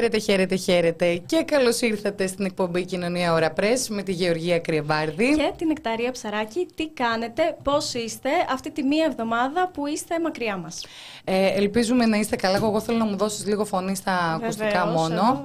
[0.00, 5.36] Χαίρετε, χαίρετε, χαίρετε και καλώς ήρθατε στην εκπομπή Κοινωνία Ωρα Πρέσ με τη Γεωργία Κρυεβάρδη
[5.36, 6.66] και την Εκταρία Ψαράκη.
[6.74, 10.86] Τι κάνετε, πώς είστε αυτή τη μία εβδομάδα που είστε μακριά μας;
[11.24, 12.56] Ε, ελπίζουμε να είστε καλά.
[12.56, 15.44] Εγώ θέλω να μου δώσεις λίγο φωνή στα ακουστικά μόνο.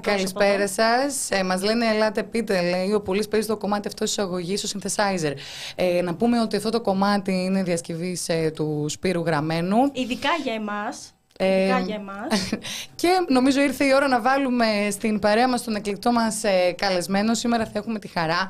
[0.00, 1.30] Καλησπέρα σας.
[1.30, 4.68] Ε, Μας λένε, ελάτε πείτε, λέει ο Πολύ παίζει το κομμάτι αυτό της εισαγωγής, ο
[4.72, 5.32] synthesizer.
[5.74, 9.76] Ε, να πούμε ότι αυτό το κομμάτι είναι διασκευής ε, του Σπύρου Γραμμένου.
[9.92, 11.12] Ειδικά για εμάς.
[11.36, 12.48] Ε, για εμάς.
[13.00, 17.34] και νομίζω ήρθε η ώρα να βάλουμε στην παρέα μας τον εκλεκτό μας ε, καλεσμένο.
[17.34, 18.48] Σήμερα θα έχουμε τη χαρά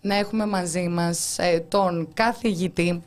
[0.00, 3.02] να έχουμε μαζί μας ε, τον καθηγητή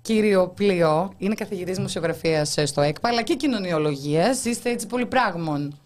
[0.00, 1.12] κύριο Πλοίο.
[1.18, 4.44] Είναι καθηγητής μουσιογραφίας ε, στο ΕΚΠΑ, αλλά και κοινωνιολογίας.
[4.44, 5.78] Είστε έτσι πολύ πράγμων.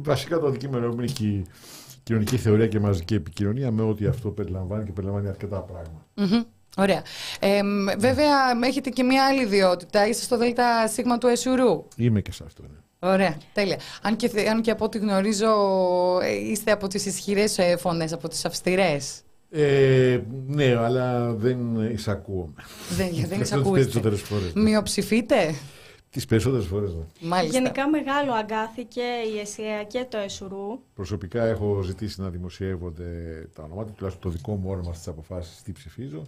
[0.00, 1.44] Βασικά το αντικείμενο είναι η
[2.02, 5.64] κοινωνική θεωρία και μαζική επικοινωνία με ό,τι αυτό περιλαμβάνει και περιλαμβάνει αρκετά
[6.76, 7.02] Ωραία.
[7.40, 7.60] Ε,
[7.98, 10.06] βέβαια, έχετε και μία άλλη ιδιότητα.
[10.06, 11.86] Είστε στο ΔΣ Σίγμα του Εσουρού.
[11.96, 13.08] Είμαι και σε αυτό, ναι.
[13.12, 13.78] Ωραία, τέλεια.
[14.02, 15.48] Αν και, αν και από ό,τι γνωρίζω,
[16.22, 19.22] ε, είστε από τις ισχυρές ε, φωνές, από τις αυστηρές.
[19.50, 22.54] Ε, ναι, αλλά δεν εισακούομαι.
[22.90, 23.84] Δεν, δεν εισακούεστε.
[23.84, 24.54] Τις περισσότερες φορές.
[24.54, 24.62] Ναι.
[24.62, 25.54] Μειοψηφείτε;
[26.10, 27.02] Τις περισσότερες φορές, ναι.
[27.20, 27.58] Μάλιστα.
[27.58, 29.02] Γενικά μεγάλο αγκάθηκε
[29.34, 30.78] η ΕΣΥΑ και το ΕΣΟΥΡΟΥ.
[30.94, 33.04] Προσωπικά έχω ζητήσει να δημοσιεύονται
[33.54, 36.22] τα ονόματα, τουλάχιστον το δικό μου όνομα στις αποφάσεις, τι ψηφίζω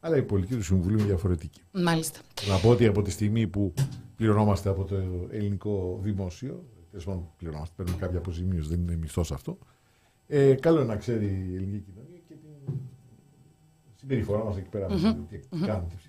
[0.00, 1.60] αλλά η πολιτική του Συμβουλίου είναι διαφορετική.
[1.72, 2.20] Μάλιστα.
[2.48, 3.74] Να πω ότι από τη στιγμή που
[4.16, 4.96] πληρωνόμαστε από το
[5.30, 9.58] ελληνικό δημόσιο, τέλος πάντων πληρωνόμαστε, παίρνουμε κάποια αποζημίωση, δεν είναι μισθός αυτό.
[10.26, 12.74] Ε, καλό είναι να ξέρει η ελληνική κοινωνία και την
[13.94, 14.86] συμπεριφορά μας εκεί πέρα.
[14.90, 15.16] Mm-hmm.
[15.28, 16.05] Τι κάνουν, τι ψηφίζουν.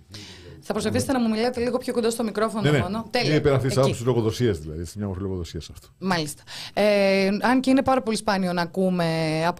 [0.69, 2.79] Θα προσπαθήσετε να μου μιλάτε λίγο πιο κοντά στο μικρόφωνο ναι, ναι.
[2.79, 3.07] μόνο.
[3.09, 3.31] Τέλεια.
[3.31, 4.79] Είναι πέρα αυτή τη άποψης λογοδοσίας, δηλαδή.
[4.79, 5.87] Είναι μια μορφή λογοδοσίας αυτό.
[5.99, 6.43] Μάλιστα.
[6.73, 9.05] Ε, αν και είναι πάρα πολύ σπάνιο να ακούμε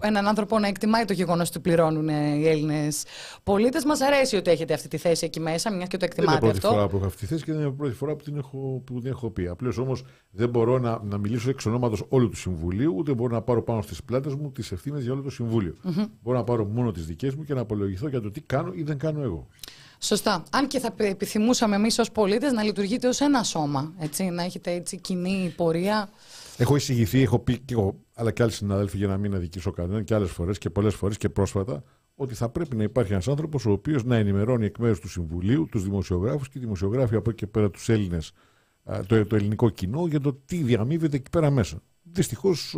[0.02, 3.02] έναν άνθρωπο να εκτιμάει το γεγονός ότι πληρώνουν οι Έλληνες
[3.42, 6.48] πολίτες, μας αρέσει ότι έχετε αυτή τη θέση εκεί μέσα, μιας και το εκτιμάτε δεν
[6.48, 6.68] είναι αυτό.
[6.68, 8.36] πρώτη φορά που έχω αυτή τη θέση και δεν είναι η πρώτη φορά που την
[8.36, 9.46] έχω, που την έχω πει.
[9.46, 13.42] Απλώς όμως δεν μπορώ να, να μιλήσω εξ ονόματος όλου του Συμβουλίου, ούτε μπορώ να
[13.42, 15.74] πάρω πάνω στις πλάτες μου τις ευθύνες για όλο το Συμβούλιο.
[15.84, 16.06] Mm-hmm.
[16.22, 18.82] Μπορώ να πάρω μόνο τις δικές μου και να απολογηθώ για το τι κάνω ή
[18.82, 19.46] δεν κάνω εγώ.
[19.98, 20.42] Σωστά.
[20.50, 24.72] Αν και θα επιθυμούσαμε εμείς ως πολίτες να λειτουργείτε ως ένα σώμα, έτσι, να έχετε
[24.72, 26.08] έτσι κοινή πορεία.
[26.56, 30.04] Έχω εισηγηθεί, έχω πει και εγώ, αλλά και άλλοι συναδέλφοι για να μην αδικήσω κανέναν
[30.04, 31.82] και άλλες φορές και πολλές φορές και πρόσφατα,
[32.14, 35.68] ότι θα πρέπει να υπάρχει ένας άνθρωπος ο οποίος να ενημερώνει εκ μέρους του Συμβουλίου,
[35.70, 38.32] τους δημοσιογράφους και οι δημοσιογράφοι από εκεί και πέρα τους Έλληνες,
[39.06, 41.82] το, το ελληνικό κοινό για το τι διαμείβεται εκεί πέρα μέσα.
[42.18, 42.76] Δυστυχώς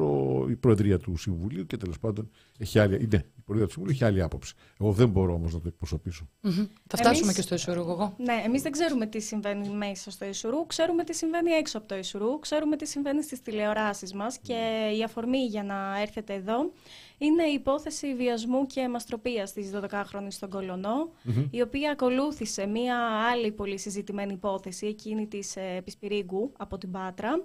[0.51, 4.05] η Προεδρία του Συμβουλίου και τέλος πάντων έχει άλλη, ναι, η Προεδρία του Συμβουλίου έχει
[4.05, 4.55] άλλη άποψη.
[4.81, 6.29] Εγώ δεν μπορώ όμως να το εκπροσωπήσω.
[6.43, 6.69] Mm-hmm.
[6.87, 8.15] Θα φτάσουμε εμείς, και στο Ισουρού, εγώ.
[8.19, 11.97] Ναι, εμείς δεν ξέρουμε τι συμβαίνει μέσα στο Ισουρού, ξέρουμε τι συμβαίνει έξω από το
[11.97, 16.71] Ισουρού, ξέρουμε τι συμβαίνει στις τηλεοράσεις μας και η αφορμή για να έρθετε εδώ
[17.19, 21.47] είναι η υπόθεση βιασμού και μαστροπία της 12χρονη στον κολονο mm-hmm.
[21.51, 22.97] η οποία ακολούθησε μία
[23.33, 27.45] άλλη πολύ συζητημένη υπόθεση, εκείνη της ε, Επισπυρίγκου από την Πάτρα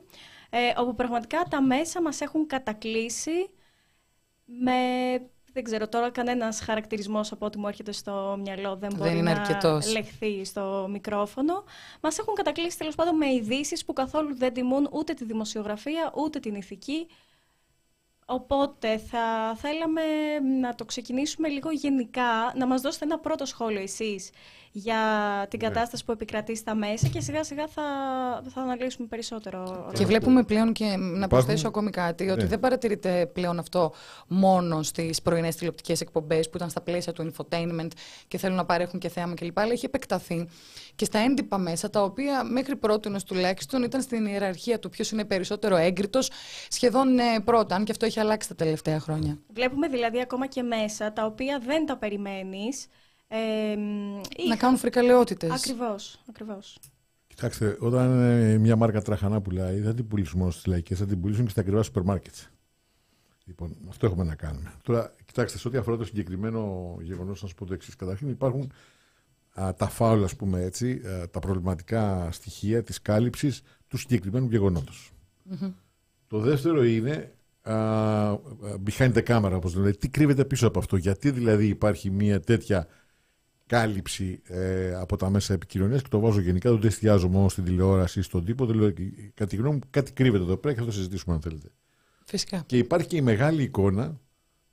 [0.58, 3.50] ε, όπου πραγματικά τα μέσα μας έχουν κατακλείσει
[4.46, 4.74] με
[5.54, 9.34] δεν ξέρω τώρα κανένας χαρακτηρισμός από ό,τι μου έρχεται στο μυαλό δεν, Δεν μπορεί είναι
[9.34, 9.92] να αρκετός.
[9.92, 11.64] λεχθεί στο μικρόφωνο.
[12.02, 16.40] Μας έχουν κατακλείσει τέλος πάντων με ειδήσεις που καθόλου δεν τιμούν ούτε τη δημοσιογραφία ούτε
[16.40, 17.08] την ηθική.
[18.26, 20.02] Οπότε θα θέλαμε
[20.60, 24.30] να το ξεκινήσουμε λίγο γενικά, να μας δώσετε ένα πρώτο σχόλιο εσείς
[24.78, 24.98] για
[25.50, 25.68] την Ναι.
[25.68, 27.84] κατάσταση που επικρατεί στα μέσα και σιγά σιγά θα,
[28.50, 29.60] θα αναλύσουμε περισσότερο.
[29.62, 30.06] όλα Και αυτά.
[30.06, 32.48] βλέπουμε πλέον και να προσθέσω ακόμη κάτι, ότι Ναι.
[32.48, 33.94] δεν παρατηρείται πλέον αυτό
[34.28, 37.88] μόνο στις πρωινές τηλεοπτικές εκπομπές που ήταν στα πλαίσια του infotainment
[38.28, 39.60] και θέλουν να παρέχουν και θέαμα κλπ.
[39.60, 40.48] Αλλά έχει επεκταθεί
[40.96, 45.26] και στα έντυπα μέσα, τα οποία μέχρι πρώτη τουλάχιστον ήταν στην ιεραρχία του ποιος είναι
[45.26, 46.32] περισσότερο έγκριτος,
[46.70, 49.40] σχεδόν ε, πρώτα, αν και αυτό έχει αλλάξει τα τελευταία χρόνια.
[49.54, 52.88] Βλέπουμε δηλαδή ακόμα και μέσα τα οποία δεν τα περιμένεις.
[53.28, 53.76] Ε,
[54.48, 55.52] Να κάνουν φρικαλαιότητες.
[55.52, 56.78] Ακριβώς, ακριβώς.
[57.28, 61.22] Κοιτάξτε, όταν ε, μια μάρκα τραχανά πουλάει, δεν την πουλήσουν μόνο στις λαϊκές, θα την
[61.22, 62.50] πουλήσουν και στα ακριβά σούπερ μάρκετς.
[63.46, 64.74] Λοιπόν, αυτό έχουμε να κάνουμε.
[64.82, 67.96] Τώρα, κοιτάξτε, σε ό,τι αφορά το συγκεκριμένο γεγονός, να σα πω το εξής.
[67.96, 68.72] Καταρχήν, υπάρχουν
[69.54, 75.12] α, τα φάουλ, ας πούμε έτσι, α, τα προβληματικά στοιχεία της κάλυψης του συγκεκριμένου γεγονότος.
[76.28, 78.40] Το δεύτερο είναι α, α,
[78.86, 79.92] behind the camera, όπως λένε.
[79.92, 82.88] Τι κρύβεται πίσω από αυτό; Γιατί δηλαδή υπάρχει μια τέτοια
[83.66, 87.64] κάλυψη ε, από τα μέσα επικοινωνίας και το βάζω γενικά, δεν το εστιάζω μόνο στην
[87.64, 88.66] τηλεόραση ή στον τύπο.
[88.66, 88.94] Δεν λέω,
[89.34, 91.68] κατά τη γνώμη μου, κάτι κρύβεται εδώ πέρα και θα το συζητήσουμε αν θέλετε.
[92.26, 92.64] Φυσικά.
[92.66, 94.20] Και υπάρχει και η μεγάλη εικόνα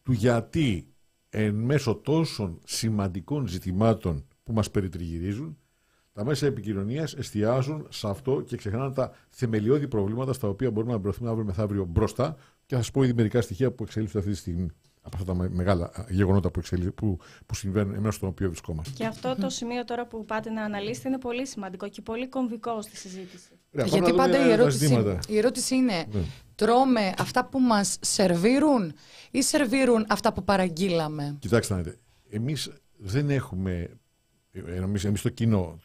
[0.02, 0.86] του γιατί
[1.28, 5.56] εν μέσω τόσων σημαντικών ζητημάτων που μας περιτριγυρίζουν,
[6.12, 10.98] τα μέσα επικοινωνίας εστιάζουν σε αυτό και ξεχνάνε τα θεμελιώδη προβλήματα στα οποία μπορούμε να
[10.98, 12.36] μπροθούμε αύριο μεθαύριο μπροστά
[12.66, 14.68] και θα σας πω ήδη μερικά στοιχεία που εξελίσσονται αυτή τη στιγμή
[15.04, 18.48] από αυτά τα με- μεγάλα α, γεγονότα που, εξελί, που, που συμβαίνουν εμένα στον οποίο
[18.48, 18.92] βρισκόμαστε.
[18.94, 22.82] Και αυτό το σημείο τώρα που πάτε να αναλύσετε είναι πολύ σημαντικό και πολύ κομβικό
[22.82, 23.48] στη συζήτηση.
[23.74, 25.18] Ωραία, πάμε Γιατί να δούμε πάντα η τα ερώτηση, ζητήματα.
[25.28, 26.20] η ερώτηση είναι, Ναι.
[26.54, 28.92] τρώμε αυτά που μας σερβίρουν
[29.30, 31.98] ή σερβίρουν αυτά που παραγγείλαμε; Κοιτάξτε να δείτε.
[32.28, 33.88] Εμείς δεν έχουμε,
[34.50, 35.78] ε, εμείς, εμείς το κοινό,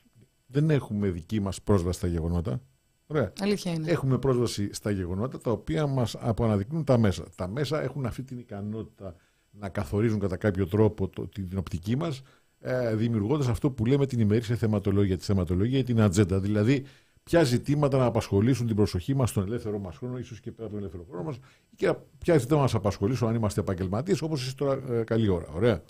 [0.46, 2.62] δεν έχουμε δική μας πρόσβαση στα γεγονότα.
[3.08, 3.34] Ωραία.
[3.40, 3.92] Αλήθεια είναι.
[3.92, 7.24] Έχουμε πρόσβαση στα γεγονότα τα οποία μας απαναδεικνύουν τα μέσα.
[7.36, 9.16] Τα μέσα έχουν αυτή την ικανότητα
[9.52, 12.22] να καθορίζουν κατά κάποιο τρόπο το, την οπτική μας
[12.60, 16.40] ε, δημιουργώντας αυτό που λέμε την ημερήσια θεματολογία, τη θεματολογία ή την ατζέντα.
[16.40, 16.86] Δηλαδή,
[17.24, 20.74] ποια ζητήματα να απασχολήσουν την προσοχή μας στον ελεύθερο μας χρόνο, ίσως και πέρα από
[20.74, 21.40] τον ελεύθερο χρόνο μας,
[21.76, 25.48] και ποια ζητήματα μας απασχολήσουν αν είμαστε επαγγελματίες, όπως εσείς τώρα ε, καλή ώρα.
[25.54, 25.84] Ωραία.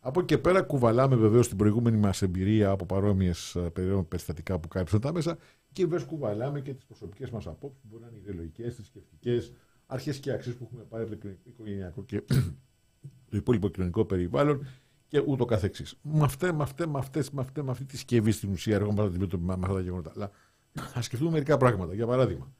[0.00, 3.56] Από εκεί και πέρα κουβαλάμε βεβαίως την προηγούμενη μας εμπειρία από παρόμοιες
[4.08, 5.38] περιστατικά που κάλυψαν τα μέσα
[5.78, 9.52] και βεβαίω κουβαλάμε και τις προσωπικές μας απόψεις που μπορεί να είναι ιδεολογικές, θρησκευτικές,
[9.86, 12.22] αρχές και αξίες που έχουμε πάρει από το οικογενειακό και
[13.30, 14.66] το υπόλοιπο κοινωνικό περιβάλλον
[15.08, 15.98] και ούτω καθεξής.
[16.02, 19.00] Με, αυτέ, με, αυτέ, με, αυτές, με, αυτέ, με αυτή τη συσκευή στην ουσία έρχομαι
[19.00, 20.12] να αντιμετωπίσουμε με αυτά τα γεγονότα.
[20.14, 20.30] Αλλά
[20.98, 21.94] α σκεφτούμε μερικά πράγματα.
[21.94, 22.52] Για παράδειγμα,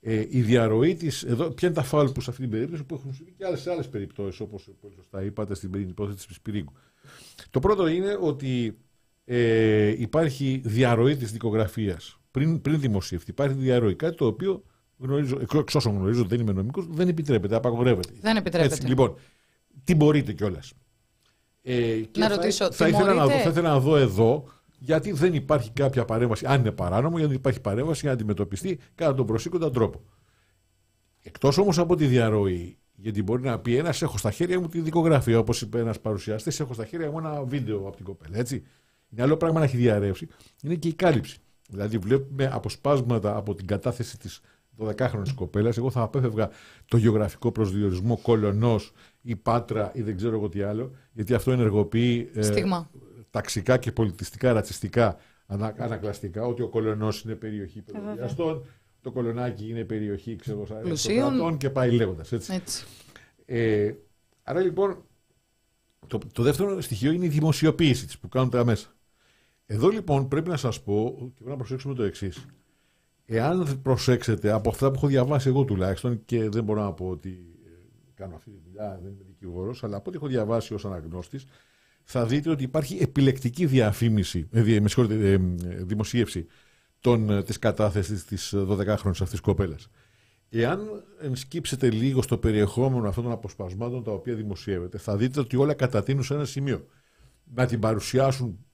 [0.00, 1.22] ε, η διαρροή της.
[1.22, 3.60] Εδώ, ποια είναι τα φάουλ που σε αυτή την περίπτωση που έχουν συμβεί και άλλες
[3.60, 6.72] σε άλλες περιπτώσεις, όπως πολύ σωστά είπατε στην περίπτωση υπόθεση της Σπυρίγκου.
[7.50, 8.78] Το πρώτο είναι ότι
[9.24, 13.30] ε, υπάρχει διαρροή της δικογραφίας πριν, πριν δημοσιευτεί.
[13.30, 13.94] Υπάρχει διαρροή.
[13.94, 14.62] Κάτι το οποίο
[14.98, 18.08] γνωρίζω, εξ- εξ όσων γνωρίζω, δεν είμαι νομικός, δεν επιτρέπεται, απαγορεύεται.
[18.20, 18.74] Δεν επιτρέπεται.
[18.74, 19.14] Έτσι, λοιπόν,
[19.84, 20.72] τι μπορείτε κιόλας.
[21.62, 24.44] Ε, και Να θα- ρωτήσω, θα ήθελα, να δω, τιμωρείται; θα ήθελα να δω εδώ
[24.78, 28.78] γιατί δεν υπάρχει κάποια παρέμβαση, αν είναι παράνομο, γιατί δεν υπάρχει παρέμβαση για να αντιμετωπιστεί
[28.94, 30.00] κατά τον προσήκοντα τρόπο.
[31.22, 34.80] Εκτός όμως από τη διαρροή, γιατί μπορεί να πει ένας: Έχω στα χέρια μου τη
[34.80, 38.38] δικογραφία, όπως είπε ένας παρουσιαστής, έχω στα χέρια μου ένα βίντεο από την κοπέλα.
[38.38, 38.62] Έτσι.
[39.10, 40.28] Είναι άλλο πράγμα να έχει διαρρεύσει,
[40.62, 41.38] είναι και η κάλυψη.
[41.68, 44.40] Δηλαδή, βλέπουμε αποσπάσματα από την κατάθεση της
[44.78, 45.76] 12χρονη κοπέλας.
[45.76, 46.50] Εγώ θα απέφευγα
[46.86, 48.92] το γεωγραφικό προσδιορισμό κολονός
[49.22, 52.90] ή πάτρα ή δεν ξέρω εγώ τι άλλο, γιατί αυτό ενεργοποιεί ε, Στίγμα.
[53.30, 58.64] ταξικά και πολιτιστικά, ρατσιστικά, ανα, ανακλαστικά, ότι ο κολονός είναι περιοχή παιδοδιαστών,
[59.00, 61.18] το κολονάκι είναι περιοχή ξέρω, εγώ, Πλουσίων.
[61.18, 62.32] αριστοκρατών και πάει λέγοντας.
[62.32, 62.54] Έτσι.
[62.54, 62.84] Έτσι.
[63.44, 63.92] Ε,
[64.42, 65.04] άρα λοιπόν,
[66.06, 68.88] το, το δεύτερο στοιχείο είναι η δημοσιοποίηση της που κάνουν τα μέσα.
[69.66, 72.46] Εδώ λοιπόν πρέπει να σας πω και πρέπει να προσέξουμε το εξής.
[73.26, 77.28] Εάν προσέξετε από αυτά που έχω διαβάσει εγώ τουλάχιστον και δεν μπορώ να πω ότι
[77.66, 77.70] ε,
[78.14, 81.46] κάνω αυτή τη δουλειά, δεν είμαι δικηγόρος, αλλά από ό,τι έχω διαβάσει ως αναγνώστης,
[82.04, 85.38] θα δείτε ότι υπάρχει επιλεκτική διαφήμιση, ε, δι- με συγχωρείτε, ε, ε,
[85.84, 86.46] δημοσίευση
[87.00, 89.88] των, ε, της κατάθεσης της 12χρονης αυτής κοπέλας.
[90.48, 95.74] Εάν σκύψετε λίγο στο περιεχόμενο αυτών των αποσπασμάτων τα οποία δημοσιεύεται, θα δείτε ότι όλα
[95.74, 96.86] κατατείνουν σε ένα σημείο.
[97.54, 98.65] Να την παρουσιάσουν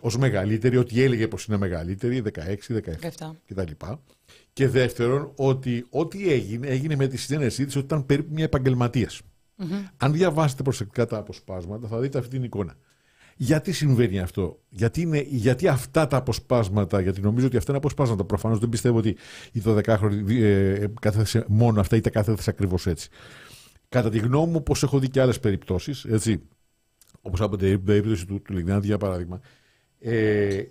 [0.00, 2.28] ως μεγαλύτερη, ότι έλεγε πως είναι μεγαλύτερη, 16,
[2.68, 2.80] 17
[3.18, 3.30] 17.
[3.46, 3.86] κτλ.
[4.52, 9.20] Και δεύτερον, ότι ό,τι έγινε, έγινε με τη συνένεσή της ότι ήταν περίπου μια επαγγελματίας.
[9.96, 12.76] Αν διαβάσετε προσεκτικά τα αποσπάσματα, θα δείτε αυτή την εικόνα.
[13.36, 18.24] Γιατί συμβαίνει αυτό, γιατί, είναι, γιατί αυτά τα αποσπάσματα, γιατί νομίζω ότι αυτά είναι αποσπάσματα.
[18.24, 19.16] Προφανώς δεν πιστεύω ότι
[19.52, 23.08] η 12χρονη ε, κάθεσε μόνο αυτά ή τα κάθεσε ακριβώς έτσι.
[23.88, 26.42] Κατά τη γνώμη μου, όπω έχω δει και άλλες περιπτώσεις, έτσι,
[27.20, 29.40] όπως από την περίπτωση του, του Λιγνάδη, για παράδειγμα,
[29.98, 30.62] ε,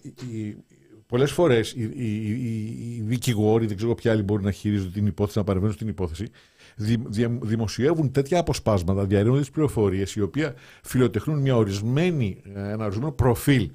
[1.08, 5.06] πολλές φορές οι, οι, οι, οι δικηγόροι, δεν ξέρω ποιοι άλλοι μπορεί να χειρίζονται την
[5.06, 6.28] υπόθεση, να παρεμβαίνουν στην υπόθεση,
[6.76, 10.54] δη, δημοσιεύουν τέτοια αποσπάσματα, διαρρήνουν τις πληροφορίες, οι οποία
[10.84, 13.70] φιλοτεχνούν μια ορισμένη, ένα ορισμένο προφίλ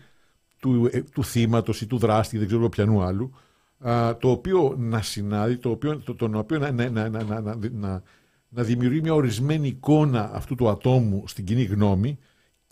[0.58, 3.34] του, ε, του θύματος ή του δράστη, δεν ξέρω ποιανού άλλου,
[4.18, 8.02] το οποίο να συνάδει, το οποίο, το, τον οποίο να, να, να, να, να, να,
[8.48, 12.18] να δημιουργεί μια ορισμένη εικόνα αυτού του ατόμου στην κοινή γνώμη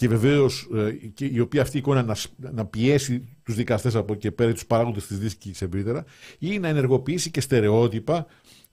[0.03, 2.17] και βεβαίως ε, η οποία αυτή η εικόνα να,
[2.53, 6.05] να πιέσει τους δικαστές από εκεί πέρα, τους παράγοντες της δίκης ευρύτερα,
[6.39, 8.27] ή να ενεργοποιήσει και στερεότυπα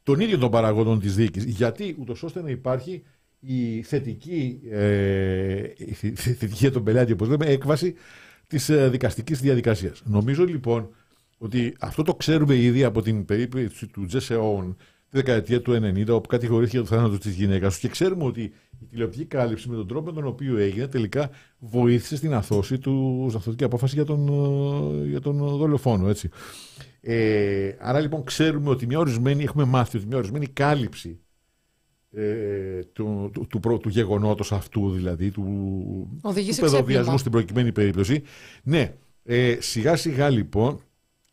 [0.03, 1.43] των ίδιων των παραγόντων της δίκης.
[1.43, 3.03] Γιατί ούτως ώστε να υπάρχει
[3.39, 7.93] η θετική, ε, η θετική για τον πελάτη, όπως λέμε, έκβαση
[8.47, 10.01] της ε, δικαστικής διαδικασίας.
[10.05, 10.89] Νομίζω λοιπόν
[11.37, 14.75] ότι αυτό το ξέρουμε ήδη από την περίπτωση του Τζεσεόν
[15.09, 18.85] τη δεκαετία του 90, όπου κατηγορήθηκε για το θάνατο της γυναίκας και ξέρουμε ότι η
[18.85, 23.39] τηλεοπτική κάλυψη με τον τρόπο με τον οποίο έγινε τελικά βοήθησε στην αθώση του, στην
[23.39, 24.27] αθωτική απόφαση για τον,
[25.03, 26.07] ε, για τον δολοφόνο.
[26.07, 26.29] Έτσι.
[27.01, 31.19] Ε, άρα λοιπόν ξέρουμε ότι μια ορισμένη, έχουμε μάθει ότι μια ορισμένη κάλυψη
[32.11, 35.43] ε, του, του, του, του, γεγονότος αυτού δηλαδή, του,
[36.21, 38.23] του παιδοβιασμού στην προκειμένη περίπτωση.
[38.63, 38.93] Ναι,
[39.23, 40.79] ε, σιγά σιγά λοιπόν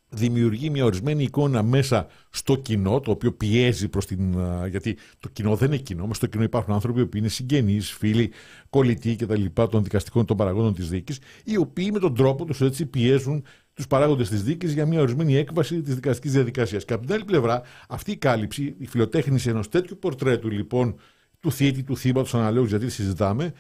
[0.09, 4.35] δημιουργεί μια ορισμένη εικόνα μέσα στο κοινό, το οποίο πιέζει προς την...
[4.69, 8.31] γιατί το κοινό δεν είναι κοινό, μέσα στο κοινό υπάρχουν άνθρωποι που είναι συγγενείς, φίλοι,
[8.71, 9.45] κολλητοί κτλ.
[9.53, 13.45] των δικαστικών των παραγόντων της δίκης, οι οποίοι με τον τρόπο τους έτσι πιέζουν
[13.75, 16.85] τους παράγοντες της δίκη για μια ορισμένη έκβαση της δικαστικής διαδικασίας.
[16.85, 20.99] Και από την άλλη πλευρά, αυτή η κάλυψη, η φιλοτέχνηση ενός τέτοιου πορτρέτου λοιπόν
[21.41, 23.53] του θήτη, του θύματος αναλόγου, γιατί συζητάμε,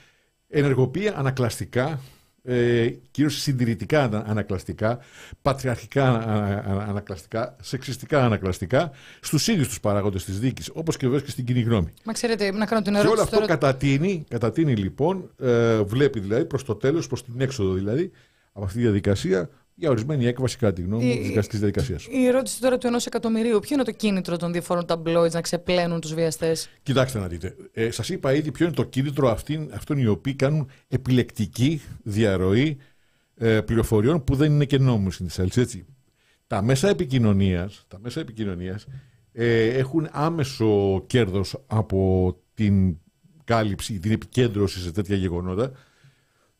[0.49, 2.01] ενεργοποιεί ανακλαστικά
[2.47, 4.99] ε, κυρίως συντηρητικά ανακλαστικά,
[5.43, 6.05] πατριαρχικά
[6.89, 11.61] ανακλαστικά, σεξιστικά ανακλαστικά στους ίδιους τους παράγοντες της δίκης, όπως και βέβαια και στην κοινή
[11.61, 11.93] γνώμη.
[12.05, 13.47] Μα ξέρετε, να κάνω την ερώτηση Και όλο αυτό τώρα...
[13.47, 18.11] κατατείνει, κατατείνει λοιπόν, ε, βλέπει δηλαδή προς το τέλος, προς την έξοδο δηλαδή,
[18.53, 21.99] από αυτή τη διαδικασία, για ορισμένη έκβαση, κατά τη γνώμη μου, τη δικαστική διαδικασία.
[22.11, 23.61] Η ερώτηση τώρα του ενός εκατομμυρίου.
[23.61, 27.57] Ποιο είναι το κίνητρο των διαφόρων ταμπλόιτ να ξεπλένουν τους βιαστές; Κοιτάξτε να δείτε.
[27.73, 32.77] Ε, Σας είπα ήδη ποιο είναι το κίνητρο αυτήν, αυτών οι οποίοι κάνουν επιλεκτική διαρροή
[33.37, 35.87] ε, πληροφοριών που δεν είναι και νόμιμες στην
[36.47, 38.87] Τα μέσα επικοινωνίας τα μέσα επικοινωνίας,
[39.33, 42.97] ε, έχουν άμεσο κέρδος από την
[43.45, 45.73] κάλυψη, την επικέντρωση σε τέτοια γεγονότα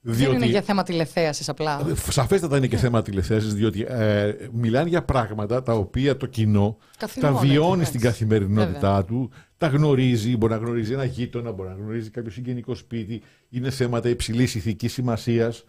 [0.09, 0.33] διότι...
[0.33, 1.81] Δεν είναι για θέμα τηλεθέασης απλά.
[2.09, 6.77] Σαφέστατα είναι και θέμα τηλεθέασης, διότι ε, μιλάνε για πράγματα τα οποία το κοινό
[7.21, 12.11] τα βιώνει στην καθημερινότητά του, τα γνωρίζει, μπορεί να γνωρίζει ένα γείτονα, μπορεί να γνωρίζει
[12.11, 13.23] κάποιο συγγενικό σπίτι.
[13.51, 15.65] Είναι θέματα υψηλής ηθικής σημασίας,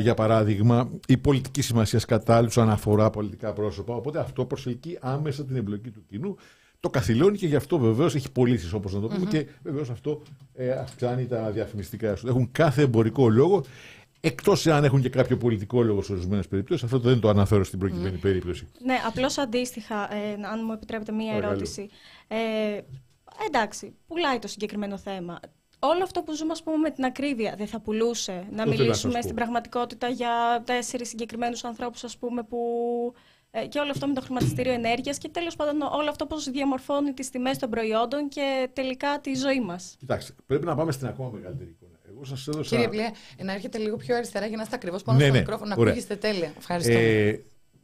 [0.00, 3.94] για παράδειγμα, ή πολιτική σημασία κατάλληλου αναφορά πολιτικά πρόσωπα.
[3.94, 6.36] Οπότε αυτό προσελκύει άμεσα την εμπλοκή του κοινού
[6.80, 10.22] το καθυλώνει και γι' αυτό βεβαίως έχει πωλήσεις, όπως να το πούμε, και βεβαίως αυτό
[10.54, 12.30] ε, αυξάνει τα διαφημιστικά έσοδα.
[12.30, 13.64] Έχουν κάθε εμπορικό λόγο,
[14.20, 16.84] εκτός αν έχουν και κάποιο πολιτικό λόγο σε ορισμένες περιπτώσεις.
[16.84, 18.68] Αυτό δεν το αναφέρω στην προκειμένη περίπτωση.
[18.84, 21.88] Ναι, απλώς αντίστοιχα, ε, αν μου επιτρέπετε μία ερώτηση.
[22.28, 22.36] Ε,
[23.46, 25.40] εντάξει, πουλάει το συγκεκριμένο θέμα.
[25.78, 29.34] Όλο αυτό που ζούμε, ας πούμε, με την ακρίβεια, δεν θα πουλούσε να μιλήσουμε στην
[29.34, 32.58] πραγματικότητα για τέσσερις συγκεκριμένους ανθρώπους, ας πούμε, που
[33.14, 33.20] ε,
[33.68, 37.30] και όλο αυτό με το χρηματιστήριο ενέργειας και τέλος πάντων όλο αυτό πώς διαμορφώνει τις
[37.30, 39.96] τιμές των προϊόντων και τελικά τη ζωή μας.
[39.98, 41.98] Κοιτάξτε, πρέπει να πάμε στην ακόμα μεγαλύτερη εικόνα.
[42.08, 42.76] Εγώ σας έδωσα...
[42.76, 43.10] Κύριε Πλέ,
[43.44, 45.82] να έρχεται λίγο πιο αριστερά για να είστε ακριβώς πάνω ναι, στο ναι, μικρόφωνο, να
[45.82, 46.52] ακούγεστε τέλεια.
[46.58, 46.98] Ευχαριστώ.
[46.98, 47.40] Ε,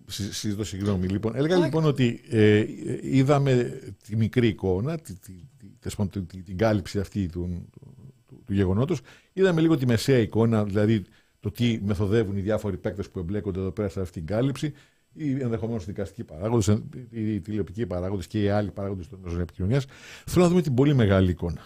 [0.06, 1.06] Συζητώ συγγνώμη.
[1.06, 2.64] Λοιπόν, έλεγα λοιπόν ότι ε,
[3.02, 5.32] είδαμε τη μικρή εικόνα, τη, τη,
[5.80, 9.00] τη, τη, την κάλυψη αυτή του, του, του γεγονότος.
[9.32, 11.04] Είδαμε λίγο τη μεσαία εικόνα, δηλαδή
[11.40, 14.72] το τι μεθοδεύουν οι διάφοροι παίκτες που εμπλέκονται εδώ πέρα σε αυτή την κάλυψη
[15.14, 16.78] ή ενδεχομένως οι δικαστικοί παράγοντες,
[17.10, 19.82] οι τηλεοπτικοί παράγοντες και οι άλλοι παράγοντες των μέσων επικοινωνία,
[20.26, 21.64] θέλω να δούμε την πολύ μεγάλη εικόνα.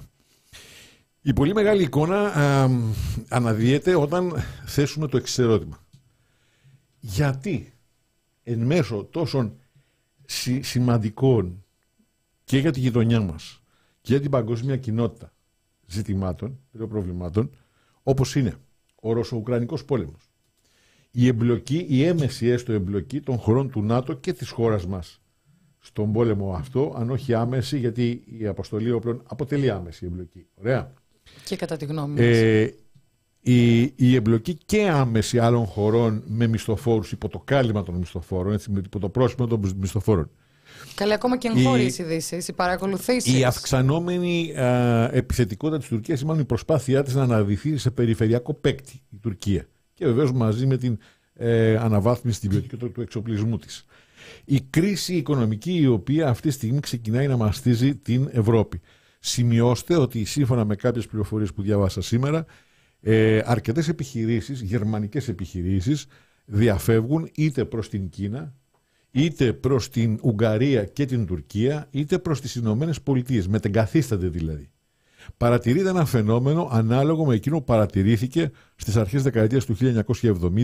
[1.22, 2.68] Η πολύ μεγάλη εικόνα α,
[3.28, 4.32] αναδύεται όταν
[4.66, 5.86] θέσουμε το εξή ερώτημα.
[7.00, 7.72] Γιατί
[8.42, 9.56] εν μέσω τόσων
[10.60, 11.64] σημαντικών
[12.44, 13.62] και για τη γειτονιά μας
[14.00, 15.32] και για την παγκοσμία κοινότητα
[15.86, 17.50] ζητημάτων, προβλημάτων,
[18.02, 18.54] όπως είναι
[18.94, 20.27] ο Ρωσο-Ουκρανικός πόλεμος,
[21.20, 25.20] η εμπλοκή, η έμεση έστω εμπλοκή των χωρών του ΝΑΤΟ και της χώρας μας
[25.78, 30.46] στον πόλεμο αυτό, αν όχι άμεση, γιατί η αποστολή όπλων αποτελεί άμεση εμπλοκή.
[30.54, 30.92] Ωραία.
[31.44, 32.68] Και κατά τη γνώμη ε,
[33.40, 38.72] η, η εμπλοκή και άμεση άλλων χωρών με μισθοφόρους υπό το κάλυμα των μισθοφόρων, έτσι,
[38.84, 40.30] υπό το πρόσωπο των μισθοφόρων.
[40.94, 43.38] Καλή ακόμα και εγχώριες ειδήσεις, οι παρακολουθήσεις.
[43.38, 48.54] Η αυξανόμενη α, επιθετικότητα της Τουρκίας, ή μάλλον η προσπάθειά της να αναδυθεί σε περιφερειακό
[48.54, 49.68] παίκτη η Τουρκία
[49.98, 50.98] και βεβαίως μαζί με την
[51.34, 53.84] ε, αναβάθμιση στην ποιότητα του εξοπλισμού της.
[54.44, 58.80] Η κρίση οικονομική η οποία αυτή τη στιγμή ξεκινάει να μαστίζει την Ευρώπη.
[59.18, 62.46] Σημειώστε ότι σύμφωνα με κάποιες πληροφορίες που διάβασα σήμερα,
[63.00, 66.06] ε, αρκετές επιχειρήσεις, γερμανικές επιχειρήσεις,
[66.44, 68.54] διαφεύγουν είτε προς την Κίνα,
[69.10, 74.70] είτε προς την Ουγγαρία και την Τουρκία, είτε προς τις Ηνωμένες Πολιτείες, μετεγκαθίστανται δηλαδή.
[75.36, 79.76] Παρατηρείται ένα φαινόμενο ανάλογο με εκείνο που παρατηρήθηκε στις αρχές δεκαετίας του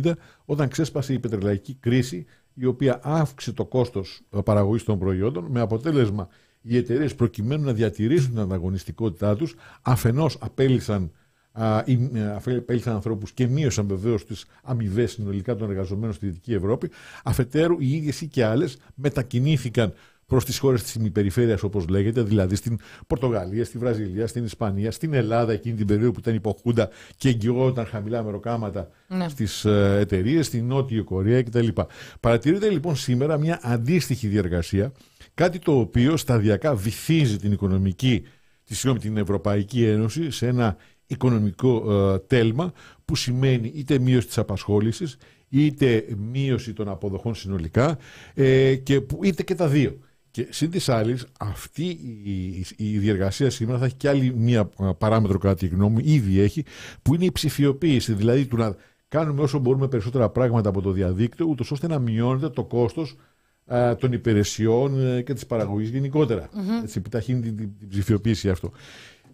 [0.03, 0.13] 1970
[0.45, 6.29] όταν ξέσπασε η πετρελαϊκή κρίση η οποία αύξησε το κόστος παραγωγής των προϊόντων με αποτέλεσμα
[6.63, 11.11] οι εταιρείες προκειμένου να διατηρήσουν την ανταγωνιστικότητά τους αφενός απέλησαν
[11.55, 16.91] απέλησαν ανθρώπους και μείωσαν βεβαίως τις αμοιβές συνολικά των εργαζομένων στη Δυτική Ευρώπη.
[17.25, 19.93] Αφετέρου, οι ίδιες ή και άλλες μετακινήθηκαν
[20.27, 25.15] προς τις χώρες της ημιπεριφέρειας, όπως λέγεται, δηλαδή στην Πορτογαλία, στη Βραζιλία, στην Ισπανία, στην
[25.15, 29.29] Ελλάδα, εκείνη την περίοδο που ήταν υποχούντα και εγγυόταν χαμηλά μεροκάματα ναι.
[29.29, 31.69] στις ε, εταιρείες, στην Νότια Κορέα κτλ.
[32.21, 34.93] Παρατηρείται λοιπόν σήμερα μια αντίστοιχη διεργασία,
[35.35, 38.23] κάτι το οποίο σταδιακά βυθίζει την οικονομική,
[38.65, 40.77] τη, συγγνώμη, την Ευρωπαϊκή Ένωση σε ένα
[41.07, 42.73] οικονομικό ε, τέλμα
[43.05, 45.17] που σημαίνει είτε μείωση της απασχόλησης
[45.49, 47.99] είτε μείωση των αποδοχών συνολικά
[48.35, 49.99] ε, και που, είτε και τα δύο.
[50.35, 55.39] Και συν της άλλης, αυτή η, η διεργασία σήμερα θα έχει και άλλη μία παράμετρο,
[55.39, 56.65] κατά τη γνώμη μου, ήδη έχει,
[57.03, 58.13] που είναι η ψηφιοποίηση.
[58.13, 58.75] Δηλαδή, του να
[59.09, 63.17] κάνουμε όσο μπορούμε περισσότερα πράγματα από το διαδίκτυο, ούτως ώστε να μειώνεται το κόστος
[63.99, 66.49] των υπηρεσιών ε, και της παραγωγής γενικότερα.
[66.49, 66.83] Mm-hmm.
[66.83, 68.73] Έτσι, επιταχύνει την, την, την, ψηφιοποίηση αυτό.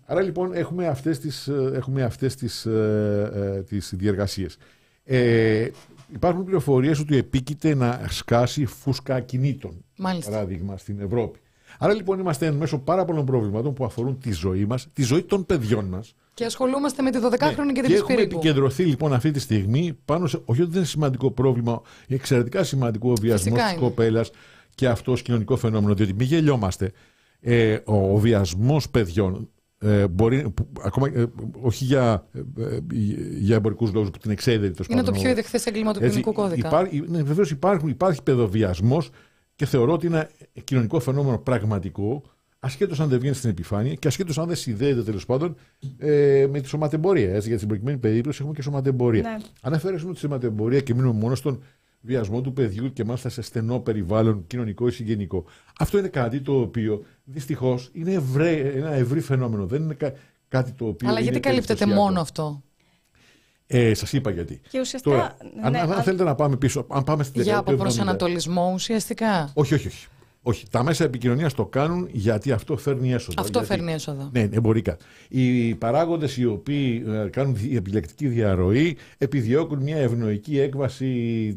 [0.05, 4.57] Άρα λοιπόν έχουμε αυτές τις, ε, έχουμε αυτές τις, ε, τις διεργασίες.
[5.05, 5.69] Ε,
[6.15, 9.85] Υπάρχουν πληροφορίες ότι επίκειται να σκάσει φούσκα ακινήτων.
[9.97, 10.31] Μάλιστα.
[10.31, 11.39] Παράδειγμα στην Ευρώπη.
[11.79, 15.23] Άρα λοιπόν είμαστε εν μέσω πάρα πολλών προβλημάτων που αφορούν τη ζωή μας, τη ζωή
[15.23, 16.15] των παιδιών μας.
[16.35, 17.73] Και ασχολούμαστε με τη 12χρονη ναι.
[17.73, 20.43] και την Και έχουμε επικεντρωθεί λοιπόν αυτή τη στιγμή πάνω σε.
[20.45, 24.31] Όχι ότι δεν είναι σημαντικό πρόβλημα, εξαιρετικά σημαντικό ο βιασμός της κοπέλας
[24.75, 25.95] και αυτός κοινωνικό φαινόμενο.
[25.95, 26.93] Διότι μην γελιόμαστε.
[27.41, 29.49] Ε, ο βιασμός παιδιών
[29.83, 31.27] ε, μπορεί, ακόμα, ε,
[31.61, 32.79] όχι για, ε,
[33.39, 36.69] για εμπορικούς λόγους που την εξέδερε το Είναι το πιο ιδεχθές έγκλημα του ποινικού κώδικα.
[36.69, 37.51] Υπάρχει, ναι, Βεβαίως
[37.85, 39.11] υπάρχει παιδοβιασμός
[39.55, 40.29] και θεωρώ ότι είναι
[40.65, 42.23] κοινωνικό φαινόμενο πραγματικό,
[42.61, 45.57] ασχέτως αν δεν βγαίνει στην επιφάνεια και ασχέτως αν δεν συνδέεται τέλος πάντων
[45.99, 47.35] ε, με τη σωματεμπορία.
[47.35, 49.23] Έτσι, για την προκειμένη περίπτωση έχουμε και σωματεμπορία.
[49.23, 49.37] Ναι.
[49.63, 51.63] Αν αφαιρέσουμε τη σωματεμπορία και μείνουμε μόνο στον
[52.01, 55.45] βιασμό του παιδιού και μάλιστα σε στενό περιβάλλον κοινωνικό ή συγγενικό.
[55.79, 59.67] Αυτό είναι κάτι το οποίο δυστυχώς είναι ευρύ, ένα ευρύ φαινόμενο.
[59.67, 59.97] Δεν είναι
[60.49, 61.09] κάτι το οποίο.
[61.09, 62.63] Αλλά γιατί καλύπτεται μόνο αυτό;
[63.67, 64.61] Ε, Σας είπα γιατί.
[64.69, 65.17] Και ουσιαστικά.
[65.17, 65.37] Τώρα,
[65.71, 69.75] ναι, αν, αν, θέλετε να πάμε πίσω, αν πάμε στην Για από προσανατολισμό ουσιαστικά; Όχι,
[69.75, 70.07] όχι, όχι.
[70.43, 73.41] Όχι, τα μέσα επικοινωνίας το κάνουν γιατί αυτό φέρνει έσοδα.
[73.41, 74.31] Αυτό γιατί, φέρνει έσοδα.
[74.33, 74.97] Ναι, εμπορικά.
[75.29, 81.09] Οι παράγοντες οι οποίοι ε, κάνουν επιλεκτική διαρροή επιδιώκουν μια ευνοϊκή έκβαση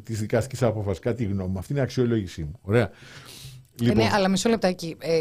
[0.06, 1.00] της δικαστικής απόφασης.
[1.00, 1.58] Κάτι γνώμη.
[1.58, 2.60] Αυτή είναι η αξιολόγησή μου.
[2.62, 2.90] Ωραία.
[3.82, 4.04] Ε, λοιπόν.
[4.04, 4.98] ναι, αλλά μισό λεπτάκι.
[5.00, 5.14] Ε,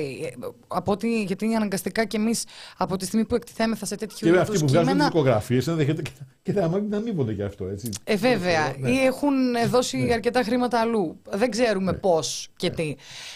[0.68, 2.44] από ότι, γιατί είναι αναγκαστικά και εμείς
[2.76, 4.38] από τη στιγμή που εκτιθέμεθα σε τέτοιου είδους.
[4.38, 6.02] Και αυτοί που βγάζουν δικογραφίε ενδέχεται
[6.42, 7.66] και θα να αμείβονται γι' αυτό.
[7.66, 7.90] Έτσι.
[8.04, 8.74] Ε, βέβαια.
[8.78, 8.90] Ναι.
[8.90, 9.34] Ή έχουν
[9.68, 10.12] δώσει ναι.
[10.12, 11.20] αρκετά χρήματα αλλού.
[11.30, 11.98] Δεν ξέρουμε ναι.
[11.98, 12.74] πώς και ναι.
[12.74, 12.94] τι.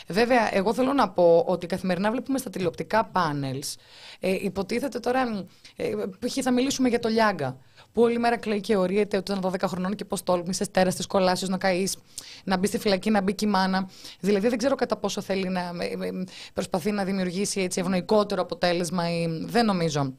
[0.09, 3.77] Βέβαια, εγώ θέλω να πω ότι καθημερινά βλέπουμε στα τηλεοπτικά πάνελς.
[4.21, 5.47] Ε, υποτίθεται τώρα.
[5.77, 6.37] Ε, π.χ.
[6.43, 7.59] θα μιλήσουμε για το Λιάγκα
[7.93, 11.07] που όλη μέρα κλαίει και ορίεται ότι ήταν 12 χρονών και πώς τόλμησες τέρα τη
[11.07, 11.97] κολάσεω να καείς,
[12.45, 13.91] να μπει στη φυλακή, να μπει και η μάνα.
[14.21, 15.73] Δηλαδή δεν ξέρω κατά πόσο θέλει να
[16.55, 20.15] προσπαθεί να δημιουργήσει έτσι ευνοϊκότερο αποτέλεσμα ή δεν νομίζω.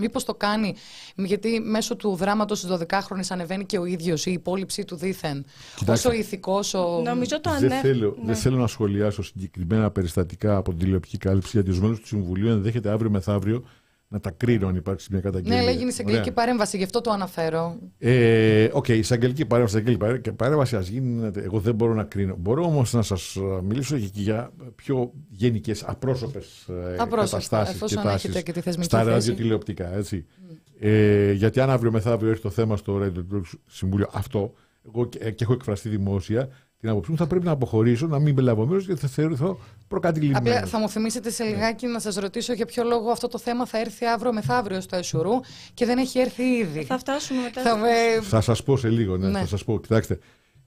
[0.00, 0.74] Μήπως το κάνει,
[1.14, 5.44] γιατί μέσω του δράματος της 12χρονη ανεβαίνει και ο ίδιος η υπόλοιψή του δίθεν.
[5.76, 7.00] Κοιτάξτε, όσο ηθικός, ο.
[7.04, 7.68] Νομίζω το ανέ...
[7.68, 8.26] δεν, θέλω, ναι.
[8.26, 12.48] δεν θέλω να σχολιάσω συγκεκριμένα περιστατικά από την τηλεοπτική κάλυψη, γιατί ως μέλος του Συμβουλίου
[12.48, 13.64] ενδέχεται αύριο μεθαύριο
[14.12, 15.58] να τα κρίνω αν υπάρξει μια καταγγελία.
[15.58, 17.78] Ναι, λέγει εισαγγελική παρέμβαση, γι' αυτό το αναφέρω.
[17.98, 21.30] Ε, OK, okay, εισαγγελική παρέμβαση, εισαγγελική παρέμβαση ας γίνει.
[21.34, 22.36] Εγώ δεν μπορώ να κρίνω.
[22.38, 29.94] Μπορώ όμως να σας μιλήσω και για πιο γενικές, απρόσωπες καταστάσεις και τάσεις στα ραδιοτηλεοπτικά.
[29.96, 30.26] Έτσι.
[30.28, 30.56] Mm.
[30.80, 34.52] Ε, γιατί αν αύριο μεθαύριο έρθει το θέμα στο ραδιοτηλεοπτικό συμβούλιο αυτό,
[34.86, 36.48] εγώ και, και έχω εκφραστεί δημόσια,
[36.80, 40.38] την άποψή μου, θα πρέπει να αποχωρήσω, να μην μπελάβω μέρος γιατί θα θεωρηθώ προκατηλημένο.
[40.38, 43.66] Απλά θα μου θυμίσετε σε λιγάκι να σας ρωτήσω για ποιο λόγο αυτό το θέμα
[43.66, 45.40] θα έρθει αύριο μεθαύριο στο Εσουρού
[45.74, 46.84] και δεν έχει έρθει ήδη.
[46.84, 47.62] Θα φτάσουμε μετά.
[47.62, 48.20] Θα, με...
[48.22, 49.38] θα σας πω σε λίγο, ναι, ναι.
[49.38, 49.80] θα σας πω.
[49.80, 50.18] Κοιτάξτε,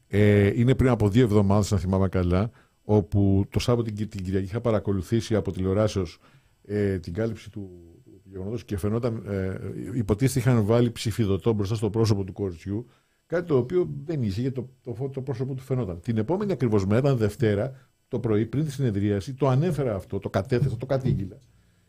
[0.07, 2.49] ε, είναι πριν από δύο εβδομάδες, αν θυμάμαι καλά,
[2.83, 6.19] όπου το Σάββατο την, την Κυριακή είχα παρακολουθήσει από τηλεοράσεως
[6.65, 7.69] ε, την κάλυψη του,
[8.03, 9.59] του γεγονότος και φαινόταν, ε,
[9.93, 12.87] υποτίθεται είχαν βάλει ψηφιδωτό μπροστά στο πρόσωπο του κοριτσιού
[13.33, 15.99] Κάτι το οποίο δεν ίσχυε, το, το, το πρόσωπο του φαινόταν.
[15.99, 20.77] Την επόμενη ακριβώς μέρα, Δευτέρα, το πρωί, πριν τη συνεδρίαση, το ανέφερα αυτό, το κατέθεσα,
[20.77, 21.37] το κατήγγειλα.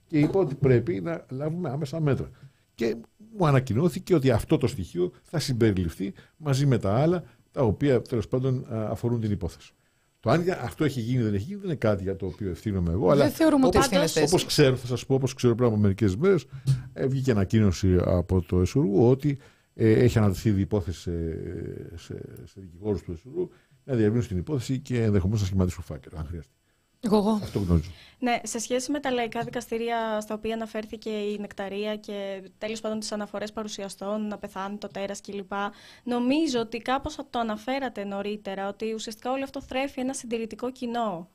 [0.07, 2.31] Και είπα ότι πρέπει να λάβουμε άμεσα μέτρα.
[2.75, 2.97] Και
[3.37, 8.29] μου ανακοινώθηκε ότι αυτό το στοιχείο θα συμπεριληφθεί μαζί με τα άλλα, τα οποία τέλος
[8.29, 9.73] πάντων αφορούν την υπόθεση.
[10.21, 12.51] Το αν αυτό έχει γίνει ή δεν έχει γίνει δεν είναι κάτι για το οποίο
[12.51, 13.15] ευθύνομαι εγώ.
[13.17, 16.47] Δεν θεωρούμε ότι ευθύνεστε Όπως ξέρω, θα σας πω, όπως ξέρω πριν από μερικές μέρες,
[16.93, 19.37] ε, βγήκε ανακοίνωση από το ΕΣΟΡΟΥ ότι ε,
[19.75, 23.49] έχει αναδειχθεί η υπόθεση σε, σε, σε δικηγόρους του ΕΣΟΡΟΥ
[23.85, 26.53] να διαβίνουν την υπόθεση και ενδεχομένως να σχηματίσουν φάκελο, αν χρειαστεί.
[27.01, 27.31] Εγώ, εγώ.
[27.31, 27.91] Αυτό γνωρίζω.
[28.19, 33.01] Ναι, σε σχέση με τα λαϊκά δικαστήρια στα οποία αναφέρθηκε η νεκταρία και τέλος πάντων
[33.01, 35.53] τις αναφορές παρουσιαστών να πεθάνει το τέρας κλπ.
[36.05, 41.29] Νομίζω ότι κάπως το αναφέρατε νωρίτερα ότι ουσιαστικά όλο αυτό θρέφει ένα συντηρητικό κοινό.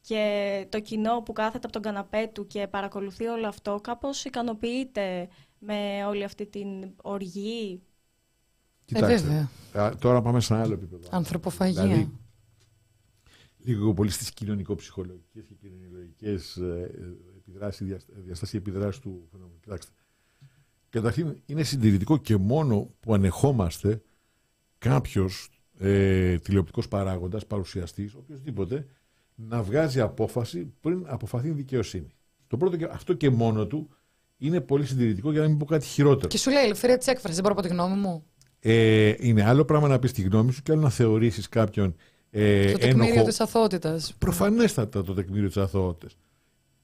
[0.00, 5.28] Και το κοινό που κάθεται από τον καναπέ του και παρακολουθεί όλο αυτό κάπως ικανοποιείται
[5.66, 6.68] με όλη αυτή την
[7.02, 7.82] οργή.
[8.84, 11.08] Κοιτάξτε, ε, τώρα πάμε σε ένα άλλο επίπεδο.
[11.10, 11.82] Ανθρωποφαγία.
[11.82, 12.10] Δηλαδή,
[13.58, 16.38] λίγο πολύ στι κοινωνικο-ψυχολογικές και κοινωνιολογικέ
[17.36, 19.60] επιδράσεις, διαστάσεις επιδράσει του φαινομένου.
[19.60, 19.92] Κοιτάξτε.
[20.88, 24.02] Καταρχήν, είναι συντηρητικό και μόνο που ανεχόμαστε
[24.78, 25.48] κάποιος
[25.78, 28.86] ε, τηλεοπτικός παράγοντας, παρουσιαστής, οποιοδήποτε,
[29.34, 32.14] να βγάζει απόφαση πριν αποφαθεί η δικαιοσύνη.
[32.46, 33.88] Το πρώτο, αυτό και μόνο του
[34.38, 36.28] είναι πολύ συντηρητικό για να μην πω κάτι χειρότερο.
[36.28, 38.24] Και σου λέει ελευθερία της έκφρασης, δεν μπορώ να πω τη γνώμη μου.
[38.60, 41.96] Ε, είναι άλλο πράγμα να πεις τη γνώμη σου και άλλο να θεωρήσεις κάποιον
[42.30, 43.28] ε, το τεκμήριο ένοχο...
[43.28, 44.00] της αθωότητα.
[44.18, 46.12] Προφανέστατα το τεκμήριο της αθωότητα.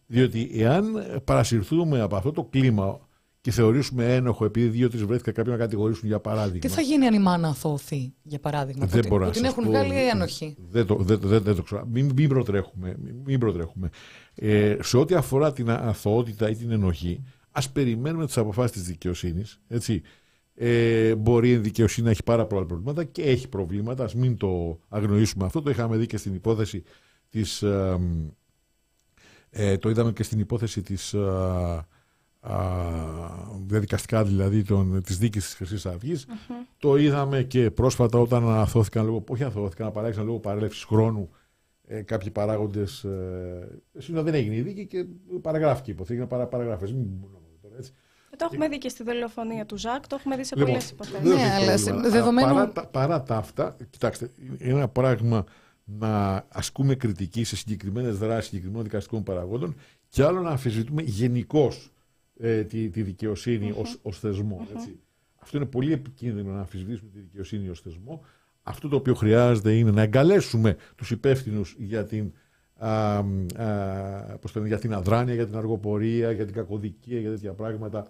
[0.07, 0.85] Διότι εάν
[1.25, 3.09] παρασυρθούμε από αυτό το κλίμα
[3.41, 6.59] και θεωρήσουμε ένοχο επειδή δύο-τρεις βρέθηκαν κάποιοι να κατηγορήσουν για παράδειγμα.
[6.59, 8.87] Τι θα γίνει αν η μάνα αθώθη, για παράδειγμα.
[8.87, 10.57] Δεν μπορώ να την έχουν πω, βγάλει ένοχοι.
[10.71, 11.87] Δεν το, δεν, δεν, δεν το ξέρω.
[11.87, 12.97] Μην, μην προτρέχουμε.
[13.25, 13.89] Μην προτρέχουμε.
[14.35, 19.61] Ε, σε ό,τι αφορά την αθωότητα ή την ενοχή, ας περιμένουμε τις αποφάσεις της δικαιοσύνης.
[20.55, 24.05] Ε, μπορεί η δικαιοσύνη να έχει πάρα πολλά προβλήματα και έχει προβλήματα.
[24.05, 25.63] Α μην το αγνοήσουμε αυτό.
[25.63, 26.83] Το είχαμε δει και στην υπόθεση
[27.29, 27.99] της, ε,
[29.51, 31.87] ε, το είδαμε και στην υπόθεση της ε,
[33.67, 36.27] διαδικαστικά δηλαδή των, της δίκης της Χρυσής
[36.79, 41.31] Το είδαμε και πρόσφατα όταν αθώθηκαν λόγω, όχι αθώθηκαν, απαράγησαν λόγω παρέλευσης χρόνου
[41.93, 43.05] ε, κάποιοι παράγοντες.
[43.05, 45.07] Ε, δεν έγινε η δίκη και
[45.43, 46.93] παραγράφηκε η υποθήκη, παρα, παραγράφες.
[46.93, 47.40] Μην τώρα έτσι.
[48.37, 51.29] Το έχουμε δει και στη δολοφονία του Ζακ, το έχουμε δει σε λοιπόν, πολλές υποθέσει.
[51.29, 52.55] Ναι, αλλά δεδομένου...
[52.55, 55.45] παρά, παρά τα αυτά, κοιτάξτε, είναι ένα πράγμα
[55.85, 59.75] να ασκούμε κριτική σε συγκεκριμένες δράσεις συγκεκριμένων δικαστικών παραγόντων
[60.09, 61.91] και άλλο να αμφισβητούμε γενικώς
[62.39, 63.99] ε, τη, τη δικαιοσύνη mm-hmm.
[64.03, 64.67] ως, θεσμό.
[64.75, 64.99] Έτσι.
[65.39, 68.25] Αυτό είναι πολύ επικίνδυνο να αμφισβητήσουμε τη δικαιοσύνη ως θεσμό.
[68.63, 72.33] Αυτό το οποίο χρειάζεται είναι να εγκαλέσουμε τους υπεύθυνους για την
[72.77, 73.25] α, α,
[74.65, 78.07] για την αδράνεια, για την αργοπορία, για την κακοδικία, για τέτοια πράγματα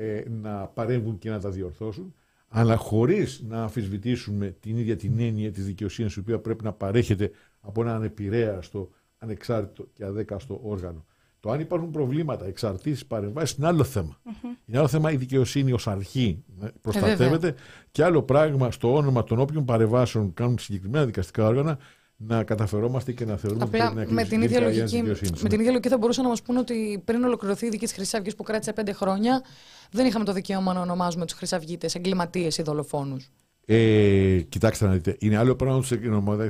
[0.00, 2.14] ε, να παρέμβουν και να τα διορθώσουν,
[2.48, 7.30] αλλά χωρίς να αμφισβητήσουμε την ίδια την έννοια της δικαιοσύνης, η οποία πρέπει να παρέχεται
[7.60, 11.04] από ένα ανεπηρέαστο, ανεξάρτητο και αδέκαστο όργανο.
[11.40, 14.20] Το αν υπάρχουν προβλήματα, εξαρτήσεις, παρεμβάσεις είναι άλλο θέμα.
[14.24, 14.56] Mm-hmm.
[14.66, 17.54] Είναι άλλο θέμα η δικαιοσύνη ως αρχή ε, προστατεύεται ε,
[17.90, 21.78] και άλλο πράγμα στο όνομα των όποιων παρεμβάσεων κάνουν συγκεκριμένα δικαστικά όργανα
[22.26, 25.02] να καταφερόμαστε και να θεωρούμε Απλά ότι πρέπει να με την, ίδια λογική,
[25.42, 27.94] με την ίδια λογική θα μπορούσαν να μας πούνε ότι πριν ολοκληρωθεί η δική της
[27.94, 29.42] Χρυσή που κράτησε πέντε χρόνια,
[29.90, 33.30] δεν είχαμε το δικαίωμα να ονομάζουμε τους Χρυσαυγίτε εγκληματίες ή δολοφόνους.
[33.66, 35.16] Ε, κοιτάξτε να δείτε.
[35.18, 35.90] Είναι άλλο πράγμα να τους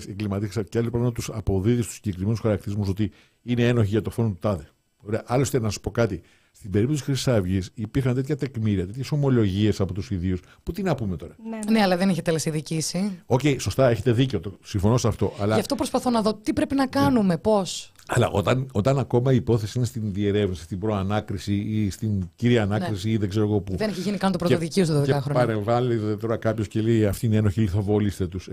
[0.07, 3.11] εγκληματίες και άλλο πράγμα να τους αποδίδει στους συγκεκριμένους χαρακτηρισμούς ότι
[3.43, 4.69] είναι ένοχοι για το φόνο του τάδε.
[4.97, 5.23] Ωραία.
[5.27, 6.23] Άλλωστε, να σας πω κάτι.
[6.61, 10.41] Στην περίπτωση της Χρυσής Αυγής υπήρχαν τέτοια τεκμήρια, τέτοιες ομολογίες από τους ιδίους.
[10.63, 11.71] Που τι να πούμε τώρα; Ναι, ναι.
[11.71, 13.23] ναι αλλά δεν είχε τελεσυδικήσει.
[13.27, 14.41] OK, okay, σωστά, έχετε δίκιο.
[14.41, 15.33] Το, συμφωνώ σε αυτό.
[15.39, 15.55] Αλλά...
[15.55, 17.39] Γι' αυτό προσπαθώ να δω τι πρέπει να κάνουμε, ναι.
[17.39, 17.93] πώς.
[18.07, 22.75] Αλλά όταν, όταν ακόμα η υπόθεση είναι στην διερεύνηση, στην προανάκριση ή στην κύρια ναι.
[22.75, 23.13] ανάκριση ναι.
[23.13, 23.77] ή δεν ξέρω εγώ πού.
[23.77, 25.21] Δεν έχει γίνει καν το πρωτοδικείο στο 12 χρόνια.
[25.21, 28.49] Και παρεμβάλλει τώρα κάποιος και λέει Αυτή είναι ένοχη, λιθοβολήστε τους.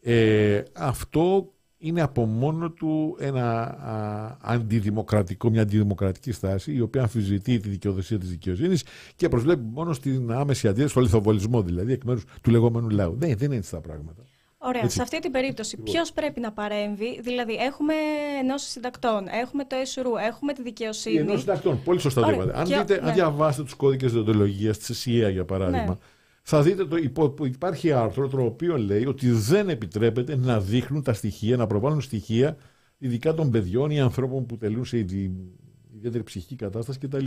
[0.00, 7.58] Ε, αυτό είναι από μόνο του ένα α, αντιδημοκρατικό, μια αντιδημοκρατική στάση η οποία αμφισβητεί
[7.58, 8.84] τη δικαιοδοσία της δικαιοσύνης
[9.16, 13.16] και προσβλέπει μόνο στην άμεση αντίθεση, στο λιθοβολισμό δηλαδή εκ μέρους του λεγόμενου λαού.
[13.18, 14.22] Ναι, δεν είναι έτσι τα πράγματα.
[14.58, 14.82] Ωραία.
[14.82, 14.96] Έτσι.
[14.96, 15.92] Σε αυτή την περίπτωση, λοιπόν.
[15.92, 17.94] ποιος πρέπει να παρέμβει, δηλαδή έχουμε
[18.40, 21.14] ενώσει συντακτών, έχουμε το ΕΣΡΟΥ, έχουμε τη δικαιοσύνη.
[21.14, 22.58] Οι ενώσει συντακτών, πολύ σωστά το είπατε.
[22.58, 23.08] Αν, δείτε, ναι.
[23.08, 25.94] αν διαβάσετε τους κώδικες διοντολογίας της ΕΣΥΑ, για παράδειγμα, ναι
[26.50, 26.96] θα δείτε το
[27.44, 32.56] υπάρχει άρθρο το οποίο λέει ότι δεν επιτρέπεται να δείχνουν τα στοιχεία, να προβάλλουν στοιχεία
[32.98, 34.96] ειδικά των παιδιών ή ανθρώπων που τελούν σε
[35.98, 37.26] ιδιαίτερη ψυχική κατάσταση κτλ.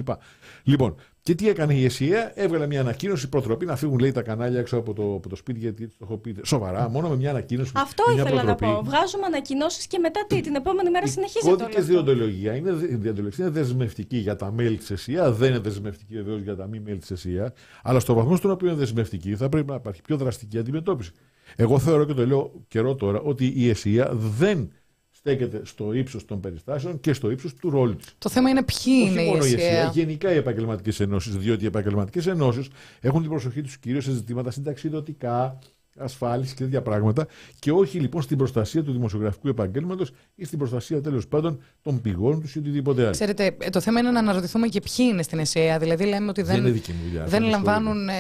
[0.64, 4.60] Λοιπόν, και τι έκανε η ΕΣΥΑ, έβγαλε μια ανακοίνωση προτροπή να φύγουν λέει τα κανάλια
[4.60, 7.72] έξω από το, από το σπίτι, γιατί το έχω πει σοβαρά, μόνο με μια ανακοίνωση.
[7.76, 8.66] Αυτό μια ήθελα προτροπή.
[8.66, 8.84] να πω.
[8.84, 11.54] Βγάζουμε ανακοινώσεις και μετά τι, την επόμενη μέρα συνεχίζεται.
[11.54, 12.72] Οι κώδικε διοντολογία είναι,
[13.38, 16.98] είναι δεσμευτική για τα μέλη της ΕΣΥΑ, δεν είναι δεσμευτική βεβαίως για τα μη μέλη
[16.98, 17.54] της ΕΣΥΑ,
[17.84, 21.12] αλλά στο βαθμό στον οποίο είναι δεσμευτική θα πρέπει να υπάρχει πιο δραστική αντιμετώπιση.
[21.56, 24.72] Εγώ θεωρώ και το λέω καιρό τώρα ότι η ΕΣΥΑ δεν
[25.22, 28.16] στέκεται στο ύψος των περιστάσεων και στο ύψος του ρόλου της.
[28.18, 31.38] Το θέμα είναι ποιοι Όχι είναι μόνο οι ΕΣΥΑ, γενικά οι επαγγελματικές ενώσεις.
[31.38, 32.68] Διότι οι επαγγελματικές ενώσεις
[33.00, 35.60] έχουν την προσοχή τους κυρίως σε ζητήματα συνταξιδοτικά,
[35.98, 37.28] ασφάλιση και τέτοια πράγματα
[37.60, 42.42] και όχι λοιπόν στην προστασία του δημοσιογραφικού επαγγέλματος ή στην προστασία τέλος πάντων των πηγών
[42.42, 43.12] τους ή οτιδήποτε άλλο.
[43.12, 45.80] Ξέρετε, ε, το θέμα είναι να αναρωτηθούμε και ποιοι είναι στην ΕΣΕΑ.
[45.80, 48.10] Δηλαδή, λέμε ότι δεν, δεν, δουλειά, δεν λαμβάνουν.
[48.10, 48.14] Ε,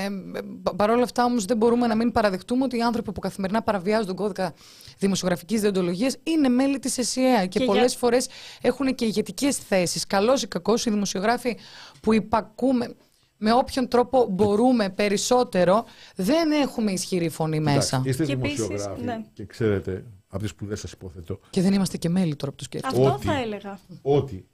[0.75, 4.05] Παρ' όλα αυτά, όμως, δεν μπορούμε να μην παραδεχτούμε ότι οι άνθρωποι που καθημερινά παραβιάζουν
[4.05, 4.53] τον κώδικα
[4.97, 7.97] δημοσιογραφικής διοντολογίας είναι μέλη της ΕΣΕΑ και, και πολλές για...
[7.97, 8.27] φορές
[8.61, 10.07] έχουν και ηγετικές θέσεις.
[10.07, 11.57] Καλός ή κακός, οι δημοσιογράφοι
[12.01, 12.95] που υπακούμε
[13.43, 18.01] με όποιον τρόπο μπορούμε περισσότερο, δεν έχουμε ισχυρή φωνή μέσα.
[18.05, 19.25] είστε και δημοσιογράφοι ναι.
[19.33, 21.39] και ξέρετε από τις σπουδές σας υποθετώ.
[21.49, 23.07] Και δεν είμαστε και μέλη τώρα που το σκέφτομαι.
[23.07, 23.79] Αυτό θα έλεγα.
[24.01, 24.47] Ότι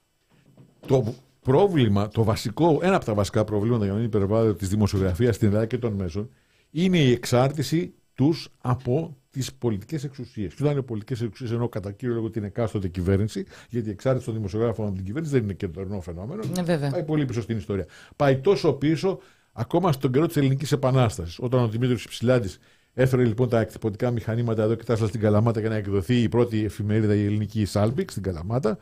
[0.87, 5.35] το πρόβλημα, το βασικό, ένα από τα βασικά προβλήματα για να μην υπερβάλλω της δημοσιογραφίας
[5.35, 6.29] στην Ελλάδα και των μέσων,
[6.71, 10.53] είναι η εξάρτηση τους από τις πολιτικές εξουσίες.
[10.53, 14.25] Και όταν είναι πολιτικές εξουσίες, ενώ κατά κύριο λόγο την εκάστοτε κυβέρνηση, γιατί η εξάρτηση
[14.25, 16.43] των δημοσιογράφων από την κυβέρνηση δεν είναι κεντρικό φαινόμενο.
[16.65, 17.85] Ναι, πάει πολύ πίσω στην ιστορία.
[18.15, 19.19] Πάει τόσο πίσω,
[19.53, 22.59] ακόμα στον καιρό της Ελληνικής Επανάστασης, όταν ο Δημήτρης Ψηλάντης
[22.93, 26.65] έφερε λοιπόν τα εκτυπωτικά μηχανήματα εδώ και τα στην Καλαμάτα για να εκδοθεί η πρώτη
[26.65, 28.77] εφημερίδα η ελληνική Σάλμπιξ στην Καλαμάτα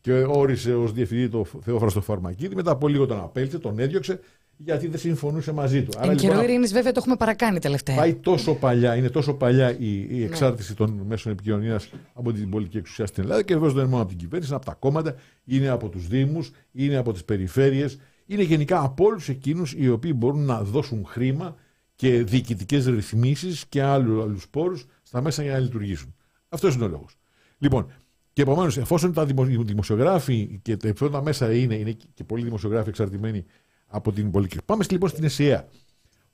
[0.00, 2.54] και όρισε ως διευθυντή το Θεόφραστο Φαρμακίδη.
[2.54, 4.20] Μετά από λίγο τον απέλησε, τον έδιωξε
[4.58, 5.98] γιατί δεν συμφωνούσε μαζί του.
[6.02, 7.96] Εν καιρό ειρήνης, βέβαια, το έχουμε παρακάνει τελευταία.
[7.96, 10.24] Πάει τόσο παλιά, είναι τόσο παλιά η, η ναι.
[10.24, 14.02] εξάρτηση των μέσων επικοινωνίας από την πολιτική εξουσία στην Ελλάδα και βεβαίως δεν είναι μόνο
[14.02, 17.98] από την κυβέρνηση, είναι από τα κόμματα, είναι από τους Δήμους, είναι από τις περιφέρειες,
[18.26, 21.56] είναι γενικά από όλους εκείνους οι οποίοι μπορούν να δώσουν χρήμα
[21.94, 26.14] και διοικητικές ρυθμίσεις και άλλου πόρους στα μέσα για να λειτουργήσουν.
[26.48, 27.16] Αυτός είναι ο λόγος.
[27.58, 27.86] Λοιπόν,
[28.32, 33.44] και επομένως, εφόσον τα δημοσιογράφοι και τα μέσα είναι, είναι και πολλοί δημοσιογράφοι εξαρτημένοι
[33.88, 34.64] από την πολιτική.
[34.64, 35.68] Πάμε λοιπόν στην ΕΣΥΑ.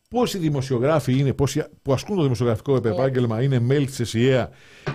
[0.09, 4.51] Πόσοι δημοσιογράφοι είναι, πόσοι που ασκούν το δημοσιογραφικό επάγγελμα είναι μέλη της ΕΣΥΑ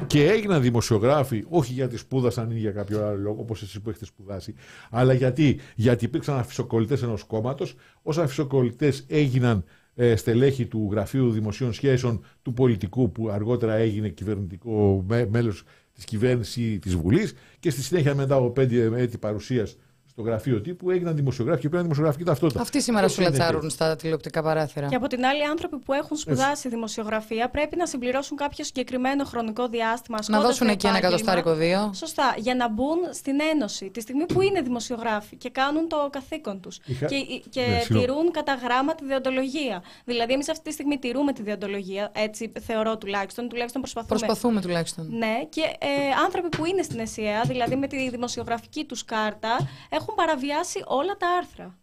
[0.08, 4.06] και έγιναν δημοσιογράφοι, όχι γιατί σπούδασαν ή για κάποιο άλλο λόγο, όπως εσεί που έχετε
[4.06, 4.56] σπουδάσει,
[4.90, 7.76] αλλά γιατί, γιατί υπήρξαν αφισοκολλητές ενός κόμματος.
[8.02, 9.64] Ω αφισοκολλητές έγιναν
[9.96, 16.56] ε, στελέχη του Γραφείου Δημοσίων Σχέσεων του πολιτικού, που αργότερα έγινε κυβερνητικό μέλος της κυβέρνησης
[16.56, 19.78] ή της Βουλής, και στη συνέχεια μετά από πέντε έτη παρουσίας
[20.20, 22.62] στο γραφείο τύπου έγιναν δημοσιογράφοι και πήραν δημοσιογραφική ταυτότητα.
[22.62, 24.88] Αυτοί σήμερα σου λατσάρουν στα τηλεοπτικά παράθυρα.
[24.88, 26.70] Και από την άλλη, άνθρωποι που έχουν σπουδάσει Έτσι.
[26.70, 30.18] δημοσιογραφία πρέπει να συμπληρώσουν κάποιο συγκεκριμένο χρονικό διάστημα.
[30.28, 31.92] Να δώσουν εκεί ένα εκατοστάρικο δύο.
[31.94, 32.36] Σωστά.
[32.38, 36.80] Για να μπουν στην Ένωση τη στιγμή που είναι δημοσιογράφοι και κάνουν το καθήκον τους.
[36.86, 37.06] Είχα...
[37.06, 37.16] Και,
[37.50, 39.84] και ναι, τηρούν κατά γράμμα τη διοντολογία.
[40.06, 42.12] Δηλαδή, εμείς αυτή τη στιγμή τηρούμε τη διοντολογία.
[42.14, 43.50] Έτσι θεωρώ τουλάχιστον.
[43.50, 44.20] Τουλάχιστον προσπαθούμε.
[44.20, 45.08] Προσπαθούμε τουλάχιστον.
[45.18, 45.36] Ναι.
[45.50, 45.88] Και ε,
[46.26, 49.58] άνθρωποι που είναι στην ΕΣΥΑ, δηλαδή με τη δημοσιογραφική τους κάρτα,
[49.90, 51.78] έχουν έχουν παραβιάσει όλα τα άρθρα.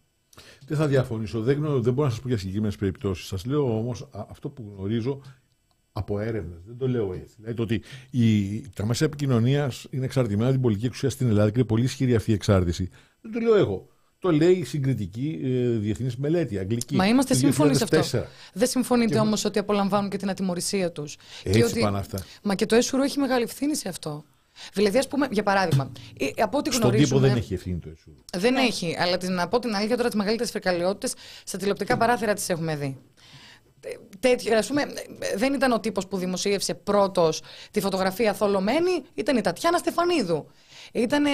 [0.67, 1.41] Δεν θα διαφωνήσω.
[1.41, 3.27] Δεν, γνω, δεν μπορώ να σας πω για συγκεκριμένες περιπτώσεις.
[3.27, 5.21] Σας λέω όμως αυτό που γνωρίζω
[5.91, 6.59] από έρευνες.
[6.65, 7.35] Δεν το λέω έτσι.
[7.37, 11.49] Δηλαδή το ότι η, τα μέσα επικοινωνίας είναι εξαρτημένα από την πολιτική εξουσία στην Ελλάδα
[11.49, 12.89] και είναι πολύ ισχυρή αυτή η εξάρτηση.
[13.21, 13.87] Δεν το λέω εγώ.
[14.19, 16.95] Το λέει η συγκριτική ε, διεθνής μελέτη, αγγλική.
[16.95, 18.25] Μα είμαστε σύμφωνοι σε αυτό.
[18.53, 19.19] Δεν συμφωνείτε και...
[19.19, 21.17] όμως ότι απολαμβάνουν και την ατιμορρησία τους.
[21.43, 21.79] Έτσι ότι...
[21.79, 22.23] πάνε αυτά.
[22.43, 24.23] Μα και το έσουρο έχει μεγάλη ευθύνη σε αυτό.
[24.73, 25.91] Δηλαδή, ας πούμε, για παράδειγμα,
[26.41, 28.11] από ό,τι Στον τύπο δεν έχει ευθύνη το ΕΣΟΥ.
[28.37, 28.61] Δεν ναι.
[28.61, 32.75] έχει, αλλά την, από την αλήθεια τώρα τις μεγαλύτερες φρικαλαιότητες στα τηλεοπτικά παράθυρα τις έχουμε
[32.75, 32.97] δει.
[34.19, 34.83] Τέτοιο, ας πούμε,
[35.35, 37.41] δεν ήταν ο τύπος που δημοσίευσε πρώτος
[37.71, 40.47] τη φωτογραφία θολωμένη, ήταν η Τατιάνα Στεφανίδου.
[40.91, 41.25] Ήταν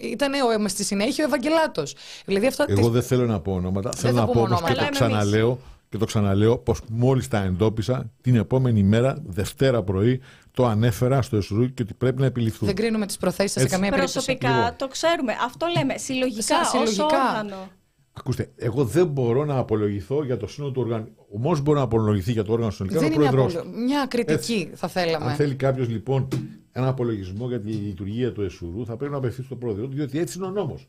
[0.00, 1.94] ήτανε ο, στη συνέχεια ο Ευαγγελάτος.
[2.24, 2.88] Δηλαδή αυτά Εγώ τις...
[2.88, 6.58] δεν θέλω να πω ονόματα, θέλω να πω όμως και το ξαναλέω, και το ξαναλέω
[6.58, 10.20] πως μόλις τα εντόπισα την επόμενη μέρα, Δευτέρα πρωί,
[10.58, 12.66] το ανέφερα στο ΕΣΡΟΥ και ότι πρέπει να επιληφθούν.
[12.66, 14.12] Δεν κρίνουμε τις προθέσεις σε καμία περίπτωση.
[14.12, 14.76] Προσωπικά λοιπόν.
[14.76, 15.32] το ξέρουμε.
[15.44, 15.96] Αυτό λέμε.
[15.96, 17.04] Συλλογικά, συλλογικά.
[17.04, 17.68] ως όργανο.
[18.12, 21.08] Ακούστε, εγώ δεν μπορώ να απολογηθώ για το σύνολο του οργάνου.
[21.34, 23.54] Όμω μπορώ να απολογηθεί για το όργανο συνολικά δεν ο πρόεδρος.
[23.86, 24.70] Μια κριτική Έτσι.
[24.74, 25.30] θα θέλαμε.
[25.30, 26.28] Αν θέλει κάποιος λοιπόν
[26.72, 30.18] ένα απολογισμό για τη λειτουργία του ΕΣΟΥΡΟΥ, θα πρέπει να απευθύνει στον πρόεδρο του, διότι
[30.18, 30.88] έτσι είναι ο νόμος.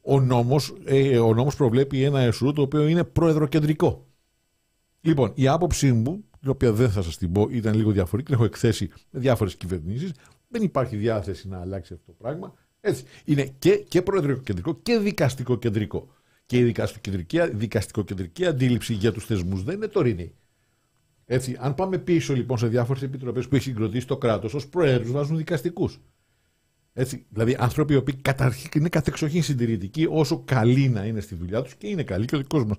[0.00, 4.06] Ο νόμος ε, ο νόμος προβλέπει ένα ΕΣΟΥΡΟΥ το οποίο είναι προεδροκεντρικό.
[5.00, 8.34] Λοιπόν, η άποψή μου την οποία δεν θα σας την πω, ήταν λίγο διαφορετική, την
[8.34, 10.12] έχω εκθέσει με διάφορες κυβερνήσεις.
[10.48, 12.54] Δεν υπάρχει διάθεση να αλλάξει αυτό το πράγμα.
[12.80, 13.04] Έτσι.
[13.24, 16.08] Είναι και, και προεδροκεντρικό και δικαστικό-κεντρικό.
[16.46, 16.62] Και η
[17.52, 20.34] δικαστικό-κεντρική αντίληψη για τους θεσμούς δεν είναι τωρινή.
[21.24, 25.10] Έτσι, αν πάμε πίσω λοιπόν σε διάφορες επιτροπές που έχει συγκροτήσει το κράτος, ως προέδρους
[25.10, 26.00] βάζουν δικαστικούς.
[26.92, 31.62] Έτσι, δηλαδή άνθρωποι οι οποίοι καταρχήν είναι κατεξοχήν συντηρητικοί, όσο καλοί να είναι στη δουλειά
[31.62, 32.76] τους και είναι καλοί και ο δικός μας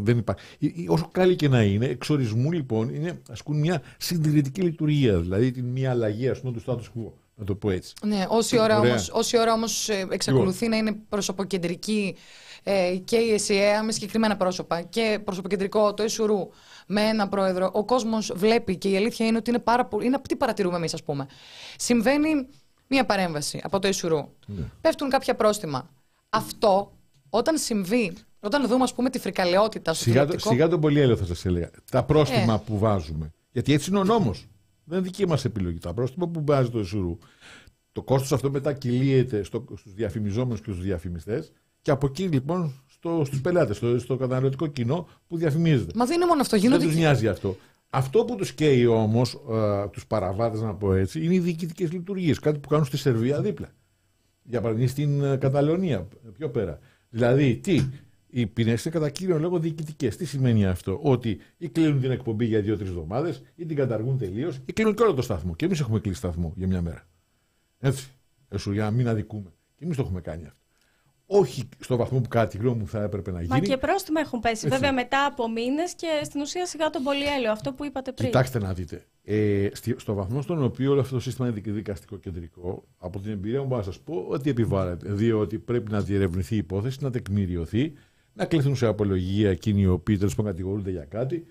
[0.00, 0.44] δεν υπάρχει.
[0.88, 5.90] Όσο καλή και να είναι, εξορισμού λοιπόν είναι, ασκούν μια συντηρητική λειτουργία, δηλαδή την μια
[5.90, 7.12] αλλαγή ας πούμε, του status quo.
[7.34, 7.94] Να το πω έτσι.
[8.06, 10.70] Ναι, όση ώρα, όμως, όση ώρα όμως ε, εξακολουθεί λοιπόν.
[10.70, 12.16] να είναι προσωποκεντρική
[12.62, 16.50] ε, και η ΕΣΥΑ με συγκεκριμένα πρόσωπα και προσωποκεντρικό το ΕΣΟΥΡΟΥ
[16.86, 20.06] με ένα πρόεδρο, ο κόσμος βλέπει και η αλήθεια είναι ότι είναι πάρα πολύ.
[20.06, 21.26] Είναι τι παρατηρούμε εμείς, ας πούμε.
[21.76, 22.48] Συμβαίνει
[22.86, 24.28] μία παρέμβαση από το ΕΣΟΥΡΟΥ.
[24.46, 24.62] Ναι.
[24.80, 25.90] Πέφτουν κάποια πρόστιμα.
[26.30, 26.92] Αυτό
[27.30, 31.24] όταν συμβεί όταν δούμε, ας πούμε, τη φρικαλαιότητα στο σιγά, το, σιγά τον πολύ θα
[31.24, 31.70] σας έλεγα.
[31.90, 32.62] Τα πρόστιμα ε.
[32.66, 34.48] που βάζουμε Γιατί έτσι είναι ο νόμος.
[34.84, 35.78] Δεν είναι δική μας επιλογή.
[35.78, 37.18] Τα πρόστιμα που βάζει το Εσουρού,
[37.92, 43.22] το κόστος αυτό μετά κυλίεται στους διαφημιζόμενους και στους διαφημιστές και από εκεί λοιπόν στο,
[43.24, 45.92] στους πελάτες, στο, στο καταναλωτικό κοινό που διαφημίζεται.
[45.94, 46.56] Μα δεν είναι μόνο αυτό.
[46.56, 46.78] Γίνονται...
[46.78, 47.56] Δεν τους νοιάζει αυτό.
[47.90, 52.38] Αυτό που τους καίει όμως, ε, τους παραβάτες, να πω έτσι, είναι οι διοικητικές λειτουργίες.
[52.38, 53.68] Κάτι που κάνουν στη Σερβία δίπλα.
[54.42, 56.78] Για παράδειγμα, στην ε, Καταλωνία, πιο πέρα.
[57.08, 57.82] Δηλαδή, τι,
[58.30, 60.16] οι ποινές είναι κατά κύριο λόγο διοικητικές.
[60.16, 64.60] Τι σημαίνει αυτό, Ότι ή κλείνουν την εκπομπή για δύο-τρεις εβδομάδες, ή την καταργούν τελείως,
[64.64, 65.54] ή κλείνουν και όλο το σταθμό.
[65.54, 67.08] Και εμείς έχουμε κλείσει σταθμό για μια μέρα.
[67.78, 68.10] Έτσι.
[68.48, 69.52] Έσου, για να μην αδικούμε.
[69.76, 70.60] Και εμείς το έχουμε κάνει αυτό
[71.32, 73.52] όχι στο βαθμό που κάτι γνώμη μου θα έπρεπε να γίνει.
[73.52, 74.68] Μα και πρόστιμα έχουν πέσει.
[74.68, 78.26] Βέβαια μετά από μήνες και στην ουσία σιγά τον πολυέλαιο, αυτό που είπατε πριν.
[78.26, 79.04] Κοιτάξτε να δείτε.
[79.24, 83.60] Ε, στο βαθμό στον οποίο όλο αυτό το σύστημα είναι δικαστικό κεντρικό, από την εμπειρία
[83.60, 85.12] μου μπορώ να σας πω ότι επιβάλλεται.
[85.12, 87.92] Διότι πρέπει να διερευνηθεί η υπόθεση, να τεκμηριωθεί,
[88.32, 91.46] να κληθούν σε απολογία εκείνοι οι οποίοι τέλος πάντων κατηγορούνται για κάτι,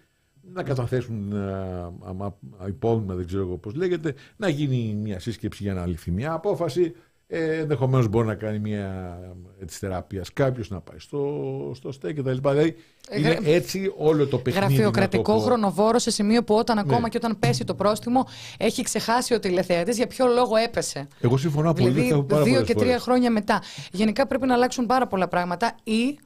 [0.53, 6.11] να καταθέσουν ε, υπόμνημα, δεν ξέρω πώς λέγεται, να γίνει μια σύσκεψη για να ληφθεί
[6.11, 6.93] μια απόφαση.
[7.31, 9.19] Ε, Ενδεχομένως μπορεί να κάνει μια
[9.65, 12.31] της θεραπείας κάποιος να πάει στο, στο ΣΤΕ κτλ.
[12.31, 12.75] Δηλαδή
[13.09, 14.65] ε, είναι έτσι όλο το παιχνίδι.
[14.65, 17.09] Γραφειοκρατικό το χρονοβόρο σε σημείο που όταν ακόμα ναι.
[17.09, 18.25] και όταν πέσει το πρόστιμο
[18.57, 21.07] έχει ξεχάσει ο τηλεθεατής για ποιο λόγο έπεσε.
[21.21, 22.01] Εγώ συμφωνώ πολύ.
[22.01, 23.61] Δηλαδή, δύο και τρία χρόνια μετά.
[23.91, 26.19] Γενικά πρέπει να αλλάξουν πάρα πολλά πράγματα ή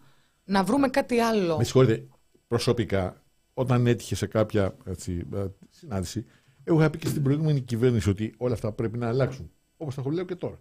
[0.44, 1.58] να βρούμε κάτι άλλο.
[1.58, 2.08] Με συγχωρείτε,
[2.48, 6.26] προσωπικά, όταν έτυχε σε κάποια έτσι, ε, συνάντηση,
[6.64, 9.52] εγώ είχα πει και στην προηγούμενη κυβέρνηση ότι όλα αυτά πρέπει να αλλάξουν.
[9.78, 10.60] Όπως τα λέω και τώρα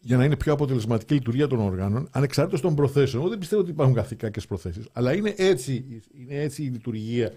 [0.00, 3.22] για να είναι πιο αποτελεσματική η λειτουργία των οργάνων, ανεξάρτητος των προθέσεων.
[3.22, 4.88] Εγώ δεν πιστεύω ότι υπάρχουν καθηκάκες προθέσεις.
[4.92, 7.32] Αλλά είναι έτσι, είναι έτσι η λειτουργία,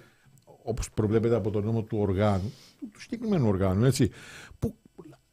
[0.64, 4.10] όπως προβλέπεται από τον νόμο του οργάνου, του, του συγκεκριμένου οργάνου, έτσι,
[4.60, 4.76] που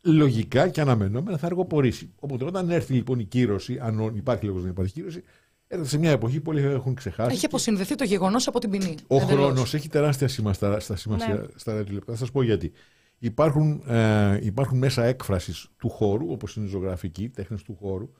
[0.02, 2.12] λογικά και αναμενόμενα θα αργοπορήσει.
[2.18, 5.39] Οπότε όταν έρθει λοιπόν η κύρωση, αν υπάρχει λόγος να υπάρχει κύρωση, έρχεται
[5.80, 7.34] σε μια εποχή που όλοι έχουν ξεχάσει.
[7.34, 8.94] Έχει αποσυνδεθεί το γεγονός από την ποινή.
[9.06, 11.42] Ο χρόνος έχει τεράστια σημασία στα, στα, ναι.
[11.54, 12.72] στα Θα σας πω γιατί.
[13.18, 18.12] Υπάρχουν, ε, υπάρχουν μέσα έκφρασης του χώρου, όπως είναι η ζωγραφική, τέχνες του χώρου,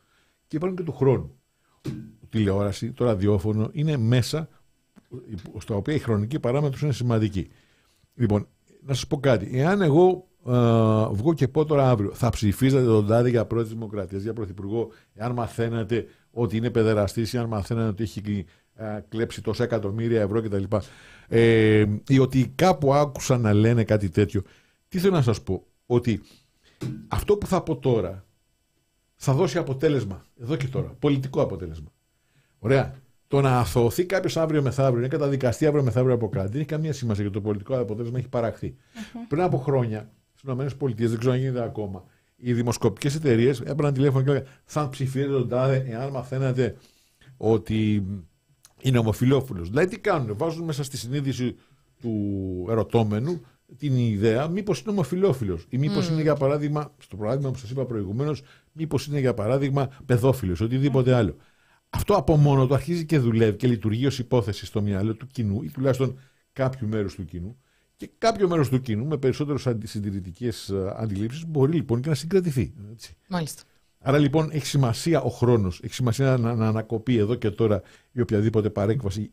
[0.46, 1.34] και υπάρχουν και του χρόνου.
[2.22, 4.48] Η τηλεόραση, το ραδιόφωνο είναι μέσα
[5.58, 7.50] στα οποία η χρονική παράμετρος είναι σημαντική.
[8.14, 8.48] Λοιπόν,
[8.82, 9.50] να σας πω κάτι.
[9.52, 10.52] Εάν εγώ ε,
[11.12, 15.32] βγω και πω τώρα αύριο, θα ψηφίζατε τον Τάδε για πρώτη δημοκρατίας, για πρωθυπουργό, εάν
[15.32, 20.62] μαθαίνατε ότι είναι παιδεραστής, εάν μαθαίνατε ότι έχει ε, κλέψει τόσα εκατομμύρια ευρώ κτλ.
[21.28, 24.42] Ε, ή ότι κάπου άκουσα να λένε κάτι τέτοιο.
[24.88, 26.22] Τι θέλω να σας πω, ότι
[27.08, 28.24] αυτό που θα πω τώρα
[29.16, 31.92] θα δώσει αποτέλεσμα, εδώ και τώρα, πολιτικό αποτέλεσμα.
[32.58, 32.94] Ωραία.
[33.28, 36.92] Το να αθωωθεί κάποιος αύριο μεθαύριο, να καταδικαστεί αύριο μεθαύριο από κάτι, δεν έχει καμία
[36.92, 38.76] σημασία γιατί το πολιτικό αποτέλεσμα έχει παραχθεί.
[39.28, 42.04] Πριν από χρόνια, στις ΗΠΑ, δεν ξέρω αν γίνεται ακόμα,
[42.40, 46.76] οι δημοσκοπικές εταιρείες έπαιρναν τηλέφωνο και έλεγαν Θα ψηφίσετε τον τάδε εάν μαθαίνατε
[47.36, 48.06] ότι
[48.80, 49.68] είναι ομοφυλόφιλος.
[49.68, 51.56] Δηλαδή τι κάνουν, βάζουν μέσα στη συνείδηση
[52.00, 53.40] του ερωτώμενου
[53.76, 57.84] την ιδέα μήπως είναι ομοφυλόφιλος ή μήπως είναι για παράδειγμα, στο παράδειγμα που σας είπα
[57.84, 61.36] προηγουμένως, μήπως είναι για παράδειγμα παιδόφιλος, οτιδήποτε άλλο.
[61.90, 65.62] Αυτό από μόνο του αρχίζει και δουλεύει και λειτουργεί ως υπόθεση στο μυαλό του κοινού
[65.62, 66.18] ή τουλάχιστον
[66.52, 67.56] κάποιου μέρους του κοινού.
[68.00, 72.74] Και κάποιο μέρος του κοινού με περισσότερες συντηρητικές ε, αντιλήψεις μπορεί λοιπόν και να συγκρατηθεί.
[72.92, 73.16] Έτσι.
[73.28, 73.62] Μάλιστα.
[73.98, 77.82] Άρα λοιπόν έχει σημασία ο χρόνος, έχει σημασία να, να ανακοπεί εδώ και τώρα
[78.12, 79.30] η οποιαδήποτε παρέκβαση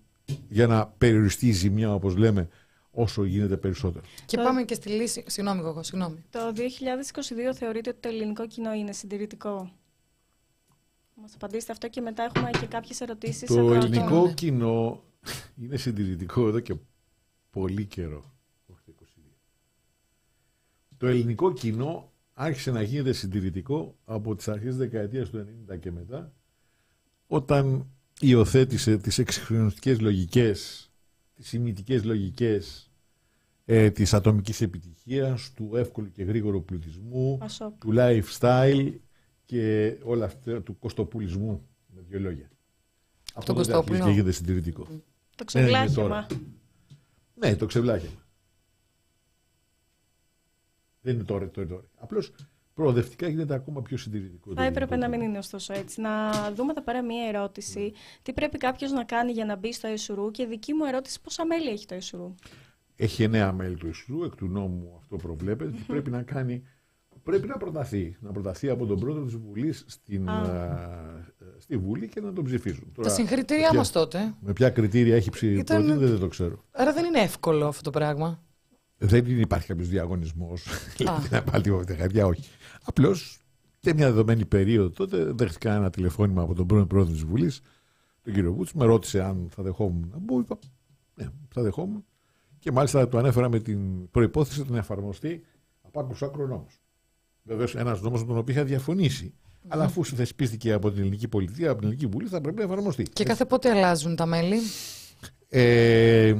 [0.49, 2.47] για να περιοριστεί η ζημιά, όπως λέμε,
[2.91, 4.06] όσο γίνεται περισσότερο.
[4.25, 5.23] Και πάμε και στη λύση.
[5.27, 6.23] Συγγνώμη, εγώ, συγγνώμη.
[6.30, 6.39] Το
[7.49, 9.71] 2022 θεωρείτε ότι το ελληνικό κοινό είναι συντηρητικό;
[11.13, 13.47] Μας απαντήσετε αυτό και μετά έχουμε και κάποιες ερωτήσεις.
[13.49, 14.34] Το ελληνικό ναι.
[14.34, 15.03] κοινό
[15.62, 16.75] είναι συντηρητικό εδώ και
[17.49, 18.37] πολύ καιρό.
[20.97, 25.91] Το ελληνικό κοινό άρχισε να γίνεται συντηρητικό από τις αρχές της δεκαετίας του 90 και
[25.91, 26.33] μετά
[27.27, 27.88] όταν
[28.19, 30.89] υιοθέτησε τις εξυγχρονιστικές λογικές,
[31.33, 32.91] τις ημιτικές λογικές
[33.65, 37.39] ε, της ατομικής επιτυχίας, του εύκολου και γρήγορου πλουτισμού,
[37.79, 38.93] του lifestyle
[39.45, 42.49] και όλα αυτά του κοστοπουλισμού, με δύο λόγια.
[43.33, 44.88] Αυτό δεν και γίνεται συντηρητικό.
[45.36, 46.27] Το ξεβλάχημα.
[47.33, 48.26] Ναι, το ξεβλάχημα.
[51.08, 51.84] Δεν είναι τώρα το τώρα.
[51.96, 52.32] Απλώς
[52.74, 54.54] προοδευτικά γίνεται ακόμα πιο συντηρητικό.
[54.56, 56.01] Θα έπρεπε να μην είναι ωστόσο έτσι.
[56.01, 57.80] Να δούμε εδώ πέρα μία ερώτηση.
[57.80, 57.89] Ναι.
[58.22, 61.45] Τι πρέπει κάποιος να κάνει για να μπει στο ΕΣΟΡΟΥ και δική μου ερώτηση πόσα
[61.45, 62.36] μέλη έχει το ΕΣΟΡΟΥ
[62.95, 66.64] έχει εννέα μέλη του ΕΣΡΟΥ, εκ του νόμου αυτό προβλέπεται, και πρέπει να κάνει.
[67.24, 68.18] Πρέπει να προταθεί.
[68.20, 70.30] Να προταθεί από τον πρόεδρο της Βουλής στην,
[71.58, 72.91] στη Βουλή και να τον ψηφίσουν.
[73.01, 74.34] Τα συγχαρητήριά μας τότε.
[74.39, 75.99] Με ποια κριτήρια έχει ψηφίσει Ήταν...
[75.99, 76.64] δεν, το ξέρω.
[76.72, 78.47] Άρα δεν είναι εύκολο αυτό το πράγμα.
[78.98, 80.66] Δεν υπάρχει κάποιος διαγωνισμός.
[81.32, 82.50] να πάλι κάποια, όχι.
[82.84, 83.39] Απλώς
[83.80, 87.62] και μια δεδομένη περίοδο τότε δέχτηκα ένα τηλεφώνημα από τον πρώην πρόεδρο της Βουλής,
[88.24, 90.39] τον κύριο Βούτς, με ρώτησε αν θα δεχόμουν να μπω.
[90.39, 90.60] Είπα,
[91.16, 92.06] ναι, θα δεχόμουν
[92.60, 95.43] Και μάλιστα το ανέφερα με την προπόθεση να εφαρμοστεί
[95.82, 96.82] από άκρου άκρο νόμος.
[97.43, 99.34] Βεβαίως, ένας νόμος με τον οποίο είχα διαφωνήσει.
[99.68, 103.04] Αλλά αφού θεσπίστηκε από την ελληνική πολιτεία, από την ελληνική βουλή, θα πρέπει να εφαρμοστεί.
[103.04, 104.58] Και κάθε πότε αλλάζουν τα μέλη;
[105.50, 106.36] Ε,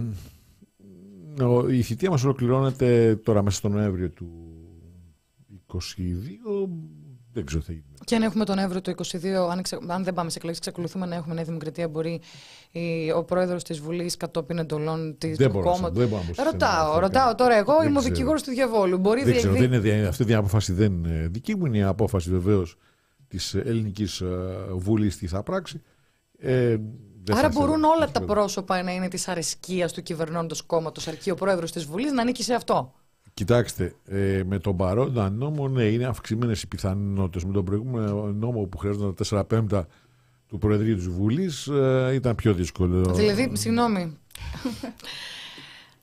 [1.70, 4.28] η θητεία μας ολοκληρώνεται τώρα μέσα στο Νοέμβριο του
[5.68, 5.78] 2022.
[7.34, 7.86] Δεν ξέρω τι θα γίνει.
[8.06, 11.06] Και αν έχουμε τον Νοέμβριο του 2022, αν, εξε, αν δεν πάμε σε εκλογές, εξακολουθούμε
[11.06, 11.88] να έχουμε Νέα Δημοκρατία.
[11.88, 12.22] Μπορεί
[12.72, 16.02] η, ο πρόεδρος της Βουλής κατόπιν εντολών της του κόμματο.
[16.52, 17.56] Ρωτάω, ρωτάω τώρα.
[17.56, 18.98] Εγώ δεν είμαι ο δικηγόρος του διαβόλου.
[18.98, 21.66] Μπορεί δεν ξέρω, δεν είναι, αυτή η απόφαση δεν είναι δική μου.
[21.66, 22.78] Είναι η απόφαση βεβαίως
[23.28, 24.28] της ελληνικής ε,
[24.72, 25.82] Βουλής τι θα πράξει.
[26.40, 26.78] Ε,
[27.36, 31.72] Άρα μπορούν όλα τα πρόσωπα να είναι της αρεσκίας του κυβερνώντος κόμματος, αρκεί ο πρόεδρος
[31.72, 32.94] της Βουλής να ανήκει σε αυτό.
[33.34, 37.44] Κοιτάξτε, ε, με τον παρόντα νόμο, ναι, είναι αυξημένες οι πιθανότητες.
[37.44, 39.88] Με τον προηγούμενο νόμο που χρειάζονταν τα 4 πέμπτα
[40.48, 43.14] του Προεδρείου της Βουλής ε, ήταν πιο δύσκολο.
[43.14, 44.18] Δηλαδή, συγγνώμη.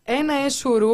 [0.03, 0.89] Ένα εσουρού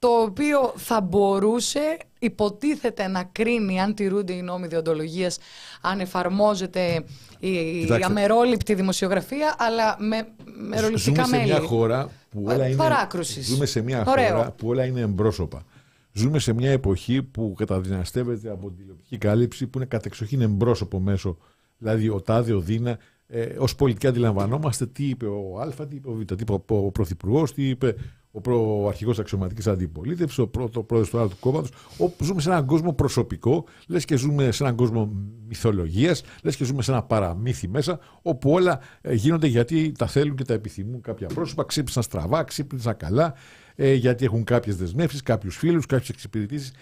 [0.00, 5.38] το οποίο θα μπορούσε υποτίθεται να κρίνει αν τηρούνται οι νόμοι διοντολογίας,
[5.80, 7.04] αν εφαρμόζεται
[7.38, 10.28] η, η αμερόληπτη δημοσιογραφία, αλλά με
[10.68, 11.46] μεροληπτικά μέλη.
[11.46, 15.64] Ζούμε σε μια χώρα που όλα είναι, ζούμε σε μια χώρα που όλα είναι εμπρόσωπα.
[16.12, 21.36] Ζούμε σε μια εποχή που καταδυναστεύεται από την τηλεοπτική κάλυψη που είναι κατεξοχήν εμπρόσωπο μέσο.
[21.78, 26.08] Δηλαδή ο Τάδε, ο Δίνα, ε, ως πολιτικά αντιλαμβανόμαστε τι είπε ο Α, τι είπε
[26.08, 27.94] ο Β, τι είπε ο Πρωθυπουργός, τι είπε
[28.30, 32.40] ο, προ, ο αρχηγός αξιωματικής αντιπολίτευσης, ο πρώτο πρόεδρος του άλλου του κόμματος, όπου ζούμε
[32.40, 35.12] σε έναν κόσμο προσωπικό, λες και ζούμε σε έναν κόσμο
[35.46, 40.36] μυθολογίας, λες και ζούμε σε ένα παραμύθι μέσα, όπου όλα ε, γίνονται γιατί τα θέλουν
[40.36, 43.34] και τα επιθυμούν κάποια πρόσωπα, ξύπνησαν στραβά, ξύπνησαν καλά,
[43.74, 46.72] ε, γιατί έχουν κάποιες δεσμεύσεις, κάποιους φίλους, κάποιες εξυπηρετήσεις.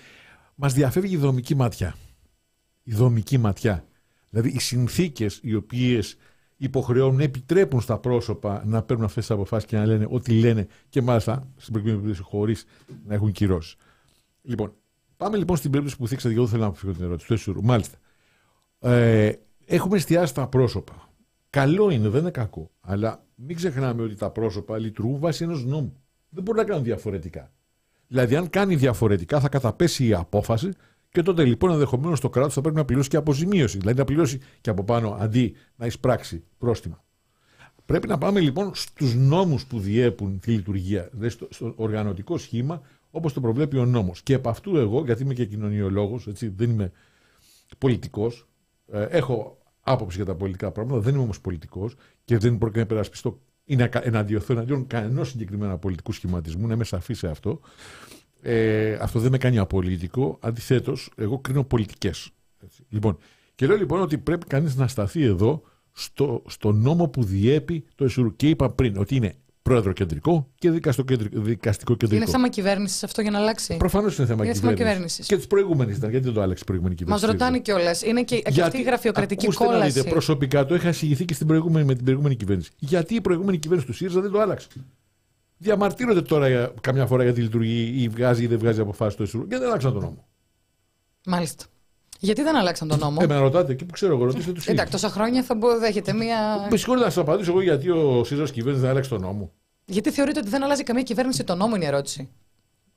[0.54, 1.94] Μας διαφεύγει η δομική ματιά.
[2.82, 3.84] Η δομική ματιά.
[4.30, 6.16] Δηλαδή οι συνθήκες οι οποίες
[6.58, 11.02] υποχρεώνουν, επιτρέπουν στα πρόσωπα να παίρνουν αυτές τις αποφάσεις και να λένε ό,τι λένε και
[11.02, 12.64] μάλιστα στην προηγούμενη περίπτωση χωρίς
[13.06, 13.76] να έχουν κυρώσεις.
[14.42, 14.72] Λοιπόν,
[15.16, 17.98] πάμε λοιπόν στην περίπτωση που θίξατε, εγώ θέλω να αποφύγω την ερώτηση του Μάλιστα.
[18.80, 19.32] Ε,
[19.64, 21.08] έχουμε εστιάσει τα πρόσωπα.
[21.50, 22.70] Καλό είναι, δεν είναι κακό.
[22.80, 26.02] Αλλά μην ξεχνάμε ότι τα πρόσωπα λειτουργούν βάσει ενός νόμου.
[26.28, 27.52] Δεν μπορούν να κάνουν διαφορετικά.
[28.06, 30.70] Δηλαδή, αν κάνει διαφορετικά, θα καταπέσει η απόφαση
[31.10, 33.78] και τότε λοιπόν ενδεχομένως το κράτος θα πρέπει να πληρώσει και αποζημίωση.
[33.78, 37.04] Δηλαδή να πληρώσει και από πάνω αντί να εισπράξει πρόστιμα.
[37.86, 42.82] Πρέπει να πάμε λοιπόν στους νόμους που διέπουν τη λειτουργία, δηλαδή στο, στο οργανωτικό σχήμα
[43.10, 44.22] όπως το προβλέπει ο νόμος.
[44.22, 46.92] Και από αυτού εγώ, γιατί είμαι και κοινωνιολόγος, δεν είμαι
[47.78, 48.48] πολιτικός,
[48.92, 51.94] ε, έχω άποψη για τα πολιτικά πράγματα, δεν είμαι όμως πολιτικός
[52.24, 56.84] και δεν πρόκειται να υπερασπιστώ ή να εναντιωθώ εναντίον κανένα συγκεκριμένα πολιτικού σχηματισμού, να είμαι
[56.84, 57.60] σαφής σε αυτό.
[58.42, 60.38] Ε, αυτό δεν με κάνει απολύτικο.
[60.40, 62.30] Αντιθέτως, εγώ κρίνω πολιτικές.
[62.88, 63.18] Λοιπόν,
[63.54, 65.62] και λέω λοιπόν ότι πρέπει κανείς να σταθεί εδώ
[65.92, 68.36] στο, στο νόμο που διέπει το ΕΣΟΥΡ.
[68.36, 72.14] Και είπα πριν ότι είναι πρόεδρο κεντρικό και δικαστικό κεντρικό.
[72.14, 75.26] Είναι θέμα κυβέρνησης αυτό για να αλλάξει; Προφανώς είναι θέμα κυβέρνησης.
[75.26, 76.10] Και τη προηγούμενη ήταν.
[76.10, 78.02] Γιατί δεν το άλλαξε η προηγούμενη κυβέρνηση; Μας ρωτάνε κιόλας.
[78.02, 79.80] Είναι και, Γιατί, αυτή η γραφειοκρατική ακούστε κόλαση.
[79.80, 82.70] Να δείτε, προσωπικά το είχα συγγυηθεί και στην προηγούμενη, με την προηγούμενη κυβέρνηση.
[82.78, 84.68] Γιατί η προηγούμενη κυβέρνηση του ΣΥΡΙΖΑ δεν το άλλαξε;
[85.58, 89.40] Διαμαρτύρονται τώρα καμιά φορά γιατί λειτουργεί ή βγάζει ή δεν βγάζει αποφάσεις το ΕΣΥΡ.
[89.40, 90.26] Γιατί δεν άλλαξαν τον νόμο.
[91.26, 91.64] Μάλιστα.
[92.20, 94.92] Γιατί δεν αλλάξαν τον νόμο; Ε, με ρωτάτε εκεί που ξέρω εγώ, ρωτήστε τους Εντάξει,
[94.92, 96.66] τόσα χρόνια θα δέχεται μία.
[96.70, 99.52] Με συγχωρείτε να σας απαντήσω εγώ γιατί ο ΣΥΡΙΖΑ κυβέρνησης δεν άλλαξε τον νόμο.
[99.84, 102.28] Γιατί θεωρείτε ότι δεν αλλάζει καμία κυβέρνηση τον νόμο, είναι η ερώτηση.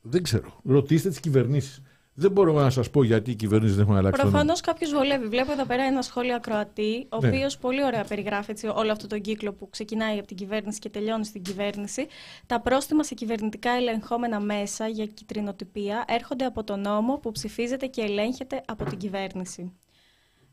[0.01, 0.59] Δεν ξέρω.
[0.64, 1.82] Ρωτήστε τις κυβερνήσεις.
[2.14, 4.22] Δεν μπορώ να σας πω γιατί οι κυβερνήσεις δεν έχουν αλλάξει.
[4.22, 5.28] Προφανώς κάποιος βολεύει.
[5.28, 7.28] Βλέπω εδώ πέρα ένα σχόλιο ακροατή, ο ναι.
[7.28, 10.89] οποίος πολύ ωραία περιγράφει έτσι, όλο αυτό τον κύκλο που ξεκινάει από την κυβέρνηση και
[10.89, 12.07] τελειώνει στην κυβέρνηση.
[12.45, 18.01] Τα πρόστιμα σε κυβερνητικά ελεγχόμενα μέσα για κυτρινοτυπία έρχονται από τον νόμο που ψηφίζεται και
[18.01, 19.74] ελέγχεται από την κυβέρνηση.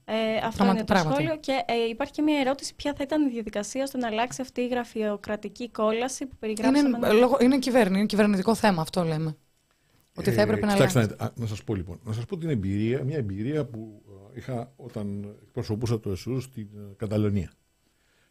[0.04, 1.36] Ε, αυτό είναι το σχόλιο.
[1.36, 4.60] Και ε, υπάρχει και μια ερώτηση: Ποια θα ήταν η διαδικασία στο να αλλάξει αυτή
[4.60, 6.96] η γραφειοκρατική κόλαση που περιγράψαμε.
[6.96, 9.36] Είναι, λόγω, είναι, είναι κυβερνητικό θέμα, αυτό λέμε.
[10.18, 11.98] Ότι θα έπρεπε να Κοιτάξτε, να, να σας πω λοιπόν.
[12.04, 14.02] Να σας πω την εμπειρία, μια εμπειρία που
[14.34, 17.52] ε, είχα όταν εκπροσωπούσα το ΕΣΟΥ στην ε, Καταλωνία.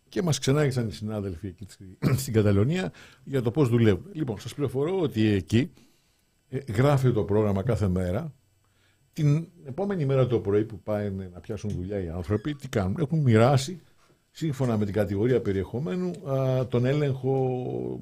[0.09, 1.67] Και μας ξενάγησαν οι συνάδελφοι εκεί
[2.21, 2.91] στην Καταλωνία
[3.23, 4.05] για το πώς δουλεύουν.
[4.11, 5.71] Λοιπόν, σας πληροφορώ ότι εκεί
[6.49, 8.33] ε, γράφει το πρόγραμμα κάθε μέρα.
[9.13, 13.19] Την επόμενη μέρα το πρωί που πάει να πιάσουν δουλειά οι άνθρωποι, τι κάνουν; Έχουν
[13.19, 13.81] μοιράσει
[14.37, 16.11] σύμφωνα με την κατηγορία περιεχομένου
[16.69, 17.31] τον έλεγχο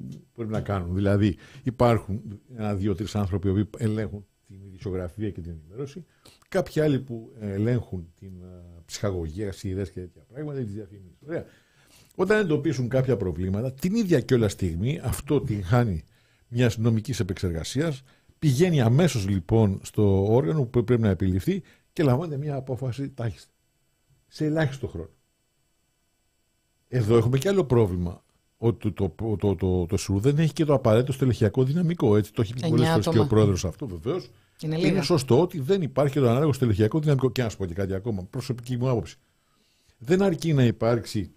[0.02, 0.94] που πρέπει να κάνουν.
[0.94, 6.04] Δηλαδή υπάρχουν ένα, δύο, τρεις άνθρωποι που ελέγχουν την ειδησιογραφία και την ενημέρωση,
[6.48, 8.32] κάποιοι άλλοι που ελέγχουν την
[8.84, 11.16] ψυχαγωγία, σειρέ και τέτοια πράγματα, τις διαφήμιση.
[11.26, 11.44] Ωραία.
[12.14, 16.04] Όταν εντοπίσουν κάποια προβλήματα, την ίδια και όλα στιγμή αυτό την χάνει
[16.48, 18.02] μιας νομικής επεξεργασίας,
[18.38, 21.62] πηγαίνει αμέσως λοιπόν στο όργανο που πρέπει να επιληφθεί
[21.92, 23.50] και λαμβάνεται μια απόφαση τάχιστα.
[24.26, 25.10] Σε ελάχιστο χρόνο.
[26.88, 28.24] Εδώ έχουμε και άλλο πρόβλημα.
[28.58, 32.16] ότι το, το, το, το, το ΣΡΟΥ δεν έχει και το απαραίτητο στελεχειακό δυναμικό.
[32.16, 33.24] Έτσι, το έχει πει πολλές Εννιά φορές και άτομα.
[33.24, 34.30] ο πρόεδρος αυτό βεβαίως.
[34.62, 35.02] Είναι Είναι λίγα.
[35.02, 37.30] σωστό ότι δεν υπάρχει το ανάλογο στελεχειακό δυναμικό.
[37.30, 39.16] Και να σου πω και κάτι ακόμα, προσωπική μου άποψη.
[39.98, 41.30] Δεν αρκεί να υπάρξει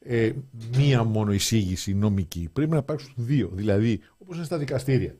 [0.00, 0.32] ε,
[0.76, 2.48] μία μόνο εισήγηση νομική.
[2.52, 3.50] Πρέπει να υπάρξουν δύο.
[3.52, 5.16] Δηλαδή, όπως είναι στα δικαστήρια,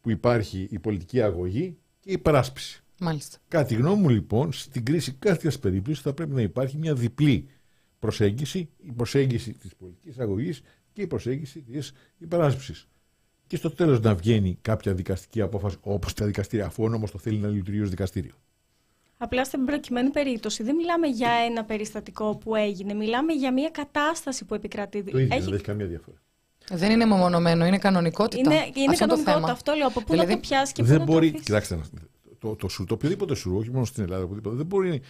[0.00, 2.82] που υπάρχει η πολιτική αγωγή και η υπεράσπιση.
[3.00, 3.38] Μάλιστα.
[3.48, 7.46] Κατά τη γνώμη μου, λοιπόν, στην κρίση κάθε περίπτωση θα πρέπει να υπάρχει μια διπλή
[8.04, 12.88] προσέγγιση, η προσέγγιση της πολιτικής αγωγής και η προσέγγιση της υπεράσπισης.
[13.46, 17.18] Και στο τέλος να βγαίνει κάποια δικαστική απόφαση, όπως τα δικαστήρια, αφού ο νόμος το
[17.18, 18.32] θέλει να λειτουργεί ως δικαστήριο.
[19.18, 22.94] Απλά στην προκειμένη περίπτωση δεν μιλάμε για ένα περιστατικό που έγινε.
[22.94, 25.02] Μιλάμε για μια κατάσταση που επικρατεί.
[25.02, 26.16] Το ίδιο, Έχει- δεν έχει καμία διαφορά.
[26.70, 28.40] Δεν είναι μεμονωμένο, είναι κανονικότητα.
[28.40, 29.32] Είναι, είναι Αυτό είναι το κανονικότητα.
[29.34, 29.50] θέμα.
[29.50, 29.86] Αυτό λέω.
[29.86, 31.82] Από πού Δηλαδή, να το πιάσει και πού δεν να μπορεί, το αφήσει; κοιτάξτε, να-
[32.38, 35.02] το, το, σου- το οποιοδήποτε σουρού, όχι μόνο στην Ελλάδα, οπουδήποτε, δεν μπορεί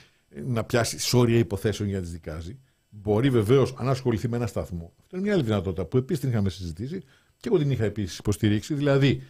[0.45, 2.59] να πιάσει σώρια υποθέσεων για να τις δικάζει.
[3.01, 4.93] Μπορεί βεβαίως, αν ασχοληθεί με ένα σταθμό.
[5.03, 7.03] Αυτό είναι μια άλλη δυνατότητα που επίσης την είχαμε συζητήσει
[7.37, 8.75] και εγώ την είχα επίσης υποστηρίξει.
[8.75, 9.23] Δηλαδή,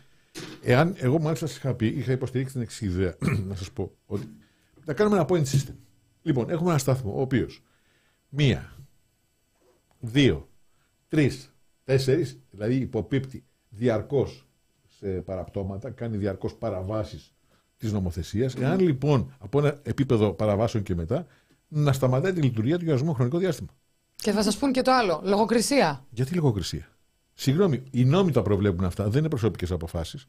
[0.62, 3.16] εάν εγώ μάλιστα σας είχα πει, είχα υποστηρίξει την εξή ιδέα,
[3.48, 4.28] να σας πω, ότι
[4.84, 5.74] να κάνουμε ένα point system.
[6.22, 7.62] Λοιπόν, έχουμε ένα σταθμό, ο οποίος
[8.28, 8.76] μία,
[10.00, 10.48] δύο,
[11.08, 11.54] τρεις,
[11.84, 14.46] τέσσερις, δηλαδή υποπίπτει διαρκώς
[14.98, 17.34] σε παραπτώματα, κάνει διαρκώς παραβάσεις
[17.76, 18.54] της νομοθεσίας.
[18.54, 21.26] Εάν λοιπόν από ένα επίπεδο παραβάσεων και μετά,
[21.74, 23.68] να σταματάει τη λειτουργία του για ορισμένο χρονικό διάστημα.
[24.16, 25.20] Και θα σας πούν και το άλλο.
[25.24, 26.04] Λογοκρισία.
[26.10, 26.88] Γιατί λογοκρισία;
[27.34, 30.26] Συγγνώμη, οι νόμοι τα προβλέπουν αυτά, δεν είναι προσωπικές αποφάσεις.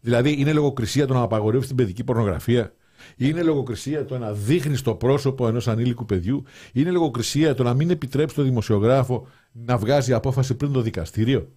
[0.00, 2.74] Δηλαδή, είναι λογοκρισία το να απαγορεύεις την παιδική πορνογραφία;
[3.16, 6.42] Είναι λογοκρισία το να δείχνεις το πρόσωπο ενός ανήλικου παιδιού;
[6.72, 11.52] Είναι λογοκρισία το να μην επιτρέψει το δημοσιογράφο να βγάζει απόφαση πριν το δικαστήριο;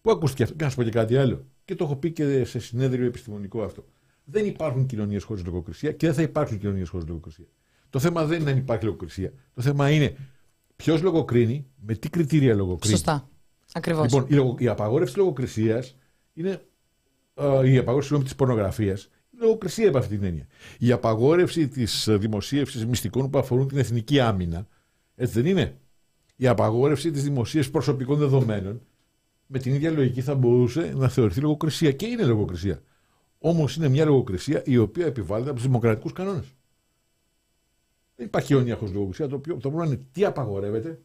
[0.00, 1.44] Πού ακούστηκε αυτό, και να σου πω και κάτι άλλο.
[1.64, 3.84] Και το έχω πει και σε συνέδριο επιστημονικό αυτό.
[4.24, 7.46] Δεν υπάρχουν κοινωνίες χωρίς λογοκρισία και δεν θα υπάρξουν κοινωνίες χωρίς λογοκρισία.
[7.90, 9.32] Το θέμα δεν είναι αν υπάρχει λογοκρισία.
[9.54, 10.16] Το θέμα είναι
[10.76, 12.94] ποιος λογοκρίνει, με τι κριτήρια λογοκρίνει.
[12.94, 13.28] Σωστά.
[13.72, 14.04] Ακριβώς.
[14.04, 15.96] Λοιπόν, η, λογο- η απαγόρευση λογοκρισίας
[16.32, 16.60] είναι.
[17.34, 20.46] ε, η απαγόρευση της πορνογραφίας είναι λογοκρισία από αυτή την έννοια.
[20.78, 24.66] Η απαγόρευση της δημοσίευσης μυστικών που αφορούν την εθνική άμυνα,
[25.14, 25.78] έτσι δεν είναι;
[26.36, 28.80] Η απαγόρευση της δημοσίευσης προσωπικών δεδομένων,
[29.46, 31.92] με την ίδια λογική θα μπορούσε να θεωρηθεί λογοκρισία.
[31.92, 32.80] Και είναι λογοκρισία.
[33.38, 36.44] Όμως είναι μια λογοκρισία η οποία επιβάλλεται από τους δημοκρατικούς κανόνες.
[38.20, 39.28] Δεν υπάρχει αιωνίαχος λογοκρισία.
[39.28, 40.98] Το, οποίο, το πρόβλημα είναι τι απαγορεύεται,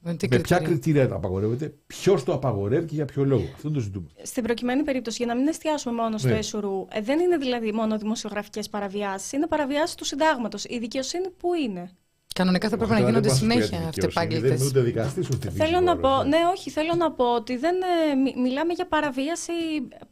[0.00, 0.58] Με τι με ποια κριτήρια.
[0.78, 3.42] κριτήρια το απαγορεύεται, ποιος το απαγορεύει και για ποιο λόγο.
[3.54, 4.06] Αυτό είναι το ζητούμε.
[4.22, 6.36] Στην προκειμένη περίπτωση, για να μην εστιάσουμε μόνο στο Ναι.
[6.36, 10.64] ΕΣΟΡΟΥ, ε, δεν είναι δηλαδή μόνο δημοσιογραφικές παραβιάσεις, είναι παραβιάσεις του συντάγματος.
[10.64, 11.90] Η δικαιοσύνη πού είναι;
[12.34, 14.24] Κανονικά θα πρέπει να Τώρα δεν γίνονται μπορώ να σας πω συνέχεια για τη δικαιοσύνη.
[14.26, 14.48] αυτεπάγγελτε.
[14.48, 17.56] Δεν είμαι ούτε δικαστής ούτε Θέλω να δικηγόρος, πω, ναι, όχι, θέλω να πω ότι
[17.56, 17.74] δεν
[18.10, 19.52] ε, μι- μιλάμε για παραβίαση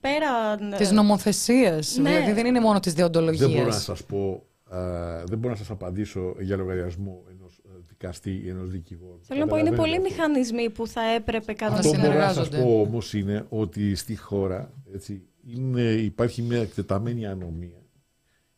[0.00, 0.72] πέραν.
[0.72, 1.96] ε, Τη νομοθεσίας.
[1.96, 2.08] Ναι.
[2.10, 3.72] Δηλαδή δεν είναι μόνο της Δεν μπορώ να διοντολογία.
[3.72, 9.18] σας πω, α, δεν μπορώ να σας απαντήσω για λογαριασμό ενός δικαστή ή ενός δικηγόρου.
[9.22, 10.28] Θέλω να πω, είναι πολλοί Καταλαβαίνετε αυτό.
[10.32, 11.90] μηχανισμοί που θα έπρεπε Αυτό κανονικά.
[11.90, 12.62] που μπορώ να σας συνεργάζονται.
[12.62, 17.80] πω όμως είναι ότι στη χώρα έτσι, είναι, υπάρχει μια εκτεταμένη ανομία.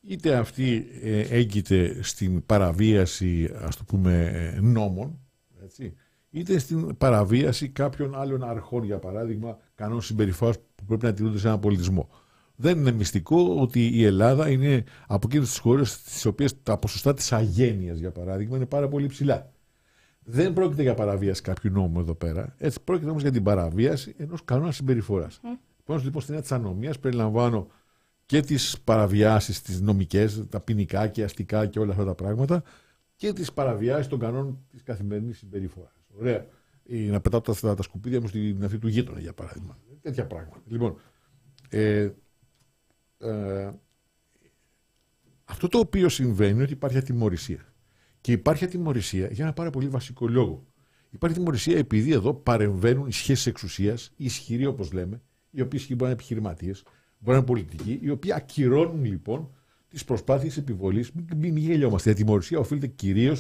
[0.01, 5.19] Είτε αυτή ε, έγκυται στην παραβίαση ας το πούμε ε, νόμων,
[5.63, 5.95] έτσι,
[6.31, 11.47] είτε στην παραβίαση κάποιων άλλων αρχών, για παράδειγμα, κανόνων συμπεριφοράς που πρέπει να τηρούνται σε
[11.47, 12.09] έναν πολιτισμό.
[12.61, 17.15] Δεν είναι μυστικό ότι η Ελλάδα είναι από εκείνες τις χώρες στις οποίες τα ποσοστά
[17.15, 19.53] της αγένειας, για παράδειγμα, είναι πάρα πολύ ψηλά.
[20.25, 22.55] Δεν πρόκειται για παραβίαση κάποιου νόμου εδώ πέρα.
[22.59, 25.41] Έτσι, πρόκειται όμως για την παραβίαση ενός κανόνα συμπεριφοράς.
[25.81, 27.69] Επομένω, λοιπόν, στην έννοια τη ανομία περιλαμβάνω
[28.27, 32.63] και τις παραβιάσεις, τις νομικές, τα ποινικά και αστικά και όλα αυτά τα πράγματα
[33.17, 35.93] και τις παραβιάσεις των κανόνων της καθημερινής συμπεριφοράς.
[36.19, 36.47] Ωραία.
[36.85, 39.79] Ή να πετάω τα, τα, τα σκουπίδια μου στην αυτή του γείτονα, για παράδειγμα.
[40.03, 40.63] Τέτοια πράγματα.
[40.67, 40.97] Λοιπόν,
[41.69, 42.09] ε,
[43.19, 43.71] ε,
[45.45, 47.73] αυτό το οποίο συμβαίνει είναι ότι υπάρχει ατιμορρησία.
[48.21, 50.67] Και υπάρχει ατιμορρησία για ένα πάρα πολύ βασικό λόγο.
[51.11, 55.95] Υπάρχει ατιμορρησία επειδή εδώ παρεμβαίνουν οι σχέσεις εξουσίας, οι ισχυροί όπως λέμε, οι οποίοι ισχυροί
[55.95, 56.83] μπορεί να είναι επιχειρηματίες,
[57.19, 59.51] μπορεί να είναι πολιτικοί, οι οποίοι ακυρώνουν λοιπόν
[59.89, 61.13] τις προσπάθειες επιβολής.
[61.13, 62.09] Μην, μην γελιόμαστε.
[62.09, 63.39] Η ατιμορρησία οφείλεται κυρίως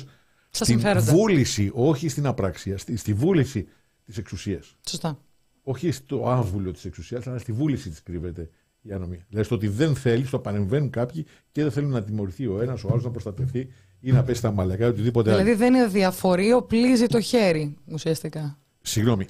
[0.50, 1.12] Στα στην συμφέροντα.
[1.12, 3.68] βούληση, όχι στην απραξία, στη, στη βούληση
[4.04, 4.76] της εξουσίας.
[4.88, 5.22] Σωστά.
[5.62, 8.50] Όχι στο άμβουλο της εξουσίας, αλλά στη βούληση της κρύβεται
[8.82, 9.24] η ανομία.
[9.28, 12.84] Δηλαδή στο ότι δεν θέλει, στο παρεμβαίνουν κάποιοι και δεν θέλουν να τιμωρηθεί ο ένας,
[12.84, 13.68] ο άλλος να προστατευτεί
[14.00, 15.38] ή να πέσει στα μαλακά ή οτιδήποτε άλλο.
[15.42, 18.58] Δηλαδή δεν είναι διαφορείο, πλύζει το χέρι ουσιαστικά.
[18.82, 19.26] Συγγνώμη.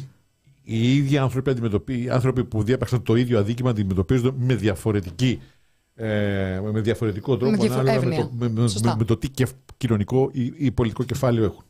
[0.63, 5.41] Οι ίδιοι άνθρωποι, αντιμετωπί- οι άνθρωποι που διέπραξαν το ίδιο αδίκημα αντιμετωπίζονται με, διαφορετική,
[5.95, 8.27] ε, με διαφορετικό τρόπο Με διαφο- ανάλογα με εύνοια.
[8.27, 8.97] το, με, με- Σωστά.
[8.97, 11.65] με το τι κεφ- κοινωνικό ή, ή πολιτικό κεφάλαιο έχουν.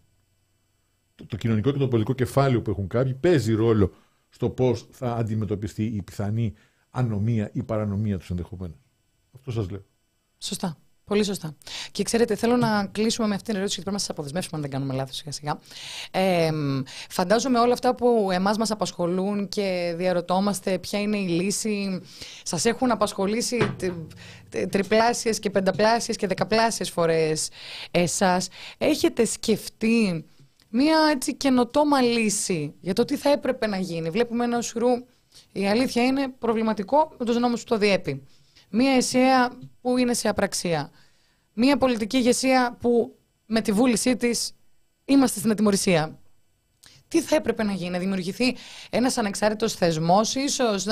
[1.14, 3.92] Το, το κοινωνικό και το πολιτικό κεφάλαιο που έχουν κάποιοι παίζει ρόλο
[4.28, 6.52] στο πώς θα αντιμετωπιστεί η πιθανή
[6.98, 8.76] ανομία ή παρανομία τους ενδεχομένως.
[9.34, 9.84] Αυτό σας λέω.
[10.38, 10.76] Σωστά.
[11.08, 11.56] Πολύ σωστά.
[11.92, 14.62] Και ξέρετε, θέλω να κλείσουμε με αυτήν την ερώτηση, γιατί πρέπει να σας αποδεσμεύσουμε αν
[14.62, 15.58] δεν κάνουμε λάθος σιγά σιγά.
[16.10, 16.50] Ε,
[17.08, 22.02] φαντάζομαι όλα αυτά που εμάς μας απασχολούν και διαρωτόμαστε ποια είναι η λύση,
[22.42, 23.74] σας έχουν απασχολήσει
[24.70, 27.48] τριπλάσιες και πενταπλάσιες και δεκαπλάσιες φορές
[27.90, 28.48] εσάς.
[28.78, 30.24] Έχετε σκεφτεί
[30.68, 34.88] μία έτσι καινοτόμα λύση για το τι θα έπρεπε να γίνει; Βλέπουμε ένα σουρού,
[35.52, 38.22] η αλήθεια είναι προβληματικό με τους νόμους που το διέπει.
[38.70, 40.90] Μία αισία που είναι σε απραξία.
[41.52, 44.52] Μία πολιτική ηγεσία που με τη βούλησή της
[45.04, 46.18] είμαστε στην ατιμορρησία.
[47.08, 48.56] Τι θα έπρεπε να γίνει, να δημιουργηθεί
[48.90, 50.86] ένας ανεξάρτητος θεσμός ίσως.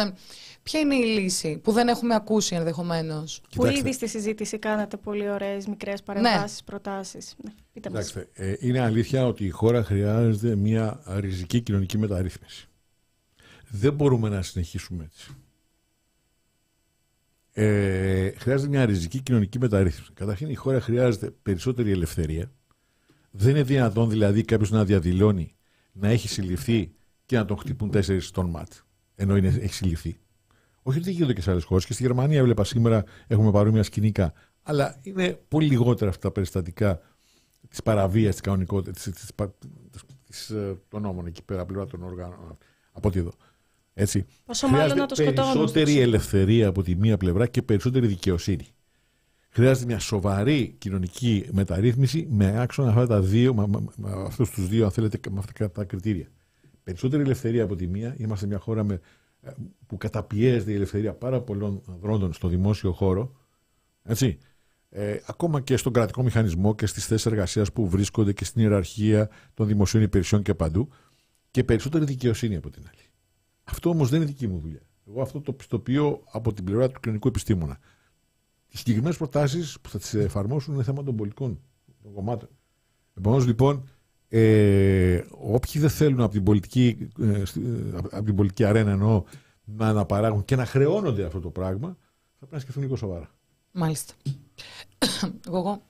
[0.62, 5.30] Ποια είναι η λύση που δεν έχουμε ακούσει ενδεχομένως; Που ήδη στη συζήτηση κάνατε πολύ
[5.30, 6.64] ωραίες μικρές παρεμβάσεις, ναι.
[6.64, 7.18] προτάσει.
[7.44, 12.68] Ναι, Κοιτάξτε, ε, είναι αλήθεια ότι η χώρα χρειάζεται μια ριζική κοινωνική μεταρρύθμιση.
[13.78, 15.36] Δεν μπορούμε να συνεχίσουμε έτσι
[17.58, 20.12] ε, χρειάζεται μια ριζική κοινωνική μεταρρύθμιση.
[20.14, 22.52] Καταρχήν η χώρα χρειάζεται περισσότερη ελευθερία.
[23.30, 25.54] Δεν είναι δυνατόν δηλαδή κάποιος να διαδηλώνει
[25.92, 26.94] να έχει συλληφθεί
[27.26, 28.72] και να τον χτυπούν τέσσερις στον ματ.
[29.14, 30.18] Ενώ είναι, έχει συλληφθεί.
[30.82, 31.86] Όχι ότι γίνονται και σε άλλες χώρες.
[31.86, 34.32] Και στη Γερμανία έβλεπα σήμερα έχουμε παρόμοια σκηνικά.
[34.62, 37.00] Αλλά είναι πολύ λιγότερα αυτά τα περιστατικά
[37.68, 39.06] της παραβίας της κανονικότητας
[40.50, 42.58] ε, των νόμων εκεί πέρα, πλευρά των οργάνων.
[42.92, 43.32] Από ό,τι εδώ.
[43.98, 44.26] Έτσι.
[44.44, 45.52] Πόσο μάλλον να το σκοτώνουν.
[45.52, 48.66] Περισσότερη ελευθερία από τη μία πλευρά και περισσότερη δικαιοσύνη.
[49.48, 53.66] Χρειάζεται μια σοβαρή κοινωνική μεταρρύθμιση με άξονα αυτά τα δύο, με,
[53.96, 56.26] με αυτούς τους δύο, αν θέλετε, με αυτά τα κριτήρια.
[56.82, 58.14] Περισσότερη ελευθερία από τη μία.
[58.18, 59.00] Είμαστε μια χώρα με,
[59.40, 59.50] ε,
[59.86, 63.32] που καταπιέζεται η ελευθερία πάρα πολλών δρόντων στο δημόσιο χώρο.
[64.02, 64.38] Έτσι.
[64.88, 69.30] Ε, ακόμα και στον κρατικό μηχανισμό και στις θέσεις εργασίας που βρίσκονται και στην ιεραρχία
[69.54, 70.88] των δημοσίων υπηρεσιών και παντού.
[71.50, 73.05] Και περισσότερη δικαιοσύνη από την άλλη.
[73.68, 74.80] Αυτό όμως δεν είναι δική μου δουλειά.
[75.08, 77.78] Εγώ αυτό το πιστοποιώ από την πλευρά του κοινωνικού επιστήμονα.
[78.68, 81.60] Οι συγκεκριμένες προτάσεις που θα τις εφαρμόσουν είναι θέμα των πολιτικών
[82.02, 82.48] των κομμάτων.
[83.18, 83.88] Επομένως, λοιπόν,
[84.28, 87.42] ε, όποιοι δεν θέλουν από την πολιτική, ε,
[88.10, 89.24] από την πολιτική αρένα εννοώ,
[89.64, 93.30] να αναπαράγουν και να χρεώνονται αυτό το πράγμα, θα πρέπει να σκεφτούν λίγο σοβαρά.
[93.72, 94.14] Μάλιστα.
[95.48, 95.82] Εγώ.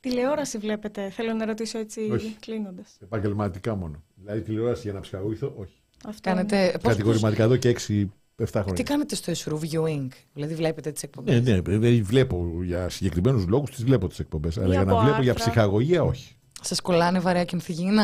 [0.00, 2.00] Τηλεόραση βλέπετε, θέλω να ρωτήσω έτσι
[2.40, 2.96] κλείνοντας.
[3.00, 4.02] Επαγγελματικά μόνο.
[4.14, 5.83] Δηλαδή τηλεόραση για να ψυχαγωγηθώ, όχι.
[6.06, 8.72] Αυτό κάνετε, Κατηγορηματικά εδώ και 6-7 χρόνια.
[8.72, 13.46] Τι κάνετε στο Ισουρού viewing, δηλαδή βλέπετε τις εκπομπές; Ναι, ναι, δηλαδή βλέπω για συγκεκριμένους
[13.46, 14.58] λόγους τις βλέπω τις εκπομπές.
[14.58, 16.34] Αλλά για να βλέπω για ψυχαγωγία, όχι.
[16.60, 18.02] Σας κολλάνε βαρέα και ενθυγίνα.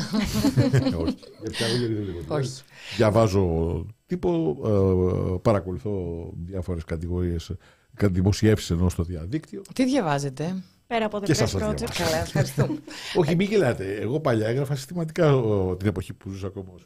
[1.04, 1.16] όχι.
[1.40, 2.34] Για ψυχαγωγία δεν βλέπω.
[2.34, 2.50] Όχι.
[2.96, 4.58] Διαβάζω τύπο,
[5.34, 5.92] ε, παρακολουθώ
[6.44, 7.52] διάφορες κατηγορίες,
[8.00, 9.62] δημοσιεύσεις ενώ στο διαδίκτυο.
[9.74, 11.90] Τι διαβάζετε; Πέρα από The Press Project.
[11.98, 12.78] Καλά, ευχαριστούμε.
[13.14, 13.94] Όχι, μην γελάτε.
[13.94, 15.42] Εγώ παλιά έγραφα συστηματικά
[15.78, 16.78] την εποχή που ζούσα ακόμα ω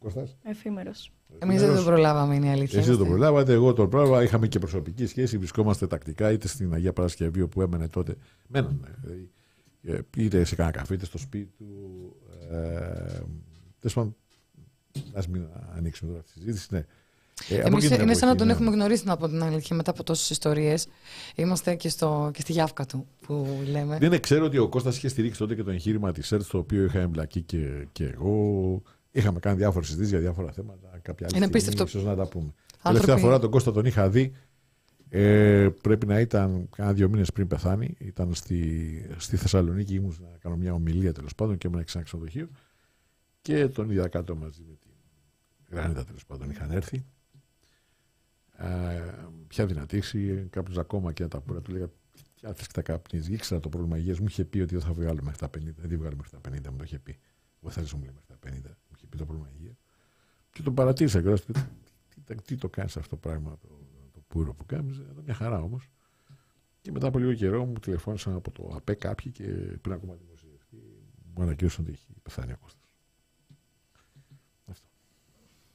[0.00, 0.36] Κώστας.
[0.42, 1.12] Εφήμερος.
[1.38, 2.78] Εμείς δεν τον προλάβαμε, είναι η αλήθεια.
[2.78, 4.22] Εσείς δεν τον προλάβατε, εγώ τον πρόλαβα.
[4.22, 5.38] Είχαμε και προσωπική σχέση.
[5.38, 8.16] Βρισκόμαστε τακτικά είτε στην Αγία Παρασκευή όπου έμενε τότε.
[8.46, 8.98] Μέναμε.
[9.82, 11.66] Ε, είτε σε κανένα καφέ, είτε στο σπίτι του.
[12.50, 13.20] Ε,
[13.78, 14.16] Τέλος πάντων,
[15.12, 15.46] ας μην
[15.76, 16.66] ανοίξουμε τώρα τη συζήτηση.
[16.70, 16.84] Ναι.
[17.48, 18.52] Ε, Εμείς είναι σαν να τον ναι.
[18.52, 20.86] έχουμε γνωρίσει από την αλήθεια μετά από τόσες ιστορίες.
[21.34, 23.98] Είμαστε και, στο, και στη γιάφκα του που λέμε.
[23.98, 26.84] Δεν ξέρω ότι ο Κώστας είχε στηρίξει τότε και το εγχείρημα της ΕΡΤ, το οποίο
[26.84, 28.82] είχα εμπλακεί και, και εγώ.
[29.10, 30.98] Είχαμε κάνει διάφορες συζητήσεις για διάφορα θέματα.
[31.02, 32.52] Κάποια άλλη Είναι στιγμή, ίσως να τα πούμε.
[32.82, 32.82] Άνθρωποι...
[32.82, 34.32] Τελευταία φορά τον Κώστα τον είχα δει.
[35.08, 37.94] Ε, πρέπει να ήταν κάνα δύο μήνες πριν πεθάνει.
[37.98, 39.94] Ήταν στη, στη Θεσσαλονίκη.
[39.94, 42.48] Ήμουν να κάνω μια ομιλία τέλος πάντων και ήμουν σε ένα ξενοδοχείο.
[43.42, 44.90] Και τον είδα κάτω μαζί με την
[45.70, 46.50] Γρανίτα τέλος πάντων.
[46.50, 47.04] Είχαν έρθει.
[48.56, 48.66] Ε,
[49.48, 51.86] ποια δυνατήξη, κάποιος ακόμα και τα πούρα του λέγα.
[52.40, 53.32] Τι θες και τα καπνίζει.
[53.32, 54.26] Ήξερα το πρόβλημα υγείας μου.
[54.28, 55.60] Είχε πει ότι δεν θα βγάλω μέχρι τα 50.
[55.76, 57.18] Δεν βγάλω μέχρι τα 50, μου το είχε πει.
[57.62, 58.50] Εγώ θα ζήσω μέχρι τα 50.
[59.10, 59.76] Μου είχε πει το πρόβλημα υγεία.
[60.50, 61.52] Και τον παρατήρησα και τι,
[62.24, 63.68] τι, τι, το κάνεις αυτό το πράγμα, το,
[64.12, 64.96] το πουρο που κάνεις.
[64.96, 65.90] Ήταν μια χαρά όμως.
[66.80, 69.44] Και μετά από λίγο καιρό μου τηλεφώνησαν από το ΑΠΕ κάποιοι και
[69.80, 70.76] πριν ακόμα δημοσιευτεί
[71.34, 72.79] μου ανακοίνωσαν ότι έχει πεθάνει ο Κώστας.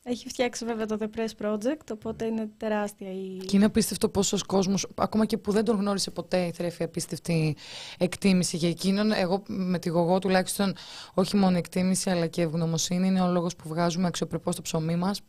[0.08, 3.38] Έχει φτιάξει βέβαια το The Press Project, οπότε είναι τεράστια η.
[3.38, 7.56] Και είναι απίστευτο πόσος κόσμος, ακόμα και που δεν τον γνώρισε ποτέ, θρέφει απίστευτη
[7.98, 9.12] εκτίμηση για εκείνον.
[9.12, 10.74] Εγώ με τη γογό τουλάχιστον,
[11.14, 15.22] όχι μόνο εκτίμηση, αλλά και ευγνωμοσύνη είναι ο λόγος που βγάζουμε αξιοπρεπώς το ψωμί μας.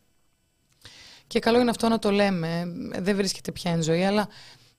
[1.27, 2.73] Και καλό είναι αυτό να το λέμε.
[2.99, 4.27] Δεν βρίσκεται πια εν ζωή, αλλά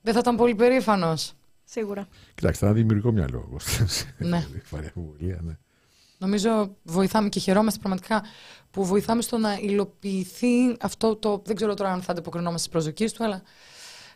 [0.01, 1.33] δεν θα ήταν πολύ περήφανος.
[1.63, 2.07] Σίγουρα.
[2.35, 3.59] Κοιτάξτε, ένα δημιουργικό μυαλό.
[4.17, 4.27] Ναι.
[5.41, 5.57] ναι.
[6.19, 8.23] Νομίζω βοηθάμε και χαιρόμαστε πραγματικά
[8.71, 11.41] που βοηθάμε στο να υλοποιηθεί αυτό το.
[11.45, 13.41] Δεν ξέρω τώρα αν θα ανταποκρινόμαστε στις προσδοκίες του, αλλά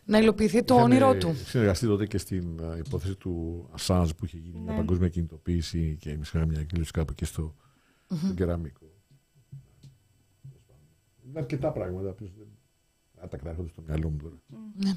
[0.04, 1.34] να υλοποιηθεί το Είχαμε όνειρό του.
[1.44, 4.64] Συνεργαστεί τότε και στην υπόθεση του Ασάνζ που είχε γίνει ναι.
[4.64, 7.54] μια παγκόσμια κινητοποίηση και εμείς είχαμε μια εκδήλωση κάπου και στο,
[8.10, 8.34] mm-hmm.
[8.34, 8.86] κεραμικό.
[11.28, 12.14] Είναι αρκετά πράγματα.
[12.14, 14.34] Δεν τα κρατάω στο μυαλό μου τώρα.
[14.76, 14.94] Ναι.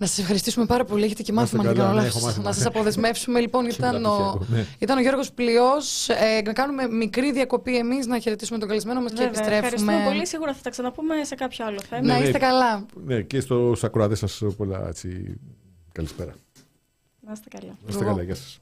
[0.00, 1.04] Να σας ευχαριστήσουμε πάρα πολύ.
[1.04, 2.16] Έχετε και μάθημα Να αν είστε δεν κάνω καλά, ναι, λάθος.
[2.20, 2.44] έχω μάθημα.
[2.48, 3.40] Να σας αποδεσμεύσουμε.
[3.40, 4.66] Λοιπόν, ήταν Σίγουρα ο, τυχαίο, ναι.
[4.78, 6.08] ήταν ο Γιώργος Πλειός.
[6.08, 9.66] Ε, να κάνουμε μικρή διακοπή εμείς, να χαιρετήσουμε τον καλεσμένο μας και Βέβαια, επιστρέφουμε.
[9.66, 10.26] Ευχαριστούμε πολύ.
[10.26, 12.02] Σίγουρα θα τα ξαναπούμε σε κάποιο άλλο θέμα.
[12.06, 12.38] Να Ναι, είστε ναι.
[12.38, 12.86] καλά.
[13.04, 15.40] Ναι, και στο ακροατές σας πολλά έτσι.
[15.92, 16.34] Καλησπέρα.
[17.20, 17.72] Να είστε καλά.
[17.82, 18.10] Να είστε Εγώ.
[18.12, 18.60] καλά, γεια σας.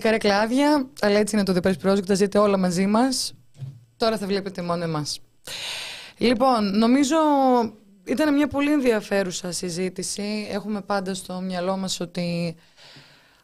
[0.00, 3.34] Καρέκλα άδεια, αλλά έτσι είναι το The Press Project, τα ζείτε όλα μαζί μας.
[3.96, 5.20] Τώρα θα βλέπετε μόνο εμάς.
[6.18, 7.16] Λοιπόν, νομίζω
[8.04, 10.48] ήταν μια πολύ ενδιαφέρουσα συζήτηση.
[10.50, 12.56] Έχουμε πάντα στο μυαλό μας ότι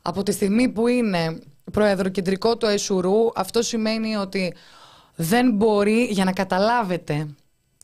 [0.02, 1.38] από τη στιγμή που είναι
[1.72, 4.54] προεδροκεντρικό το ΕΣΟΥΡΟΥ, αυτό σημαίνει ότι
[5.14, 7.34] δεν μπορεί, για να καταλάβετε,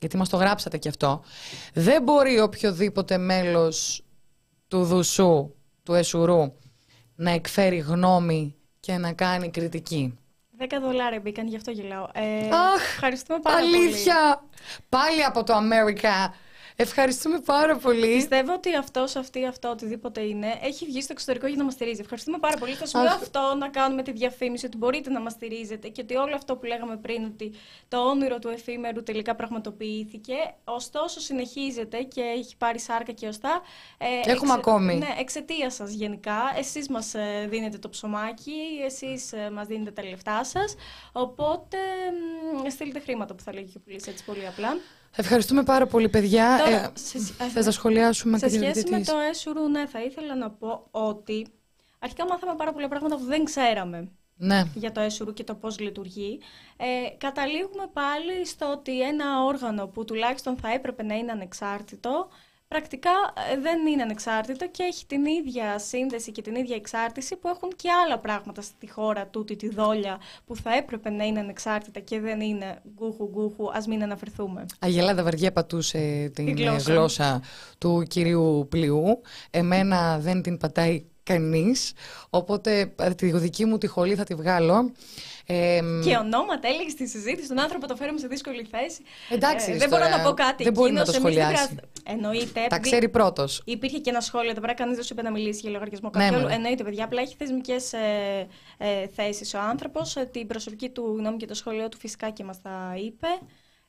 [0.01, 1.23] γιατί μας το γράψατε κι αυτό,
[1.75, 4.05] δεν μπορεί οποιοδήποτε μέλος
[4.69, 6.53] του ΔΟΥΣΟΥ, του ΕΣΟΥΡΟΥ,
[7.15, 8.55] να εκφέρει γνώμη
[8.87, 10.19] και να κάνει κριτική.
[10.59, 12.09] 10 δολάρια μπήκαν, γι' αυτό γελάω.
[12.13, 13.77] Ε, Αχ, ευχαριστούμε πάρα πολύ.
[13.77, 14.43] Αλήθεια!
[14.89, 16.35] Πάλι από το Αμέρικα.
[16.77, 18.15] Ευχαριστούμε πάρα πολύ.
[18.15, 22.01] Πιστεύω ότι αυτός, αυτή, αυτό, οτιδήποτε είναι, έχει βγει στο εξωτερικό για να μας στηρίζει.
[22.01, 22.75] Ευχαριστούμε πάρα πολύ.
[22.75, 23.15] Στο σημείο Αχ.
[23.15, 26.65] αυτό να κάνουμε τη διαφήμιση ότι μπορείτε να μας στηρίζετε και ότι όλο αυτό που
[26.67, 27.53] λέγαμε πριν, ότι
[27.89, 30.35] το όνειρο του εφήμερου τελικά πραγματοποιήθηκε.
[30.65, 33.63] Ωστόσο, συνεχίζεται και έχει πάρει σάρκα και οστά.
[33.99, 34.95] Ε, Έχουμε ακόμη.
[34.95, 36.53] Ναι, εξαιτία σας γενικά.
[36.59, 37.15] Εσείς μας
[37.49, 38.53] δίνετε το ψωμάκι,
[38.85, 40.75] εσείς μας δίνετε τα λεφτά σας.
[41.13, 41.77] Οπότε
[42.65, 44.77] μ, στείλτε χρήματα που θα λέγει και ο Πουλής, έτσι πολύ απλά.
[45.17, 46.59] Ευχαριστούμε πάρα πολύ, παιδιά.
[46.65, 49.07] Τώρα, Ε, σε- ε, θες να σχολιάσουμε σε και σχέση με διαιτητής.
[49.09, 51.47] το έσουρου, ναι, θα ήθελα να πω ότι
[51.99, 54.63] αρχικά μάθαμε πάρα πολλά πράγματα που δεν ξέραμε Ναι.
[54.75, 56.41] για το έσουρου και το πώς λειτουργεί.
[56.77, 62.29] Ε, καταλήγουμε πάλι στο ότι ένα όργανο που τουλάχιστον θα έπρεπε να είναι ανεξάρτητο,
[62.73, 63.11] πρακτικά
[63.53, 67.71] ε, δεν είναι ανεξάρτητο και έχει την ίδια σύνδεση και την ίδια εξάρτηση που έχουν
[67.77, 72.21] και άλλα πράγματα στη χώρα τούτη τη δόλια που θα έπρεπε να είναι ανεξάρτητα και
[72.21, 74.67] δεν είναι γκούχου γκούχου, ας μην αναφερθούμε.
[74.79, 76.93] Αγελάδα Βαριέ πατούσε την Τη γλώσσα.
[76.93, 77.43] γλώσσα.
[77.79, 79.21] του κυρίου Πλειού.
[79.51, 81.93] Εμένα δεν την πατάει κανείς,
[82.31, 84.93] οπότε ε, τη δική μου τη χολή θα τη βγάλω.
[85.47, 89.03] Ε, Και ονόματα έλεγες στη συζήτηση, τον άνθρωπο το φέρουμε σε δύσκολη θέση.
[89.31, 90.65] Εντάξει, Ε, δεν μπορώ τώρα να πω κάτι.
[90.65, 91.67] δεν μπορεί να Εκείνος, το εμείς δεν σχολιάσει.
[91.75, 92.53] χρειάζεται- Εννοείται.
[92.53, 93.63] τα επειδή ξέρει πρώτος.
[93.65, 96.25] Υπήρχε και ένα σχόλιο εδώ πέρα, κανείς δεν σου είπε να μιλήσει για λογαριασμό Ναι,
[96.25, 96.41] κάποιου.
[96.41, 96.55] μωρέ.
[96.55, 97.05] Εννοείται, παιδιά.
[97.05, 97.99] Απλά έχει θεσμικές ε,
[98.79, 100.17] ε, θέσεις ο άνθρωπος.
[100.17, 103.27] Ε, την προσωπική του γνώμη και το σχολείο του φυσικά και μας τα είπε.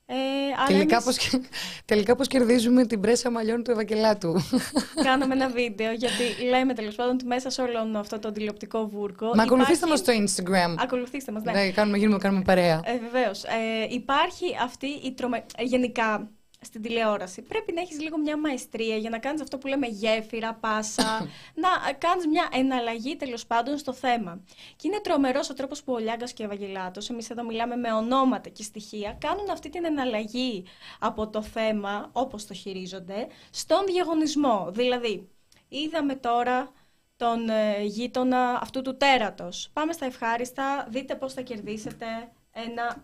[0.05, 0.15] Ε,
[0.57, 1.39] αλλά Τελικά εμείς πώς,
[1.85, 4.33] τελικά πώς κερδίζουμε την πρέσα μαλλιών του Ευαγγελάτου.
[5.03, 9.31] κάναμε ένα βίντεο γιατί λέμε τέλος πάντων ότι μέσα σε όλο αυτό το τηλεοπτικό βούρκο.
[9.35, 10.75] Μα ακολουθήστε υπάρχει- μας στο Instagram.
[10.79, 11.51] Ακολουθήστε μας, ναι.
[11.51, 12.81] Ναι, κάνουμε, γίνουμε, κάνουμε παρέα.
[12.83, 13.43] Ε, Βεβαίως.
[13.43, 13.47] Ε,
[13.89, 15.45] υπάρχει αυτή η τρομε...
[15.57, 16.31] ε, Γενικά
[16.63, 20.53] στην τηλεόραση πρέπει να έχεις λίγο μια μαεστρία για να κάνεις αυτό που λέμε γέφυρα,
[20.53, 21.27] πάσα,
[21.63, 24.43] να ε, κάνεις μια εναλλαγή τέλος πάντων στο θέμα.
[24.75, 27.93] Και είναι τρομερός ο τρόπος που ο Λιάγκας και ο Ευαγγελάτος, εμείς εδώ μιλάμε με
[27.93, 30.65] ονόματα και στοιχεία, κάνουν αυτή την εναλλαγή
[30.99, 34.67] από το θέμα, όπως το χειρίζονται, στον διαγωνισμό.
[34.71, 35.29] Δηλαδή,
[35.67, 36.71] είδαμε τώρα
[37.17, 39.69] τον ε, γείτονα αυτού του τέρατος.
[39.73, 42.05] Πάμε στα ευχάριστα, δείτε πώς θα κερδίσετε
[42.51, 43.03] ένα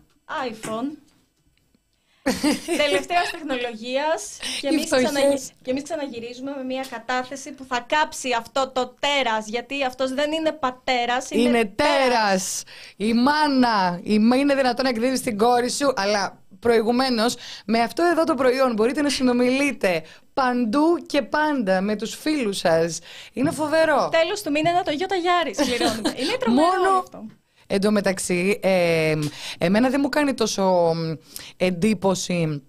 [0.50, 0.96] iPhone
[2.76, 5.50] τελευταίας τεχνολογίας και Οι εμεί φτωχές.
[5.62, 9.46] και εμείς ξαναγυρίζουμε με μια κατάθεση που θα κάψει αυτό το τέρας.
[9.46, 12.62] Γιατί αυτός δεν είναι πατέρας, είναι, Είναι τέρας,
[12.96, 18.02] η μάνα, η μα είναι δυνατόν να εκδίδεις την κόρη σου, αλλά προηγουμένως με αυτό
[18.02, 20.02] εδώ το προϊόν μπορείτε να συνομιλείτε
[20.34, 22.98] παντού και πάντα με τους φίλους σας.
[23.32, 24.08] Είναι φοβερό.
[24.08, 26.14] Τέλος του μήνα ένα το Ιώτα Γιάρη πληρώνουμε.
[26.16, 27.26] είναι τρομερό Μόνο- αυτό.
[27.72, 29.14] Εν τω μεταξύ, ε,
[29.58, 31.12] εμένα δεν μου κάνει τόσο μ,
[31.56, 32.62] εντύπωση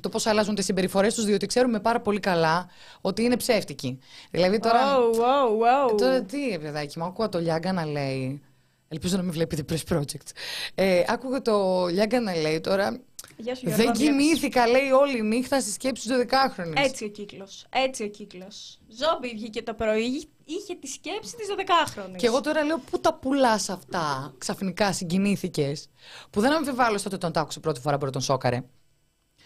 [0.00, 2.68] το πώς αλλάζουν τις συμπεριφορές τους, διότι ξέρουμε πάρα πολύ καλά
[3.00, 3.98] ότι είναι ψεύτικοι.
[4.30, 4.80] Δηλαδή τώρα.
[4.96, 5.98] Wow, wow, wow.
[5.98, 8.42] Τώρα τι, παιδάκι μου, άκουγα το Λιάγκα να λέει.
[8.88, 10.30] Ελπίζω να μην βλέπετε Press Project.
[10.74, 13.00] Ε, άκουγα το Λιάγκα να λέει τώρα.
[13.36, 14.22] Γεια σου, Γιώργο, Δεν διάβασα.
[14.22, 16.72] κοιμήθηκα, λέει, όλη νύχτα στη σκέψη τους 12χρονη.
[16.84, 17.66] Έτσι ο κύκλος.
[17.70, 18.78] Έτσι ο κύκλος.
[18.88, 22.16] Ζόμπι βγήκε το πρωί, είχε τη σκέψη της 12χρονη.
[22.16, 25.88] Και εγώ τώρα λέω, πού τα πουλάς αυτά, ξαφνικά συγκινήθηκες.
[26.30, 28.62] Που δεν αμφιβάλλω στο ότι τον τ' άκουσε πρώτη φορά μπορεί να τον σόκαρε.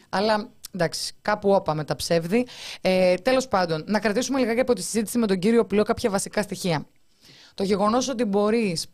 [0.09, 2.47] Αλλά εντάξει, κάπου όπα με τα ψεύδη.
[2.81, 6.43] Ε, Τέλος πάντων, να κρατήσουμε λιγάκι από τη συζήτηση με τον κύριο Πλό κάποια βασικά
[6.43, 6.87] στοιχεία.
[7.55, 8.87] Το γεγονός ότι μπορείς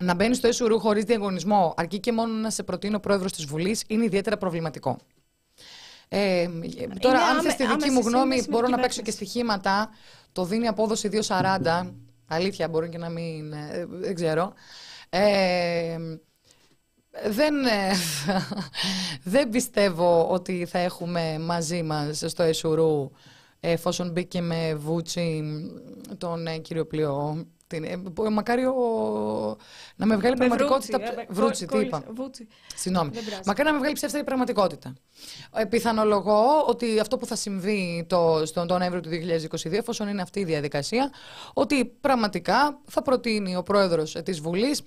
[0.00, 3.44] να μπαίνεις στο έσουρου χωρίς διαγωνισμό, αρκεί και μόνο να σε προτείνει ο πρόεδρος της
[3.44, 4.96] Βουλής, είναι ιδιαίτερα προβληματικό.
[6.08, 6.48] Ε,
[6.98, 9.02] τώρα, αν άμε- θες τη δική άμεση μου γνώμη, σύνδεση με μπορώ την να παίξω
[9.02, 9.30] και κυβέρνηση.
[9.32, 9.90] στοιχήματα.
[10.32, 11.90] Το δίνει απόδοση 2,40.
[12.26, 13.52] Αλήθεια, μπορεί και να μην.
[13.52, 14.52] ε, δεν ξέρω.
[15.08, 15.98] Ε,
[17.28, 17.92] δεν, ε,
[19.34, 23.10] δεν πιστεύω ότι θα έχουμε μαζί μας στο Εσουρού
[23.60, 25.42] εφόσον μπήκε με Βούτσι
[26.18, 27.46] τον ε, κύριο Πλειό.
[27.70, 29.56] Την, ε, μπο- μακάρι ο-
[29.96, 30.98] να με βγάλει Με πραγματικότητα.
[30.98, 32.12] βρούτσι, ε, Βρούτσι, τι κόλλησε- είπα.
[32.14, 32.46] Βούτσι.
[32.76, 33.10] Συγγνώμη.
[33.12, 33.42] Δεν πειράζει.
[33.46, 34.94] Μακάρι να με βγάλει ψεύτικη πραγματικότητα.
[35.54, 40.22] Ε, πιθανολογώ ότι αυτό που θα συμβεί το, στον τον Νοέμβριο του 2022, εφόσον είναι
[40.22, 41.12] αυτή η διαδικασία,
[41.52, 44.82] ότι πραγματικά θα προτείνει ο πρόεδρος ε, της Βουλής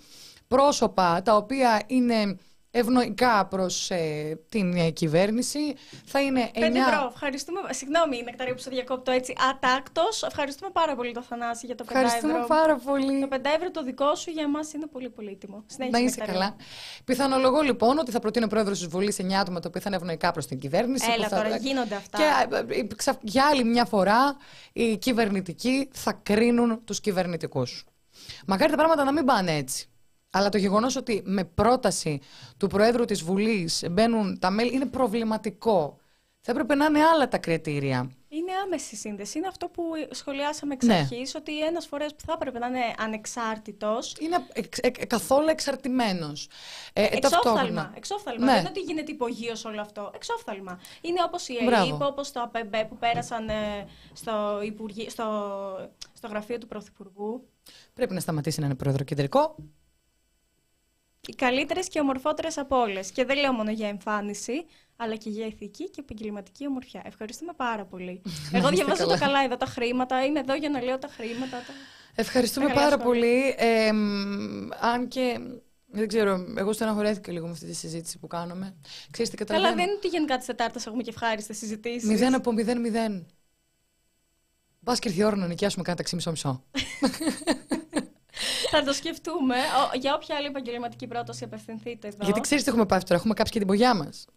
[0.48, 2.38] πρόσωπα τα οποία είναι
[2.76, 5.60] ευνοϊκά προς ε, την ε, κυβέρνηση.
[6.06, 6.58] Θα είναι 9...
[6.58, 7.10] 5 ευρώ.
[7.14, 7.60] Ευχαριστούμε.
[7.70, 10.02] Συγγνώμη, Νεκταρίου, που σε διακόπτω έτσι ατάκτο.
[10.28, 12.46] Ευχαριστούμε πάρα πολύ το Θανάση για το 5 Ευχαριστούμε ευρώ.
[12.48, 13.20] πάρα πολύ.
[13.22, 15.64] Το 5 ευρώ το δικό σου για εμάς είναι πολύ πολύτιμο.
[15.68, 16.34] Συνέχισε, Να είσαι Νεκταρίου.
[16.42, 16.56] καλά.
[17.06, 19.98] Πιθανολογώ λοιπόν ότι θα προτείνει ο πρόεδρος της Βουλής 9 άτομα τα οποία θα είναι
[19.98, 21.12] ευνοϊκά προς την κυβέρνηση.
[21.16, 22.18] Έλα που θα- τώρα, γίνονται αυτά.
[22.18, 22.24] Και
[22.76, 24.36] ε, ε, ξα- για άλλη μια φορά
[24.74, 27.86] οι κυβερνητικοί θα κρίνουν τους κυβερνητικούς.
[28.48, 29.88] Μακάρι τα πράγματα να μην πάνε έτσι.
[30.36, 32.20] Αλλά το γεγονός ότι με πρόταση
[32.58, 35.98] του Προέδρου της Βουλής μπαίνουν τα μέλη είναι προβληματικό.
[36.42, 38.12] Θα έπρεπε να είναι άλλα τα κριτήρια.
[38.30, 39.38] Είναι άμεση σύνδεση.
[39.38, 40.94] Είναι αυτό που σχολιάσαμε εξ Ναι.
[40.96, 43.98] αρχής, ότι ένας φορέας που θα έπρεπε να είναι ανεξάρτητο.
[44.20, 46.50] Είναι εξ- ε, ε, καθόλου εξαρτημένος.
[46.94, 47.42] Ε, ε, Εξόφθαλμα.
[47.44, 47.94] ταυτόχρονα.
[47.96, 48.46] εξόφθαλμα.
[48.46, 48.52] Ναι.
[48.52, 50.12] Δεν είναι ότι γίνεται υπογείω όλο αυτό.
[50.16, 50.80] Εξόφθαλμα.
[51.02, 51.94] Είναι όπως η Μπράβο.
[51.94, 53.54] ΕΕΠ, όπως το ΑΠΕΜΠ που πέρασαν ε,
[54.14, 55.24] στο, Υπουργεί- στο,
[56.14, 57.48] στο γραφείο του Πρωθυπουργού.
[57.94, 59.56] Πρέπει να σταματήσει να είναι προεδροκεντρικό.
[61.28, 63.12] Οι καλύτερες και ομορφότερες από όλες.
[63.12, 64.66] Και δεν λέω μόνο για εμφάνιση,
[64.96, 67.02] αλλά και για ηθική και επαγγελματική ομορφιά.
[67.06, 68.22] Ευχαριστούμε πάρα πολύ.
[68.54, 69.14] Εγώ είστε διαβάζω καλά.
[69.14, 70.26] το καλά εδώ τα χρήματα.
[70.26, 71.58] Είμαι εδώ για να λέω τα χρήματα.
[71.58, 71.74] Τα...
[72.16, 73.22] Ευχαριστούμε Τα καλά πάρα σχόλια.
[73.22, 73.56] πολύ.
[73.58, 75.40] Ε, μ, αν και
[75.86, 78.76] δεν ξέρω, εγώ στεναχωρέθηκα λίγο με αυτή τη συζήτηση που κάνουμε.
[79.12, 79.76] Ξέρεις τι Καλά, καταλαβαίνω.
[79.76, 82.10] δεν είναι ότι γενικά της Τετάρτας έχουμε και ευχάριστες συζητήσεις.
[82.10, 83.26] Μηδέν από μηδέν μηδέν.
[84.80, 86.64] Μπα και έρθει η ώρα να νοικιάσουμε κάνα ταξί μισό-μισό.
[88.78, 89.56] Θα το σκεφτούμε.
[89.56, 92.18] Ο, για όποια άλλη επαγγελματική πρόταση απευθυνθείτε εδώ.
[92.22, 94.28] Γιατί ξέρεις τι έχουμε πάθει τώρα, έχουμε κάψει και την πογιά μας.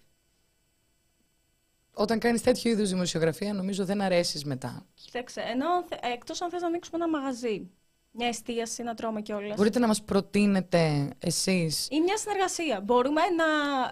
[1.92, 4.86] Όταν κάνεις τέτοιου είδους δημοσιογραφία, νομίζω δεν αρέσεις μετά.
[4.94, 5.66] Κοίταξε, ενώ
[6.12, 7.70] εκτός αν θες να ανοίξουμε ένα μαγαζί,
[8.16, 9.56] μια εστίαση να τρώμε κιόλας.
[9.56, 12.80] Μπορείτε να μας προτείνετε εσείς; Ή μια συνεργασία.
[12.84, 13.44] Μπορούμε να.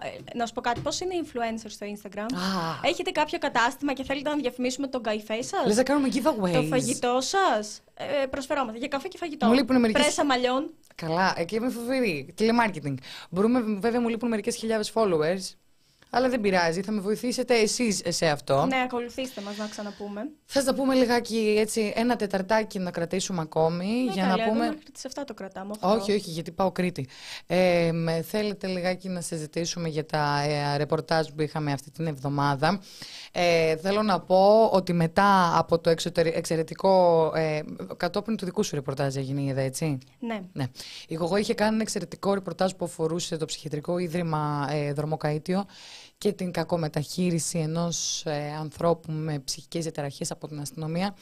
[0.07, 3.93] ε, Να σου πω κάτι, πώς είναι οι influencers στο Instagram; Α, Έχετε κάποιο κατάστημα
[3.93, 6.51] και θέλετε να διαφημίσουμε τον καϊφέ σας; λες να κάνουμε giveaways.
[6.53, 9.45] Το φαγητό σας; Ε, προσφερόμαστε για καφέ και φαγητό.
[9.47, 10.73] Μου λείπουν μερικές- Πρέσα μαλλιών.
[10.95, 12.33] Καλά, εκεί είμαι φοβερή.
[12.35, 12.97] Τηλεμάρκετινγκ.
[13.29, 15.55] Μπορούμε, βέβαια, μου λείπουν μερικές χιλιάδες followers.
[16.09, 18.65] Αλλά δεν πειράζει, θα με βοηθήσετε εσείς σε αυτό.
[18.65, 20.21] Ναι, ακολουθήστε μας να ξαναπούμε.
[20.45, 24.51] Θε να πούμε λιγάκι έτσι, ένα τεταρτάκι να κρατήσουμε ακόμη Ναι, για καλέ, να εγώ
[24.51, 24.65] πούμε.
[24.67, 25.73] Μέχρι τις 7 το κρατάμε.
[25.79, 27.07] Όχι, όχι, γιατί πάω Κρήτη.
[27.47, 32.79] Ε, με- θέλετε λιγάκι να συζητήσουμε για τα ε, ρεπορτάζ που είχαμε αυτή την εβδομάδα.
[33.31, 37.59] Ε, θέλω να πω ότι μετά από το εξωτερι- εξαιρετικό, ε,
[37.97, 40.41] κατόπιν του δικού σου ρεπορτάζ έγινε η ΕΔΕ, έτσι; Ναι.
[40.53, 40.65] Ναι.
[41.07, 45.65] Η Γογό είχε κάνει ένα εξαιρετικό ρεπορτάζ που αφορούσε το ψυχιατρικό ίδρυμα ε, Δρομοκαΐτιο
[46.25, 51.15] και την κακομεταχείριση ενός ε, ανθρώπου με ψυχικές διαταραχές από την αστυνομία.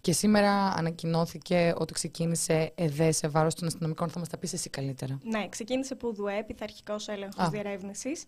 [0.00, 4.08] Και σήμερα ανακοινώθηκε ότι ξεκίνησε ΕΔΕ σε βάρος των αστυνομικών.
[4.08, 5.18] Θα μας τα πεις εσύ καλύτερα.
[5.22, 7.48] Ναι, ξεκίνησε που ΔΟΕ, πειθαρχικός έλεγχος Α.
[7.48, 8.24] διερεύνησης.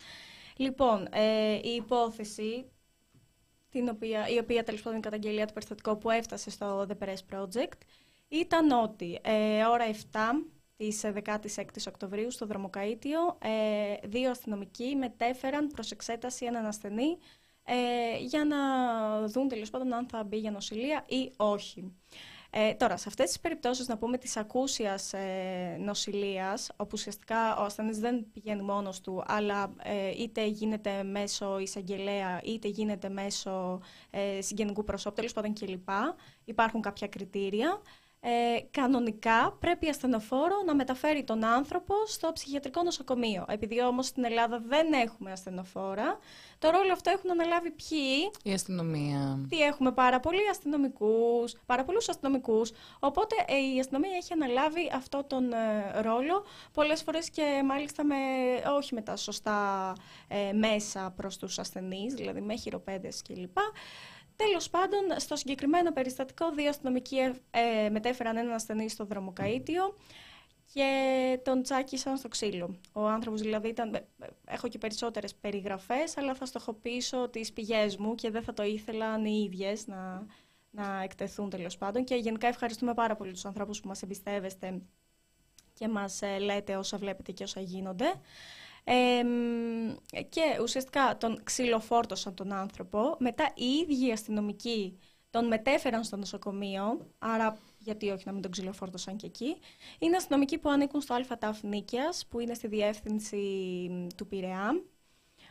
[0.57, 2.65] Λοιπόν, ε, η υπόθεση,
[3.71, 7.05] την οποία, η οποία τέλος πάντων είναι η καταγγελία του περιστατικού που έφτασε στο The
[7.05, 7.79] Press Project,
[8.29, 10.19] ήταν ότι ε, ώρα 7
[10.81, 17.19] της 16ης Οκτωβρίου στο Δρομοκαΐτιο ε, δύο αστυνομικοί μετέφεραν προς εξέταση έναν ασθενή
[17.65, 18.57] ε, για να
[19.27, 21.93] δουν τέλος πάντων αν θα μπει για νοσηλεία ή όχι.
[22.51, 27.63] Ε, τώρα, σε αυτές τις περιπτώσεις να πούμε της ακούσιας ε, νοσηλείας, όπου ουσιαστικά ο
[27.63, 34.41] ασθενής δεν πηγαίνει μόνος του, αλλά ε, είτε γίνεται μέσω εισαγγελέα, είτε γίνεται μέσω ε,
[34.41, 35.89] συγγενικού προσώπου, τέλος πάντων κλπ.
[36.45, 37.81] Υπάρχουν κάποια κριτήρια.
[38.23, 43.45] Ε, κανονικά πρέπει ασθενοφόρο να μεταφέρει τον άνθρωπο στο ψυχιατρικό νοσοκομείο.
[43.49, 46.19] Επειδή όμως στην Ελλάδα δεν έχουμε ασθενοφόρα,
[46.59, 49.47] το ρόλο αυτό έχουν αναλάβει ποιοι; Η αστυνομία.
[49.49, 52.73] Τι έχουμε πάρα πολλοί αστυνομικούς, πάρα πολλούς αστυνομικούς.
[52.99, 58.17] Οπότε ε, η αστυνομία έχει αναλάβει αυτό τον ε, ρόλο πολλές φορές και μάλιστα με,
[58.77, 59.93] όχι με τα σωστά
[60.29, 63.59] ε, μέσα προς τους ασθενείς, δηλαδή με χειροπέδες κλπ.
[64.47, 67.17] Τέλος πάντων, στο συγκεκριμένο περιστατικό, δύο αστυνομικοί
[67.51, 69.97] ε, μετέφεραν έναν ασθενή στο δρομοκαΐτιο
[70.73, 72.81] και τον τσάκισαν στο ξύλο.
[72.93, 74.03] Ο άνθρωπος δηλαδή ήταν, ε,
[74.47, 79.25] έχω και περισσότερες περιγραφές, αλλά θα στοχοποιήσω τις πηγές μου και δεν θα το ήθελαν
[79.25, 80.27] οι ίδιες να,
[80.71, 82.05] να εκτεθούν τέλος πάντων.
[82.05, 84.83] Και γενικά ευχαριστούμε πάρα πολύ τους ανθρώπους που μας εμπιστεύεστε
[85.73, 88.13] και μας ε, λέτε όσα βλέπετε και όσα γίνονται
[90.29, 93.17] και ουσιαστικά τον ξυλοφόρτωσαν τον άνθρωπο.
[93.19, 94.99] Μετά οι ίδιοι οι αστυνομικοί
[95.31, 99.57] τον μετέφεραν στο νοσοκομείο, άρα γιατί όχι να μην τον ξυλοφόρτωσαν και εκεί.
[99.99, 103.39] Είναι αστυνομικοί που ανήκουν στο ΑΤΑΦ Νίκιας, που είναι στη διεύθυνση
[104.17, 104.83] του Πειραιά.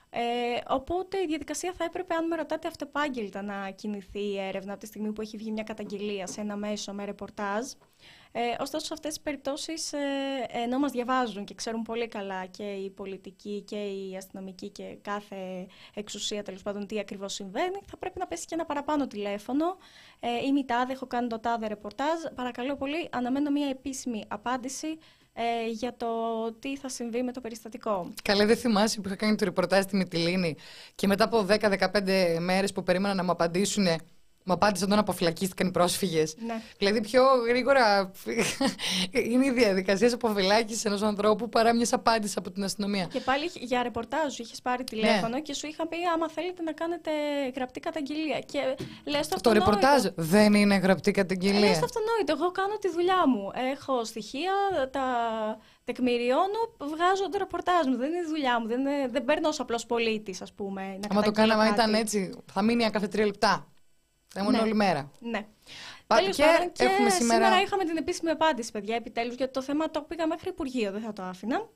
[0.10, 0.22] Ε,
[0.68, 4.88] οπότε η διαδικασία θα έπρεπε, αν με ρωτάτε, αυτεπάγγελτα να κινηθεί η έρευνα από τη
[4.88, 7.72] στιγμή που έχει βγει μια καταγγελία σε ένα μέσο με ρεπορτάζ.
[8.32, 9.98] Ε, ωστόσο, σε αυτές τις περιπτώσεις, ε,
[10.64, 15.68] ενώ μας διαβάζουν και ξέρουν πολύ καλά και οι πολιτικοί και οι αστυνομικοί και κάθε
[15.94, 19.78] εξουσία τέλος πάντων τι ακριβώς συμβαίνει, θα πρέπει να πέσει και ένα παραπάνω τηλέφωνο.
[20.20, 22.20] Ε, ή μη τάδε, έχω κάνει το τάδε ρεπορτάζ.
[22.36, 24.98] Παρακαλώ πολύ, αναμένω μια επίσημη απάντηση
[25.34, 26.08] ε, για το
[26.60, 28.14] τι θα συμβεί με το περιστατικό.
[28.24, 30.56] Καλέ, δεν θυμάσαι που είχα κάνει το ρεπορτάζ στη Μυτιλίνη
[30.96, 33.88] και μετά από 10-15 μέρες που περίμενα να μου απαντήσουν
[34.50, 36.36] Μα απάντησαν όταν αποφυλακίστηκαν οι πρόσφυγες.
[36.46, 36.62] Ναι.
[36.78, 38.12] Δηλαδή, πιο γρήγορα
[39.32, 43.06] είναι η διαδικασία αποφυλάκησης ενός ανθρώπου παρά μιας απάντησης από την αστυνομία.
[43.06, 45.40] Και πάλι για ρεπορτάζ σου είχες πάρει τηλέφωνο ναι.
[45.40, 47.12] και σου είχα πει: Άμα θέλετε να κάνετε
[47.56, 48.40] γραπτή καταγγελία.
[48.40, 48.60] Και
[49.06, 51.60] λες το Το ρεπορτάζ δεν είναι γραπτή καταγγελία.
[51.60, 52.34] Λες το αυτονόητο.
[52.38, 53.52] Εγώ κάνω τη δουλειά μου.
[53.74, 54.54] Έχω στοιχεία,
[54.92, 55.06] τα
[55.84, 57.98] τεκμηριώνω, βγάζω το ρεπορτάζ μου.
[57.98, 58.68] Δεν είναι η δουλειά μου.
[58.68, 61.00] Δεν, είναι, δεν παίρνω ως απλός πολίτης, ας πούμε.
[61.10, 62.34] Αν το κάναμε, ήταν έτσι.
[62.54, 63.68] Θα μείνει κάθε τρία λεπτά.
[64.34, 64.60] Θα ήμουν ναι.
[64.60, 65.12] όλη μέρα.
[65.20, 65.46] Ναι.
[66.08, 67.34] Τέλος και, και έχουμε σήμερα...
[67.34, 71.02] σήμερα είχαμε την επίσημη απάντηση, παιδιά, επιτέλους, γιατί το θέμα το πήγα μέχρι Υπουργείο, δεν
[71.02, 71.70] θα το άφηνα.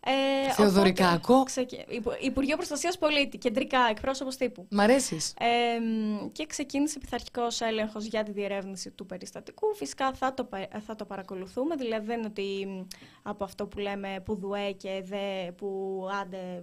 [0.00, 1.42] Ε, Θεοδωρικάκο.
[1.42, 1.84] Ξεκι...
[2.20, 4.66] Υπουργείο Προστασίας Πολίτη, κεντρικά, εκπρόσωπος τύπου.
[4.70, 5.34] Μ' αρέσεις.
[5.38, 5.78] Ε,
[6.32, 9.74] και ξεκίνησε πειθαρχικός έλεγχος για τη διερεύνηση του περιστατικού.
[9.74, 10.48] Φυσικά θα το,
[10.86, 11.76] θα το παρακολουθούμε.
[11.76, 12.66] Δηλαδή δεν είναι ότι
[13.22, 16.62] από αυτό που λέμε που δουέ και δε που άντε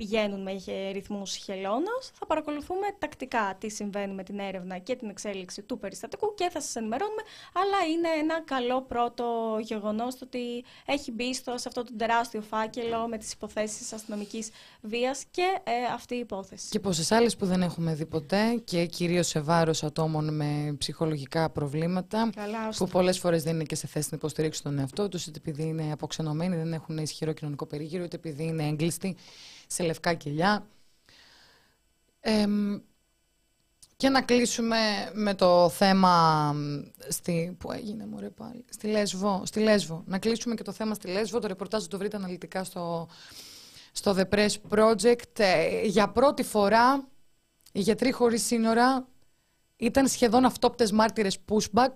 [0.00, 0.52] πηγαίνουν με
[0.92, 2.10] ρυθμούς χελώνας.
[2.18, 6.60] Θα παρακολουθούμε τακτικά τι συμβαίνει με την έρευνα και την εξέλιξη του περιστατικού και θα
[6.60, 7.22] σας ενημερώνουμε.
[7.52, 9.24] Αλλά είναι ένα καλό πρώτο
[9.60, 14.50] γεγονός το ότι έχει μπει στο, σε αυτό το τεράστιο φάκελο με τις υποθέσεις αστυνομικής
[14.80, 16.68] βίας και ε, αυτή η υπόθεση.
[16.70, 21.50] Και πόσε άλλες που δεν έχουμε δει ποτέ και κυρίως σε βάρος ατόμων με ψυχολογικά
[21.50, 22.30] προβλήματα.
[22.34, 25.38] Καλά, που πολλές φορές δεν είναι και σε θέση να υποστηρίξουν τον εαυτό τους, είτε
[25.38, 29.16] επειδή είναι αποξενωμένοι, δεν έχουν ισχυρό κοινωνικό περίγυρο, είτε επειδή είναι έγκλειστοι
[29.72, 30.66] σε λευκά κελιά.
[33.96, 34.76] και να κλείσουμε
[35.12, 36.54] με το θέμα
[37.08, 40.02] στη, που έγινε μωρέ πάλι, στη Λέσβο, στη Λέσβο.
[40.06, 41.38] Να κλείσουμε και το θέμα στη Λέσβο.
[41.38, 43.08] Το ρεπορτάζ το βρείτε αναλυτικά στο,
[43.92, 45.38] στο The Press Project.
[45.38, 47.08] Ε, για πρώτη φορά
[47.72, 49.06] οι γιατροί χωρίς σύνορα
[49.76, 51.94] ήταν σχεδόν αυτόπτες μάρτυρες pushback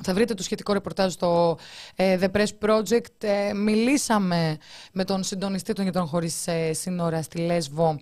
[0.00, 1.58] θα βρείτε το σχετικό ρεπορτάζ στο
[1.96, 3.22] ε, The Press Project.
[3.22, 4.58] Ε, μιλήσαμε
[4.92, 8.00] με τον συντονιστή των γιατρών χωρίς ε, σύνορα στη Λέσβο,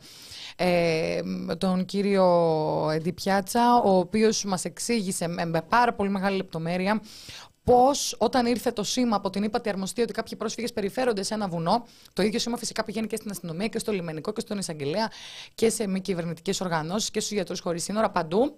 [1.58, 2.26] τον κύριο
[2.92, 7.00] Εντιπιάτσα, ο οποίος μας εξήγησε με πάρα πολύ μεγάλη λεπτομέρεια
[7.64, 11.48] πώς όταν ήρθε το σήμα από την ύπατη αρμοστία ότι κάποιοι πρόσφυγες περιφέρονται σε ένα
[11.48, 15.10] βουνό, το ίδιο σήμα φυσικά πηγαίνει και στην αστυνομία και στο λιμενικό και στον εισαγγελέα
[15.54, 18.56] και σε μη κυβερνητικές οργανώσεις και στους γιατρούς χωρίς σύνορα παντού.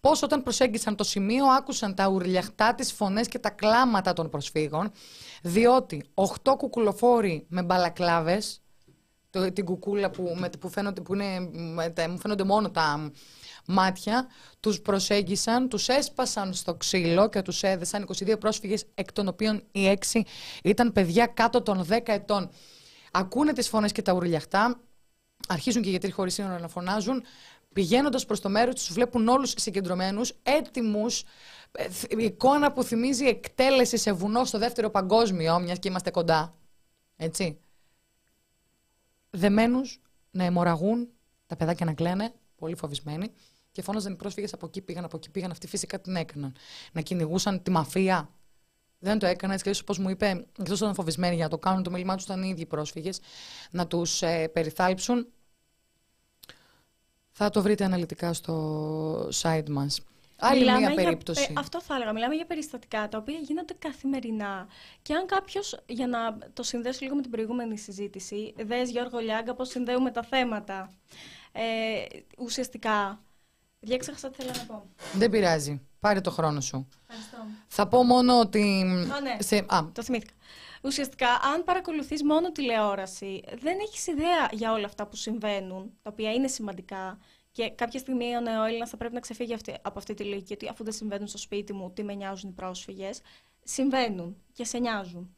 [0.00, 4.90] Πώς όταν προσέγγισαν το σημείο άκουσαν τα ουρλιαχτά, τις φωνές και τα κλάματα των προσφύγων,
[5.42, 8.62] διότι οχτώ κουκουλοφόροι με μπαλακλάβες,
[9.52, 11.40] την κουκούλα που, με, που, φαίνονται, που είναι,
[12.08, 13.10] μου φαίνονται μόνο τα
[13.66, 14.26] μάτια,
[14.60, 19.98] τους προσέγγισαν, τους έσπασαν στο ξύλο και τους έδεσαν 22 πρόσφυγες, εκ των οποίων οι
[20.12, 20.20] 6
[20.62, 22.50] ήταν παιδιά κάτω των 10 ετών.
[23.10, 24.80] Ακούνε τις φωνές και τα ουρλιαχτά,
[25.48, 27.22] αρχίζουν και οι γιατροί χωρίς σύνορα να φωνάζουν,
[27.74, 31.24] Πηγαίνοντας προς το μέρος τους, βλέπουν όλους συγκεντρωμένους, έτοιμους.
[31.72, 36.54] Ε, εικόνα που θυμίζει εκτέλεση σε βουνό στο δεύτερο παγκόσμιο, μιας και είμαστε κοντά.
[37.16, 37.58] Έτσι.
[39.30, 40.00] Δεμένους
[40.30, 41.08] να αιμορραγούν,
[41.46, 43.32] τα παιδάκια να κλαίνε, πολύ φοβισμένοι.
[43.72, 45.50] Και φώναζαν οι πρόσφυγες από εκεί πήγαν, από εκεί πήγαν.
[45.50, 46.54] Αυτοί φυσικά την έκαναν.
[46.92, 48.30] Να κυνηγούσαν τη μαφία.
[48.98, 51.82] Δεν το έκανα έτσι και όπως μου είπε, εκτός ήταν φοβισμένοι για να το κάνουν,
[51.82, 53.20] το μέλημά τους ήταν οι ίδιοι πρόσφυγες,
[53.70, 55.26] να τους ε, περιθάλψουν
[57.42, 60.00] θα το βρείτε αναλυτικά στο site μας.
[60.42, 61.46] Άλλη Μιλάμε μία για- περίπτωση.
[61.50, 62.12] ε, αυτό θα έλεγα.
[62.12, 64.66] Μιλάμε για περιστατικά τα οποία γίνονται καθημερινά.
[65.02, 69.54] Και αν κάποιος, για να το συνδέσω λίγο με την προηγούμενη συζήτηση, δες Γιώργο Λιάγκα
[69.54, 70.90] πώς συνδέουμε τα θέματα.
[71.52, 71.62] Ε,
[72.38, 73.20] ουσιαστικά.
[73.80, 74.86] Διέξεχασα τι θέλω να πω.
[75.14, 75.80] Δεν πειράζει.
[76.00, 76.88] Πάρε το χρόνο σου.
[77.08, 77.36] Ευχαριστώ.
[77.68, 78.82] Θα πω μόνο ότι.
[79.16, 79.36] Α, ναι.
[79.38, 80.32] σε, α, Το θυμήθηκα.
[80.82, 86.32] Ουσιαστικά, αν παρακολουθείς μόνο τηλεόραση, δεν έχεις ιδέα για όλα αυτά που συμβαίνουν, τα οποία
[86.32, 87.18] είναι σημαντικά.
[87.52, 90.68] Και κάποια στιγμή ο νεοέλληνα θα πρέπει να ξεφύγει αυτή- από αυτή τη λογική ότι
[90.68, 93.20] αφού δεν συμβαίνουν στο σπίτι μου, τι με νοιάζουν οι πρόσφυγες.
[93.64, 95.36] Συμβαίνουν και σε νοιάζουν.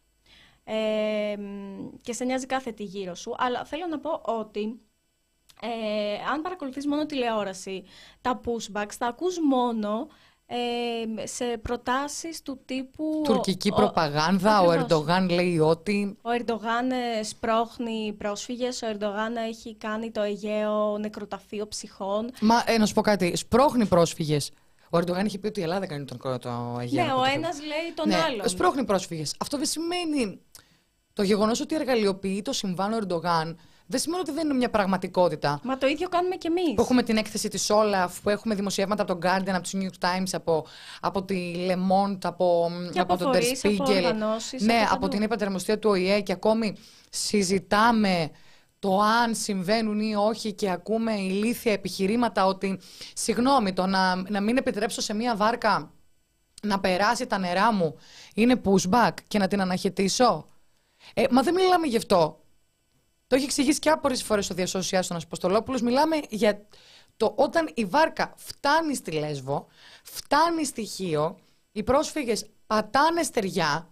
[0.64, 3.34] Ε, μ, και σε νοιάζει κάθε τι γύρω σου.
[3.38, 4.80] Αλλά θέλω να πω ότι
[5.60, 7.84] ε, αν παρακολουθείς μόνο τηλεόραση,
[8.20, 10.08] τα pushbacks τα ακούς μόνο
[10.54, 13.20] ε, σε προτάσεις του τύπου...
[13.24, 14.60] τουρκική ο- προπαγάνδα.
[14.60, 14.82] Ο Ακριβώς.
[14.82, 16.16] Ερντογάν λέει ότι.
[16.22, 22.30] Ο Ερντογάν ε, σπρώχνει πρόσφυγες, ο Ερντογάν έχει κάνει το Αιγαίο νεκροταφείο ψυχών.
[22.40, 23.36] Μα ε, να σου πω κάτι.
[23.36, 24.50] Σπρώχνει πρόσφυγες.
[24.90, 27.04] Ο Ερντογάν είχε πει ότι η Ελλάδα κάνει τον το, το Αιγαίο.
[27.04, 27.34] ναι, ο νεκροταφείο.
[27.38, 28.48] ένας λέει τον ναι, άλλον.
[28.48, 29.34] Σπρώχνει πρόσφυγες.
[29.38, 30.40] Αυτό δεν σημαίνει.
[31.12, 33.56] Το γεγονός ότι εργαλειοποιεί το συμβάν ο Ερντογάν
[33.92, 35.60] δεν σημαίνει ότι δεν είναι μια πραγματικότητα.
[35.62, 36.74] Μα το ίδιο κάνουμε κι εμείς.
[36.74, 39.82] Που έχουμε την έκθεση της Όλαφ, που έχουμε δημοσιεύματα από τον Guardian, από τους New
[39.84, 40.66] York Times, από,
[41.00, 43.94] από τη Le Monde, από, Και από τον Der φορείς, από Spiegel.
[43.94, 45.08] οργανώσεις, ναι, από από, παντού.
[45.08, 46.76] την υπατερμοστία του ΟΗΕ και ακόμη
[47.10, 48.30] συζητάμε
[48.78, 52.80] το αν συμβαίνουν ή όχι και ακούμε ηλίθια επιχειρήματα ότι
[53.14, 55.92] συγγνώμη το να, να μην επιτρέψω σε μία βάρκα
[56.62, 57.94] να περάσει τα νερά μου
[58.34, 60.46] είναι pushback και να την αναχαιτήσω.
[61.14, 62.41] Ε, μα δεν μιλάμε γι' αυτό.
[63.32, 65.80] Το έχει εξηγήσει και άπορες φορές ο διασώσιάς του Αποστολόπουλος.
[65.80, 66.66] Μιλάμε για
[67.16, 69.66] το όταν η βάρκα φτάνει στη Λέσβο,
[70.02, 71.38] φτάνει στη Χίο,
[71.72, 73.88] οι πρόσφυγες πατάνε στεριά,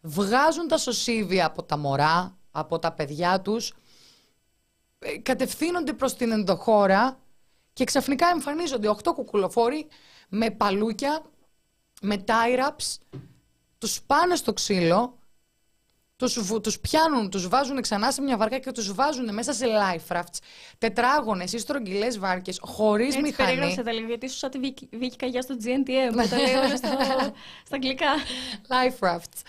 [0.00, 3.74] βγάζουν τα σωσίβια από τα μωρά, από τα παιδιά τους,
[4.98, 7.18] ε, κατευθύνονται προς την ενδοχώρα
[7.72, 9.86] και ξαφνικά εμφανίζονται οχτώ κουκουλοφόροι
[10.28, 11.22] με παλούκια,
[12.00, 13.00] με τάιραψ,
[13.78, 15.18] τους πάνε στο ξύλο,
[16.20, 19.66] τους, βου- τους πιάνουν, τους βάζουν ξανά σε μια βάρκα και τους βάζουν μέσα σε
[19.66, 20.38] life rafts,
[20.78, 23.48] τετράγωνες ή στρογγυλές βάρκες, χωρίς Έτσι μηχανή.
[23.48, 26.54] περίγραψε τα λίγο, γιατί σου σαν τη Βίκη, Βίκη Καγιά στο GNTM, που τα λέει
[26.54, 26.88] όλα στο,
[27.66, 28.06] στα αγγλικά.
[28.68, 29.42] Life rafts.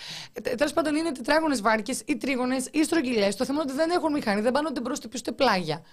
[0.58, 3.36] Τέλος πάντων, είναι τετράγωνες βάρκες ή τρίγωνες ή στρογγυλές.
[3.36, 5.84] Το θέμα είναι ότι δεν έχουν μηχανή, δεν πάνε ούτε μπρος ούτε πίσω ούτε πλάγια.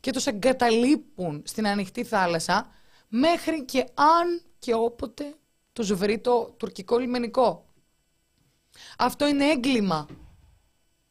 [0.00, 2.70] Και τους εγκαταλείπουν στην ανοιχτή θάλασσα
[3.08, 5.34] μέχρι και αν και όποτε
[5.72, 7.66] τους βρει το τουρκικό λιμενικό.
[8.98, 10.06] Αυτό είναι έγκλημα.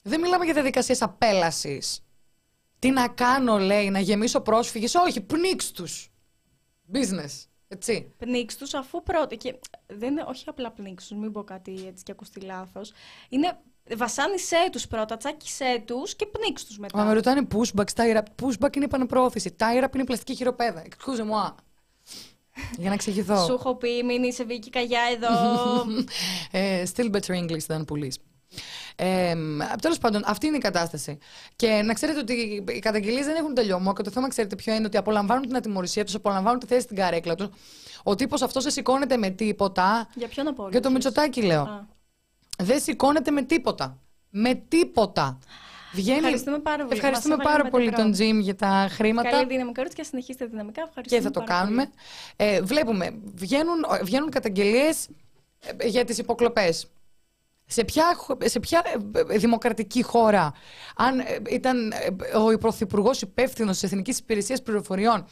[0.01, 2.05] Δεν μιλάμε για διαδικασίες απέλασης.
[2.79, 4.95] Τι να κάνω, λέει, να γεμίσω πρόσφυγες.
[4.95, 6.09] Όχι, πνίξ τους.
[6.93, 7.45] Business.
[7.67, 8.13] Έτσι.
[8.17, 9.35] Πνίξ τους αφού πρώτα.
[9.35, 12.91] Και δεν είναι όχι απλά πνίξ τους, μην πω κάτι έτσι και ακουστεί λάθος.
[13.29, 13.59] Είναι
[13.95, 16.97] βασάνισέ τους πρώτα, τσάκισέ τους και πνίξ τους μετά.
[16.97, 18.23] Μα με ρωτάνε pushback, tie wrap.
[18.41, 19.55] Pushback είναι επανεπρόθεση.
[19.59, 20.83] Tie wrap είναι πλαστική χειροπέδα.
[20.83, 21.55] Excuse moi.
[22.77, 23.43] Για να εξηγηθώ.
[23.45, 25.29] Σου έχω πει, μην είσαι Βίκη Καγιά εδώ.
[26.59, 28.15] ε, still better English than police.
[28.95, 29.35] Ε,
[29.81, 31.17] Τέλος πάντων, αυτή είναι η κατάσταση.
[31.55, 34.85] Και να ξέρετε ότι οι καταγγελίες δεν έχουν τελειώμα και το θέμα, ξέρετε ποιο είναι,
[34.85, 37.47] ότι απολαμβάνουν την ατιμορρησία τους, απολαμβάνουν τη θέση στην καρέκλα τους.
[38.03, 40.09] Ο τύπος αυτός δεν σηκώνεται με τίποτα.
[40.15, 40.71] Για ποιον απόλυτο.
[40.71, 41.61] Για το Μητσοτάκι λέω.
[41.61, 41.85] Α.
[42.57, 43.97] Δεν σηκώνεται με τίποτα.
[44.29, 45.39] Με τίποτα.
[45.93, 46.17] Βγαίνει...
[46.17, 46.97] Ευχαριστούμε πάρα πολύ.
[46.97, 48.03] Ευχαριστούμε Μας έβαλε πάρα με πολύ τετρό.
[48.03, 49.29] τον Τζιμ για τα χρήματα.
[49.29, 50.81] Καλή δύναμη κορίτσια, συνεχίστε δυναμικά.
[50.87, 51.83] Ευχαριστούμε και θα το πάρα κάνουμε.
[51.83, 52.51] πολύ.
[52.51, 55.07] Ε, βλέπουμε, βγαίνουν, βγαίνουν καταγγελίες
[55.77, 56.87] ε, για τις υποκλοπές.
[57.65, 58.81] Σε ποια, χω- σε ποια
[59.29, 60.53] ε, δημοκρατική χώρα,
[60.95, 65.25] αν ε, ήταν ε, ο Πρωθυπουργός υπεύθυνος της Εθνικής Υπηρεσίας Πληροφοριών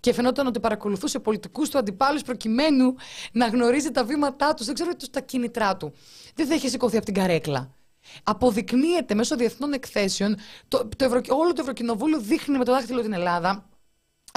[0.00, 2.94] και φαινόταν ότι παρακολουθούσε πολιτικούς του αντιπάλους προκειμένου
[3.32, 5.92] να γνωρίζει τα βήματά τους, δεν ξέρω τους τα κίνητρά του,
[6.34, 7.74] δεν θα είχε σηκωθεί από την καρέκλα.
[8.22, 10.36] Αποδεικνύεται μέσω διεθνών εκθέσεων,
[10.68, 13.68] το, το Ευρω- όλο το Ευρωκοινοβούλιο δείχνει με το δάχτυλο την Ελλάδα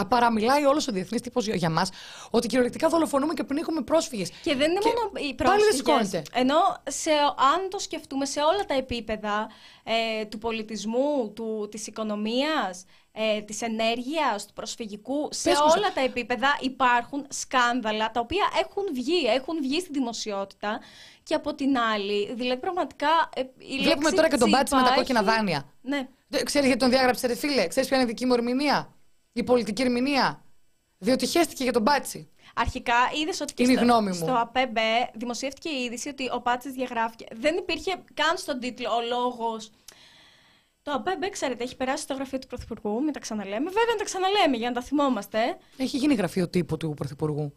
[0.07, 1.89] Παραμιλάει όλος ο διεθνής τύπος για μας
[2.29, 4.29] ότι κυριολεκτικά δολοφονούμε και πνίχουμε πρόσφυγες.
[4.43, 5.75] Και δεν είναι Και μόνο οι πάλι δεν πρόσφυγες.
[5.75, 6.21] σηκώνεται.
[6.33, 6.55] Ενώ
[6.89, 7.11] σε,
[7.53, 9.49] αν το σκεφτούμε σε όλα τα επίπεδα
[9.83, 15.91] ε, του πολιτισμού, του, της οικονομίας, ε, της ενέργειας, του προσφυγικού, σε Πες μου, όλα
[15.93, 20.79] τα επίπεδα υπάρχουν σκάνδαλα τα οποία έχουν βγει, έχουν βγει στη δημοσιότητα
[21.23, 23.45] και από την άλλη, δηλαδή πραγματικά ε, η
[23.77, 25.69] Βλέπουμε λέξη τώρα και τον μπάτσι με τα Τσίπα κόκκινα έχει- δάνεια.
[25.81, 26.07] Ναι.
[26.43, 28.91] Ξέρεις γιατί τον διάγραψε, ρε φίλε; Ξέρεις ποια είναι η δική μου ερμηνεία;
[29.39, 30.43] Η πολιτική ερμηνεία.
[30.97, 32.29] Διότι χέστηκε για τον μπάτσι.
[32.55, 34.13] Αρχικά είδες ότι και Είναι η στο, γνώμη μου.
[34.13, 34.77] στο ΑΠΕΜΠ
[35.13, 37.25] δημοσιεύτηκε η είδηση ότι ο Πάτσης διαγράφηκε.
[37.31, 39.71] Δεν υπήρχε καν στον τίτλο ο λόγος.
[40.83, 43.65] Το ΑΠΕΜΠ, ξέρετε, έχει περάσει στο γραφείο του Πρωθυπουργού, μην τα ξαναλέμε.
[43.69, 45.57] Βέβαια, να τα ξαναλέμε για να τα θυμόμαστε.
[45.77, 47.53] Έχει γίνει γραφείο τύπου του Πρωθυπουργού.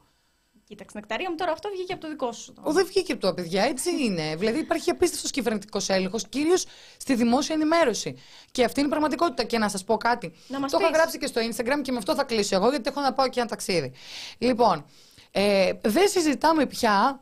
[0.71, 2.55] Κοίταξε, νεκταρία μου τώρα αυτό βγήκε από το δικό σου.
[2.63, 4.37] Ο, δεν βγήκε από το παιδιά, έτσι είναι.
[4.37, 6.65] Δηλαδή υπάρχει απίστευτος κυβερνητικός έλεγχος, κυρίως
[6.97, 8.17] στη δημόσια ενημέρωση.
[8.51, 9.43] Και αυτή είναι η πραγματικότητα.
[9.43, 10.33] Και να σας πω κάτι.
[10.49, 10.97] Να μας το είχα πεις.
[10.97, 13.41] γράψει και στο Instagram και με αυτό θα κλείσω εγώ, γιατί έχω να πάω και
[13.41, 13.93] ένα ταξίδι.
[14.39, 14.85] Λοιπόν,
[15.31, 17.21] Ε, δεν συζητάμε πια,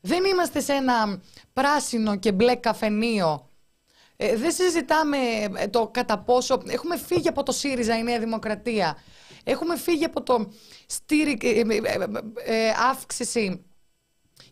[0.00, 3.50] δεν είμαστε σε ένα πράσινο και μπλε καφενείο.
[4.16, 5.16] Ε, δεν συζητάμε
[5.56, 6.62] ε, το κατά πόσο...
[6.66, 8.98] Έχουμε φύγει από το ΣΥΡΙΖΑ η Νέα Δημοκρατία.
[9.48, 10.52] Έχουμε φύγει από το
[10.86, 11.62] στήρι, ε,
[12.44, 13.64] ε, αύξηση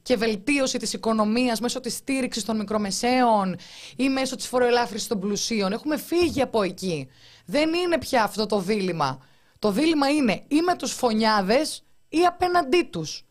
[0.02, 3.56] και βελτίωση της οικονομίας μέσω της στήριξης των μικρομεσαίων
[3.96, 5.72] ή μέσω της φοροελάφρυνσης των πλουσίων.
[5.72, 7.08] Έχουμε φύγει από εκεί.
[7.46, 9.26] Δεν είναι πια αυτό το δίλημα.
[9.58, 13.24] Το δίλημα είναι ή με τους φωνιάδες ή απέναντί τους.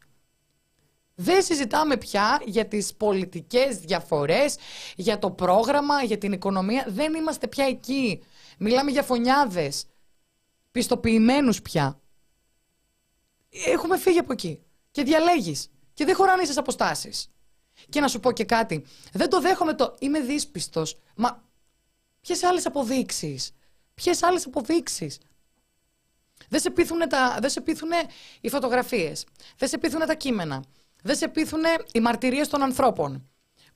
[1.16, 4.56] Δεν συζητάμε πια για τις πολιτικές διαφορές,
[4.96, 6.86] για το πρόγραμμα, για την οικονομία.
[6.88, 8.24] Δεν είμαστε πια εκεί.
[8.58, 9.86] Μιλάμε για φωνιάδες,
[10.74, 12.00] πιστοποιημένους πια.
[13.50, 14.64] Έχουμε φύγει από εκεί.
[14.92, 15.72] Και διαλέγεις.
[15.94, 17.32] Και δεν χωράνε ίσες αποστάσεις.
[17.90, 18.86] Και να σου πω και κάτι.
[19.14, 21.00] Δεν το δέχομαι το είμαι δύσπιστος.
[21.16, 21.44] Μα
[22.22, 23.52] ποιες άλλες αποδείξεις;
[23.94, 25.20] Ποιες άλλες αποδείξεις;
[26.50, 27.90] Δεν σε πείθουν, τα, δεν σε πείθουν
[28.42, 29.26] οι φωτογραφίες.
[29.58, 30.64] Δεν σε πείθουν τα κείμενα.
[31.04, 33.28] Δεν σε πείθουν οι μαρτυρίες των ανθρώπων.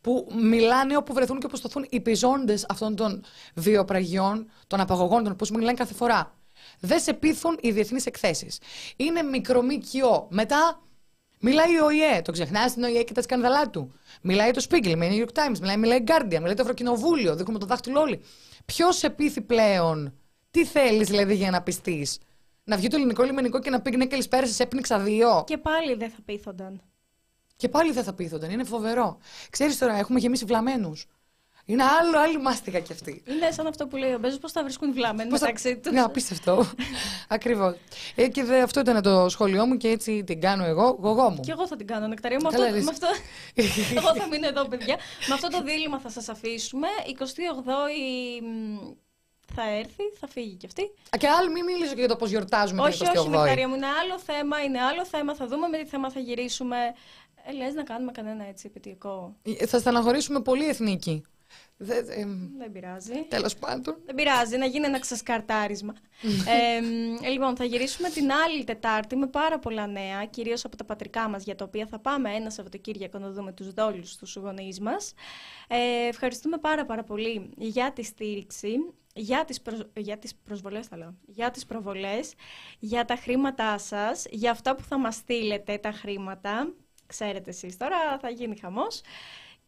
[0.01, 5.35] Που μιλάνε όπου βρεθούν και όπου στοθούν οι πιζώντες αυτών των βιοπραγιών, των απαγωγών, των
[5.35, 6.37] που μιλάνε κάθε φορά.
[6.79, 8.59] Δεν σε πείθουν οι διεθνείς εκθέσεις.
[8.95, 10.27] Είναι μικρομικιό.
[10.29, 10.81] Μετά
[11.39, 12.21] μιλάει ο ΟΗΕ.
[12.21, 13.93] Το ξεχνάς την ΟΗΕ και τα σκανδαλά του.
[14.21, 17.35] Μιλάει το Spiegel, μιλάει New York Times, μιλάει, μιλάει Guardian, μιλάει το Ευρωκοινοβούλιο.
[17.35, 18.21] Δείχνουμε το δάχτυλο όλοι.
[18.65, 20.13] Ποιος σε πείθει πλέον,
[20.51, 22.17] τι θέλεις δηλαδή για να πιστείς,
[22.63, 25.43] να βγει το ελληνικό λιμενικό και να πει ναι, καλησπέρα, σε έπνιξα δύο.
[25.47, 26.81] Και πάλι δεν θα πείθονταν.
[27.55, 28.49] Και πάλι δεν θα πείθονταν.
[28.49, 29.17] Είναι φοβερό.
[29.49, 31.05] Ξέρεις τώρα, έχουμε γεμίσει βλαμμένους.
[31.69, 33.23] Είναι άλλο, άλλη μάστιγα κι αυτή.
[33.27, 35.79] Είναι σαν αυτό που λέει ο Μπέζος, πώς θα βρίσκουν βλαμμένου μεταξύ θα...
[35.79, 35.91] τους.
[35.91, 36.65] Ναι, απίστευτο.
[37.27, 37.75] Ακριβώς.
[38.15, 41.39] Ε, και δε, αυτό ήταν το σχόλιο μου και έτσι την κάνω εγώ, γογό μου.
[41.39, 42.37] Και εγώ θα την κάνω, Νεκταρία.
[42.41, 43.07] Με αυτό, με αυτό...
[43.95, 44.95] εγώ θα μείνω εδώ, παιδιά.
[45.27, 46.87] με αυτό το δίλημα θα σας αφήσουμε.
[47.19, 47.27] 28η
[49.55, 50.81] θα έρθει, θα φύγει κι αυτή.
[50.83, 53.17] Α, και άλλο, μην μιλήσω και για το πώς γιορτάζουμε όχι, την 28η.
[53.17, 55.35] Όχι, όχι, μου είναι άλλο θέμα, είναι άλλο θέμα.
[55.35, 56.77] Θα δούμε με τι θέμα θα γυρίσουμε.
[57.45, 59.35] Ε, λες να κάνουμε κανένα έτσι επιτυχικό.
[59.43, 61.23] Ε, θα στεναχωρήσουμε πολύ εθνική.
[61.77, 62.25] Δεν, ε,
[62.57, 63.25] δεν πειράζει.
[63.27, 63.97] Τέλος πάντων.
[64.05, 65.93] Δεν πειράζει, να γίνει ένα ξασκαρτάρισμα.
[67.21, 71.29] ε, λοιπόν, θα γυρίσουμε την άλλη Τετάρτη με πάρα πολλά νέα, κυρίως από τα πατρικά
[71.29, 75.13] μας, για τα οποία θα πάμε ένα Σαββατοκύριακο να δούμε τους δόλους τους γονείς μας.
[75.67, 78.77] Ε, ευχαριστούμε πάρα πάρα πολύ για τη στήριξη
[79.17, 79.61] για τις,
[79.95, 82.33] για τις προσβολές θα λέω, για τις προβολές,
[82.79, 86.73] για τα χρήματά σας, για αυτά που θα μας στείλετε τα χρήματα.
[87.05, 89.01] Ξέρετε εσείς τώρα, θα γίνει χαμός.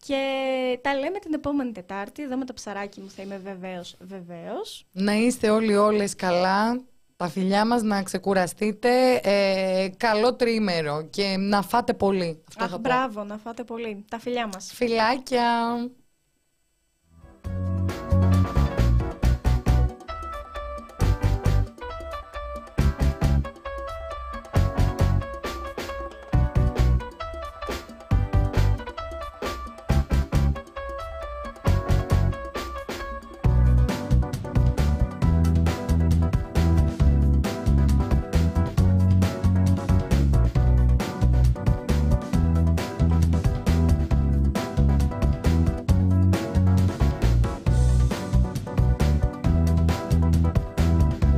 [0.06, 2.24] Και τα λέμε την επόμενη Τετάρτη.
[2.24, 4.86] Εδώ με το ψαράκι μου θα είμαι βεβαίως, βεβαίως.
[4.92, 6.82] Να είστε όλοι όλες καλά.
[7.16, 12.44] Τα φιλιά μας, να ξεκουραστείτε, ε, καλό τρίμερο και να φάτε πολύ.
[12.58, 14.06] Αυτό Αχ, μπράβο, να φάτε πολύ.
[14.10, 14.72] Τα φιλιά μας.
[14.74, 15.46] Φιλάκια.